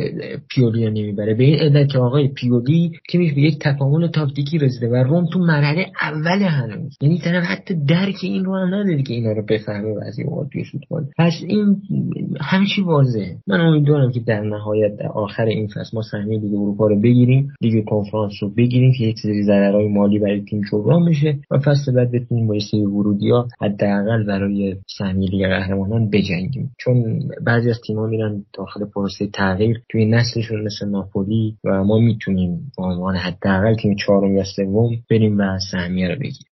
پیولی 0.55 0.91
نمی‌بره؟ 0.91 1.35
به 1.35 1.45
این 1.45 1.59
علت 1.59 1.93
که 1.93 1.99
آقای 1.99 2.29
پیولی 2.29 2.93
که 3.09 3.19
به 3.19 3.25
یک 3.25 3.59
تکامل 3.59 4.07
تاکتیکی 4.07 4.59
رسیده 4.59 4.89
و 4.89 4.95
روم 4.95 5.27
تو 5.33 5.39
مرحله 5.39 5.87
اول 6.03 6.43
هنوز. 6.43 6.97
یعنی 7.03 7.19
طرف 7.19 7.45
حتی 7.45 7.75
درک 7.89 8.17
این 8.23 8.45
رو 8.45 8.57
هم 8.57 8.75
نداره 8.75 9.03
که 9.03 9.15
اینا 9.15 9.33
رو 9.33 9.43
بفهمه 9.49 9.95
و 9.95 10.01
از 10.07 10.19
این 10.19 10.29
توی 10.53 10.65
فوتبال. 10.65 11.05
پس 11.19 11.33
این 11.47 11.83
همه 12.41 12.67
چی 12.75 12.83
واضحه. 12.83 13.37
من 13.47 13.61
امیدوارم 13.61 14.13
که 14.13 14.21
در 14.21 14.41
نهایت 14.41 14.97
در 14.97 15.09
آخر 15.09 15.45
این 15.45 15.67
فصل 15.67 15.91
ما 15.95 16.03
سهمیه 16.03 16.41
لیگ 16.41 16.55
اروپا 16.55 16.87
رو 16.87 17.01
بگیریم 17.01 17.49
لیگ 17.61 17.85
کنفرانس 17.85 18.33
رو 18.41 18.51
بگیریم 18.55 18.93
که 18.99 19.05
یک 19.05 19.19
سری 19.19 19.43
ضررهای 19.43 19.89
مالی 19.89 20.19
برای 20.19 20.41
تیم 20.41 20.61
جبران 20.73 21.05
بشه 21.11 21.39
و 21.51 21.59
فصل 21.59 21.93
بعد 21.93 22.13
بتونیم 22.13 22.47
با 22.47 22.59
سری 22.71 22.81
ورودی 22.81 23.31
حداقل 23.61 24.25
برای 24.27 24.77
سهمیه 24.99 25.31
لیگ 25.31 25.47
قهرمانان 25.47 26.11
بجنگیم. 26.11 26.71
چون 26.79 27.10
بعضی 27.47 27.71
از 27.71 27.81
تیم‌ها 27.87 28.07
میرن 28.07 28.45
داخل 28.53 28.85
پروسه 28.85 29.27
تغییر. 29.27 29.83
توی 29.89 30.05
نسلشون 30.05 30.63
مثل 30.63 30.89
ناپولی 30.89 31.57
و 31.65 31.85
ما 31.85 31.99
می‌تونیم 31.99 32.73
به 32.77 32.83
عنوان 32.83 33.17
حداقل 33.17 33.75
تیم 33.75 33.97
چهارم 33.97 34.37
یا 34.37 34.45
سوم 34.57 34.91
بریم 35.11 35.39
و 35.39 35.59
سهمیه 35.71 36.09
رو 36.09 36.15
بگیریم. 36.15 36.50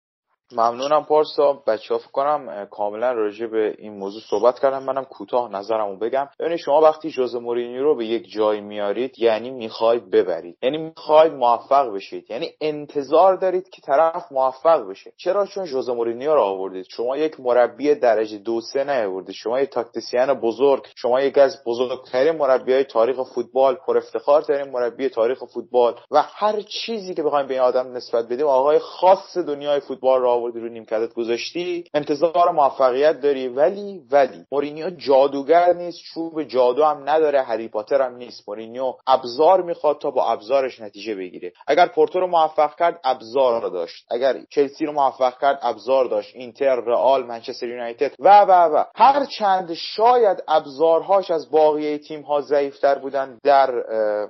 ممنونم 0.53 1.05
پارسا. 1.05 1.53
بچه 1.67 1.95
ها 1.95 2.01
کنم 2.13 2.67
کاملا 2.71 3.13
راجع 3.13 3.47
به 3.47 3.75
این 3.79 3.99
موضوع 3.99 4.23
صحبت 4.31 4.59
کردم. 4.59 4.83
منم 4.83 5.05
کوتاه 5.05 5.53
نظرم 5.53 5.91
رو 5.91 5.99
بگم. 5.99 6.29
ببینید 6.41 6.59
شما 6.59 6.81
وقتی 6.81 7.11
جوز 7.11 7.35
مورینیو 7.35 7.83
رو 7.83 7.97
به 7.97 8.07
یک 8.07 8.31
جای 8.33 8.61
میارید 8.61 9.19
یعنی 9.19 9.51
می‌خواید 9.51 10.11
ببرید. 10.11 10.59
یعنی 10.63 10.79
می‌خواید 10.79 11.33
موفق 11.33 11.95
بشید. 11.95 12.31
یعنی 12.31 12.51
انتظار 12.61 13.37
دارید 13.37 13.69
که 13.69 13.83
طرف 13.83 14.33
موفق 14.33 14.89
بشه. 14.89 15.13
چرا؟ 15.17 15.47
چون 15.47 15.65
جوز 15.65 15.91
مورینیو 15.91 16.35
رو 16.35 16.41
آوردید. 16.41 16.87
شما 16.91 17.17
یک 17.17 17.41
مربی 17.41 17.95
درجه 17.95 18.39
دو 18.39 18.61
سه 18.61 18.85
نیاوردید. 18.85 19.35
شما 19.35 19.61
یک 19.61 19.71
تاکتیسیان 19.71 20.35
بزرگ 20.35 20.87
شما 20.97 21.21
یک 21.21 21.39
از 21.39 21.65
بزرگترین 21.67 22.37
مربیای 22.37 22.85
تاریخ 22.85 23.23
فوتبال 23.35 23.75
پر 23.75 23.97
افتخار 23.97 24.43
ترین 24.43 24.71
مربی 24.71 25.09
تاریخ 25.09 25.45
فوتبال. 25.55 25.95
و 26.11 26.23
هر 26.23 26.61
چیزی 26.61 27.15
که 27.15 27.23
بخوایم 27.23 27.47
به 27.47 27.55
این 27.55 27.63
آدم 27.63 27.93
نسبت 27.93 28.29
بدیم 28.29 28.47
آقای 28.47 28.79
خاص 28.79 29.37
دنیای 29.37 29.81
فوتبال 29.81 30.21
را 30.21 30.36
آوردی 30.37 30.61
رو 30.61 30.69
نیمکتت 30.69 31.15
گذاشتی؟ 31.15 31.85
انتظار 31.95 32.51
موفقیت 32.51 33.21
داری. 33.21 33.49
ولی 33.49 34.01
ولی. 34.11 34.45
مورینیو 34.53 34.91
جادوگر 34.91 35.73
نیست 35.73 35.99
چوب 36.15 36.43
جادو 36.43 36.85
هم 36.85 37.09
نداره 37.09 37.43
هری 37.43 37.69
پاتر 37.69 38.03
هم 38.03 38.17
نیست. 38.17 38.49
مورینیو 38.49 38.95
ابزار 39.07 39.63
می‌خواد 39.63 39.99
تا 39.99 40.11
با 40.11 40.33
ابزارش 40.33 40.81
نتیجه 40.81 41.15
بگیره. 41.15 41.53
اگر 41.67 41.87
پورتو 41.87 42.21
رو 42.21 42.27
موفق 42.27 42.77
کرد 42.77 43.01
ابزار 43.05 43.63
رو 43.63 43.71
داشت. 43.71 44.07
اگر 44.11 44.37
چلسی 44.51 44.87
رو 44.87 44.93
موفق 44.93 45.39
کرد 45.41 45.59
ابزار 45.63 46.05
داشت. 46.05 46.37
اینتر 46.37 46.77
رئال 46.77 47.27
منچستر 47.27 47.69
یونایتد. 47.69 48.13
و 48.19 48.41
و 48.41 48.53
و. 48.53 48.85
هر 48.95 49.25
چند 49.25 49.73
شاید 49.75 50.43
ابزارهاش 50.49 51.31
از 51.31 51.51
باقی 51.51 51.99
تیم 51.99 52.23
ها 52.23 52.41
ضعیفتر 52.41 52.99
بودن 52.99 53.39
در 53.45 53.71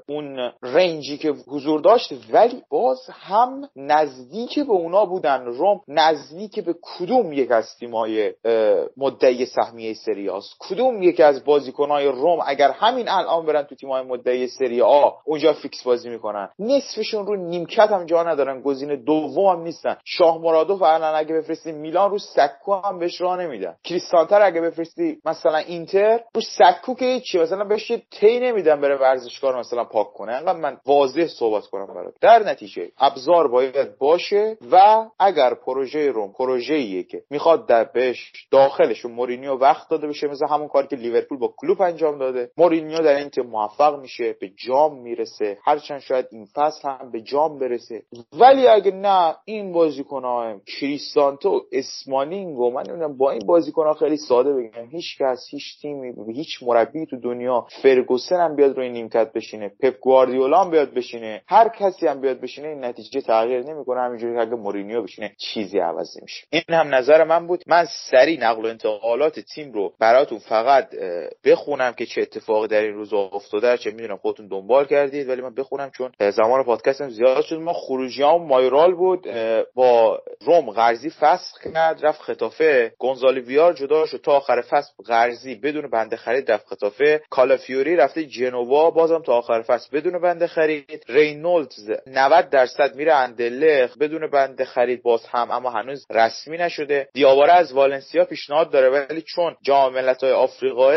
اون 0.08 0.52
رنجی 0.62 1.18
که 1.18 1.34
حضور 1.48 1.80
داشت 1.80 2.12
ولی 2.32 2.62
باز 2.70 3.00
هم 3.10 3.68
نزدیک 3.76 4.58
به 4.58 4.72
اونا 4.72 5.04
بودن. 5.04 5.44
روم 5.44 5.80
نزدیک 5.98 6.60
به 6.60 6.74
کدوم 6.82 7.32
یک 7.32 7.50
از 7.50 7.76
تیمای 7.78 8.32
مدعی 8.96 9.46
سهمیه 9.46 9.94
سری 9.94 10.28
آ 10.28 10.38
است 10.38 10.56
کدوم 10.58 11.02
یکی 11.02 11.22
از 11.22 11.44
بازیکنهای 11.44 12.06
روم 12.06 12.38
اگر 12.46 12.70
همین 12.70 13.08
الان 13.08 13.46
برن 13.46 13.62
تو 13.62 13.74
تیمای 13.74 14.02
مدعی 14.02 14.46
سری 14.46 14.80
آ 14.80 15.10
اونجا 15.24 15.52
فیکس 15.52 15.82
بازی 15.82 16.08
می‌کنن؟ 16.08 16.48
نصفشون 16.58 17.26
رو 17.26 17.36
نیمکت 17.36 17.90
هم 17.90 18.04
جا 18.04 18.22
ندارن 18.22 18.60
گزینه 18.60 18.96
دوم 18.96 19.46
هم 19.46 19.62
نیستن. 19.62 19.96
شومورودوف 20.04 20.82
الان 20.82 21.14
اگه 21.14 21.34
بفرستی 21.34 21.72
میلان 21.72 22.10
رو 22.10 22.18
سکو 22.18 22.74
هم 22.74 22.98
بهش 22.98 23.20
راه 23.20 23.40
نمیدن. 23.40 23.76
کریستانته 23.84 24.32
رو 24.32 24.42
اگه 24.42 24.60
بفرستی 24.60 25.18
مثلا 25.24 25.56
اینتر 25.56 26.20
رو 26.34 26.40
سکو 26.40 26.94
که 26.94 27.20
چی 27.20 27.38
مثلا 27.38 27.64
بهش 27.64 27.92
تی 28.10 28.40
نمیدن 28.40 28.80
بره 28.80 28.96
ورزشکار 28.96 29.58
مثلا 29.58 29.84
پاک 29.84 30.12
کنه. 30.12 30.32
انقدر 30.32 30.58
من 30.58 30.76
واضح 30.86 31.26
صحبت 31.26 31.66
کنم 31.66 31.86
برات. 31.86 32.14
در 32.20 32.42
نتیجه 32.42 32.90
ابزار 32.98 33.48
باید 33.48 33.98
باشه 33.98 34.58
و 34.72 35.06
اگر 35.18 35.54
پروژه 35.86 36.10
روم 36.10 36.32
پروژه‌ایه 36.32 37.02
که 37.02 37.22
می‌خواد 37.30 37.68
در 37.68 37.84
بهش 37.84 38.32
داخلش 38.50 39.04
مورینیو 39.04 39.54
وقت 39.54 39.90
داده 39.90 40.06
بشه 40.08 40.26
مثل 40.26 40.46
همون 40.46 40.68
کاری 40.68 40.86
که 40.86 40.96
لیورپول 40.96 41.38
با 41.38 41.54
کلوپ 41.56 41.82
انجام 41.82 42.18
داده. 42.18 42.50
مورینیو 42.56 42.98
در 42.98 43.16
این 43.16 43.28
تیم 43.28 43.46
موفق 43.46 44.00
میشه 44.00 44.36
به 44.40 44.50
جام 44.66 45.02
می‌رسه. 45.02 45.58
هرچند 45.64 46.00
شاید 46.00 46.26
این 46.30 46.46
فصل 46.54 46.88
هم 46.88 47.10
به 47.10 47.20
جام 47.20 47.58
برسه. 47.58 48.02
ولی 48.40 48.66
اگه 48.66 48.90
نه 48.90 49.36
این 49.44 49.72
بازیکن‌ها 49.72 50.60
کریستانته 50.80 51.52
و 51.52 51.60
اسمالینگ 51.72 52.58
و 52.58 52.70
من 52.70 53.16
با 53.16 53.30
این 53.30 53.42
بازیکن‌ها 53.46 53.94
خیلی 53.94 54.16
ساده 54.16 54.52
بگم. 54.52 54.88
هیچ 54.90 55.18
کس 55.20 55.46
هیچ 55.50 55.80
تیمی 55.82 56.34
هیچ 56.34 56.62
مربی 56.62 57.06
تو 57.06 57.16
دنیا 57.20 57.66
فرگوسن 57.82 58.40
هم 58.40 58.56
بیاد 58.56 58.76
روی 58.76 58.88
نیمکت 58.88 59.32
بشینه. 59.32 59.72
پپ 59.82 60.00
گواردیولا 60.00 60.60
هم 60.60 60.70
بیاد 60.70 60.94
بشینه. 60.94 61.42
هر 61.48 61.68
کسی 61.68 62.06
هم 62.06 62.20
بیاد 62.20 62.40
بشینه 62.40 62.68
این 62.68 62.84
نتیجه 62.84 63.20
تغییر 63.20 63.62
نمی‌کنه. 63.62 64.00
همینجوری 64.00 64.34
که 64.34 64.40
اگه 64.40 64.54
مورینیو 64.54 65.02
بشینه 65.02 65.32
چیزی 65.38 65.75
عوض 65.80 66.18
نمیشه. 66.18 66.46
این 66.50 66.62
هم 66.68 66.94
نظر 66.94 67.24
من 67.24 67.46
بود. 67.46 67.64
من 67.66 67.86
سری 68.10 68.36
نقل 68.36 68.64
و 68.64 68.68
انتقالات 68.68 69.40
تیم 69.40 69.72
رو 69.72 69.92
براتون 70.00 70.38
فقط 70.38 70.90
بخونم 71.44 71.92
که 71.92 72.06
چه 72.06 72.20
اتفاقی 72.20 72.68
در 72.68 72.80
این 72.80 72.94
روز 72.94 73.12
افتاده 73.12 73.78
چه 73.78 73.90
می‌دونم 73.90 74.16
خودتون 74.16 74.48
دنبال 74.48 74.86
کردید 74.86 75.28
ولی 75.28 75.42
من 75.42 75.54
بخونم 75.54 75.90
چون 75.90 76.12
زمان 76.30 76.64
پادکستم 76.64 77.08
زیاد 77.08 77.44
شد. 77.44 77.56
ما 77.56 77.72
خروجیام 77.72 78.46
مایرال 78.46 78.94
بود 78.94 79.26
با 79.74 80.22
روم 80.40 80.70
قرضی 80.70 81.10
فسخ 81.10 81.62
کرد 81.74 82.06
رفت 82.06 82.20
خطافه. 82.20 82.92
گونزالی 82.98 83.40
ویار 83.40 83.72
جدا 83.72 84.06
شد 84.06 84.20
تا 84.20 84.32
آخر 84.32 84.60
فصل 84.60 84.92
قرضی 85.06 85.54
بدون 85.54 85.90
بنده 85.90 86.16
خرید 86.16 86.50
رفت 86.50 86.66
خطافه. 86.66 87.22
کالافیوری 87.30 87.96
رفته 87.96 88.24
جنوا 88.24 88.90
بازم 88.90 89.22
تا 89.22 89.32
آخر 89.32 89.62
فصل 89.62 89.88
بدون 89.92 90.20
بنده 90.20 90.46
خرید. 90.46 91.04
رینولدز 91.08 91.90
90 92.06 92.50
درصد 92.50 92.94
میره 92.94 93.14
اندلخ 93.14 93.98
بدون 93.98 94.30
بنده 94.30 94.64
خرید 94.64 95.02
باز 95.02 95.26
هم 95.26 95.50
اما 95.50 95.65
هنوز 95.70 96.06
رسمی 96.10 96.58
نشده. 96.58 97.08
دیاواره 97.12 97.52
از 97.52 97.72
والنسیا 97.72 98.24
پیشنهاد 98.24 98.70
داره 98.70 98.90
ولی 98.90 99.22
چون 99.22 99.56
جام 99.62 99.94
ملت‌های 99.94 100.32
آفریقا 100.32 100.94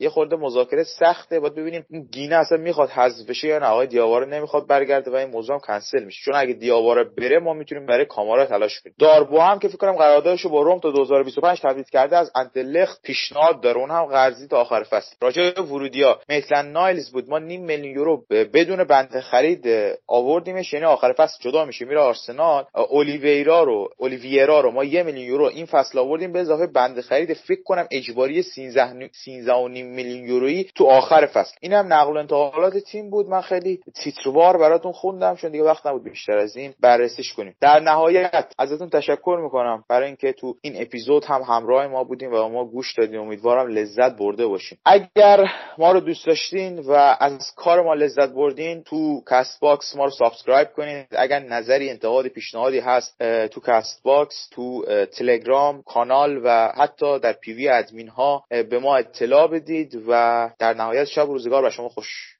یه 0.00 0.08
خورده 0.08 0.36
مذاکره 0.36 0.84
سخته 0.84 1.40
باید 1.40 1.54
ببینیم 1.54 1.86
گینه 2.12 2.36
اصلا 2.36 2.58
می‌خواد 2.58 2.90
حذف 2.90 3.28
بشه 3.28 3.48
یا 3.48 3.58
نه. 3.58 3.66
آقای 3.66 3.86
دیاواره 3.86 4.26
نمی‌خواد 4.26 4.66
برگرده 4.66 5.10
و 5.10 5.14
این 5.14 5.30
موضوع 5.30 5.54
هم 5.54 5.60
کنسل 5.60 6.04
میشه. 6.04 6.22
چون 6.24 6.34
اگه 6.34 6.52
دیاواره 6.52 7.04
بره 7.04 7.38
ما 7.38 7.52
می‌تونیم 7.52 7.86
برای 7.86 8.04
کامارا 8.04 8.46
تلاش 8.46 8.80
کنیم. 8.80 8.94
داربو 8.98 9.40
هم 9.40 9.58
که 9.58 9.68
فکر 9.68 9.76
کنم 9.76 9.96
قراردادش 9.96 10.46
با 10.46 10.62
روم 10.62 10.78
تا 10.78 10.90
2025 10.90 11.60
تمدید 11.60 11.90
کرده 11.90 12.16
از 12.16 12.30
انتلخت 12.36 13.02
پیشنهاد 13.02 13.60
داره. 13.60 13.78
اون 13.78 13.90
هم 13.90 14.04
قرضی 14.04 14.48
تا 14.48 14.60
آخر 14.60 14.82
فصل. 14.82 15.16
راجع 15.20 15.50
به 15.50 15.62
ورودیا 15.62 16.20
میتلن 16.28 16.72
نایلز 16.72 17.10
بود. 17.10 17.28
ما 17.28 17.38
نیم 17.38 17.64
میلیون 17.64 17.94
یورو 17.94 18.24
بدون 18.30 18.84
بنده 18.84 19.20
خرید 19.20 19.66
آوردیمش 20.08 20.72
یعنی 20.72 20.86
آخر 20.86 21.12
فصل 21.12 21.38
جدا 21.40 21.64
میشه. 21.64 21.84
میره 21.84 22.00
آرسنال. 22.00 22.64
اولیویرا 22.74 23.62
رو 23.62 23.83
اولیویرا 23.98 24.60
رو 24.60 24.70
ما 24.70 24.84
یه 24.84 25.02
میلیون 25.02 25.26
یورو 25.26 25.44
این 25.44 25.66
فصل 25.66 25.98
آوردیم 25.98 26.32
به 26.32 26.40
اضافه 26.40 26.66
بنده 26.66 27.02
خرید 27.02 27.32
فکر 27.32 27.62
کنم 27.62 27.86
اجباری 27.90 28.42
13 28.42 29.10
13 29.24 29.68
میلیون 29.68 30.28
یورویی 30.28 30.70
تو 30.74 30.84
آخر 30.86 31.26
فصل. 31.26 31.56
اینم 31.60 31.92
نقل 31.92 32.12
و 32.12 32.16
انتقالات 32.16 32.76
تیم 32.76 33.10
بود. 33.10 33.28
من 33.28 33.40
خیلی 33.40 33.80
تیتروار 33.94 34.58
براتون 34.58 34.92
خوندم 34.92 35.36
چون 35.36 35.50
دیگه 35.50 35.64
وقت 35.64 35.86
نبود 35.86 36.04
بیشتر 36.04 36.36
از 36.36 36.56
این 36.56 36.74
بررسیش 36.80 37.32
کنیم. 37.32 37.54
در 37.60 37.80
نهایت 37.80 38.52
ازتون 38.58 38.90
تشکر 38.90 39.38
می‌کنم 39.42 39.84
برای 39.88 40.06
اینکه 40.06 40.32
تو 40.32 40.54
این 40.62 40.82
اپیزود 40.82 41.24
هم 41.24 41.42
همراه 41.42 41.86
ما 41.86 42.04
بودین 42.04 42.34
و 42.34 42.48
ما 42.48 42.53
رو 42.53 42.64
گوش 42.64 42.94
دادین 42.94 43.20
امیدوارم 43.20 43.68
لذت 43.68 44.16
برده 44.16 44.46
باشین. 44.46 44.78
اگر 44.84 45.50
ما 45.78 45.92
رو 45.92 46.00
دوست 46.00 46.26
داشتین 46.26 46.78
و 46.78 47.16
از 47.20 47.52
کار 47.56 47.82
ما 47.82 47.94
لذت 47.94 48.28
بردین 48.32 48.82
تو 48.82 49.22
Castbox 49.30 49.96
ما 49.96 50.04
رو 50.04 50.10
subscribe 50.10 50.68
کنید 50.76 51.06
اگر 51.10 51.38
نظری 51.38 51.90
انتقادی 51.90 52.28
پیشنهادی 52.28 52.78
هست 52.78 53.18
تو 53.46 53.60
Castbox 53.74 54.48
تو 54.50 54.84
تلگرام 55.06 55.82
کانال 55.82 56.40
و 56.44 56.72
حتی 56.76 57.18
در 57.18 57.32
PV 57.32 57.68
ادمین 57.68 58.08
ها 58.08 58.44
به 58.50 58.78
ما 58.78 58.96
اطلاع 58.96 59.46
بدید 59.46 60.02
و 60.08 60.50
در 60.58 60.74
نهایت 60.74 61.04
شب 61.04 61.26
روزگار 61.26 61.62
به 61.62 61.70
شما 61.70 61.88
خوش. 61.88 62.36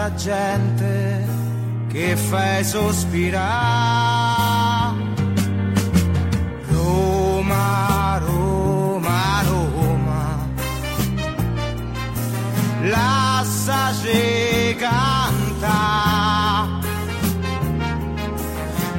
Tanta 0.00 0.14
gente 0.14 1.26
che 1.88 2.16
fai 2.16 2.64
sospirare. 2.64 3.38
Roma, 6.68 8.18
Roma, 8.24 9.42
Roma, 9.42 10.48
lasciaci 12.82 14.74
canta. 14.78 15.78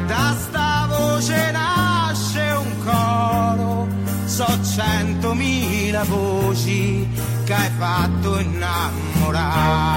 Da 0.06 0.36
sta 0.38 0.88
voce 0.88 1.52
nasce 1.52 2.54
un 2.64 2.78
coro, 2.84 3.88
so 4.26 4.46
centomila 4.76 6.04
voci 6.04 7.10
che 7.46 7.54
hai 7.54 7.72
fatto 7.78 8.38
innamorare. 8.40 9.92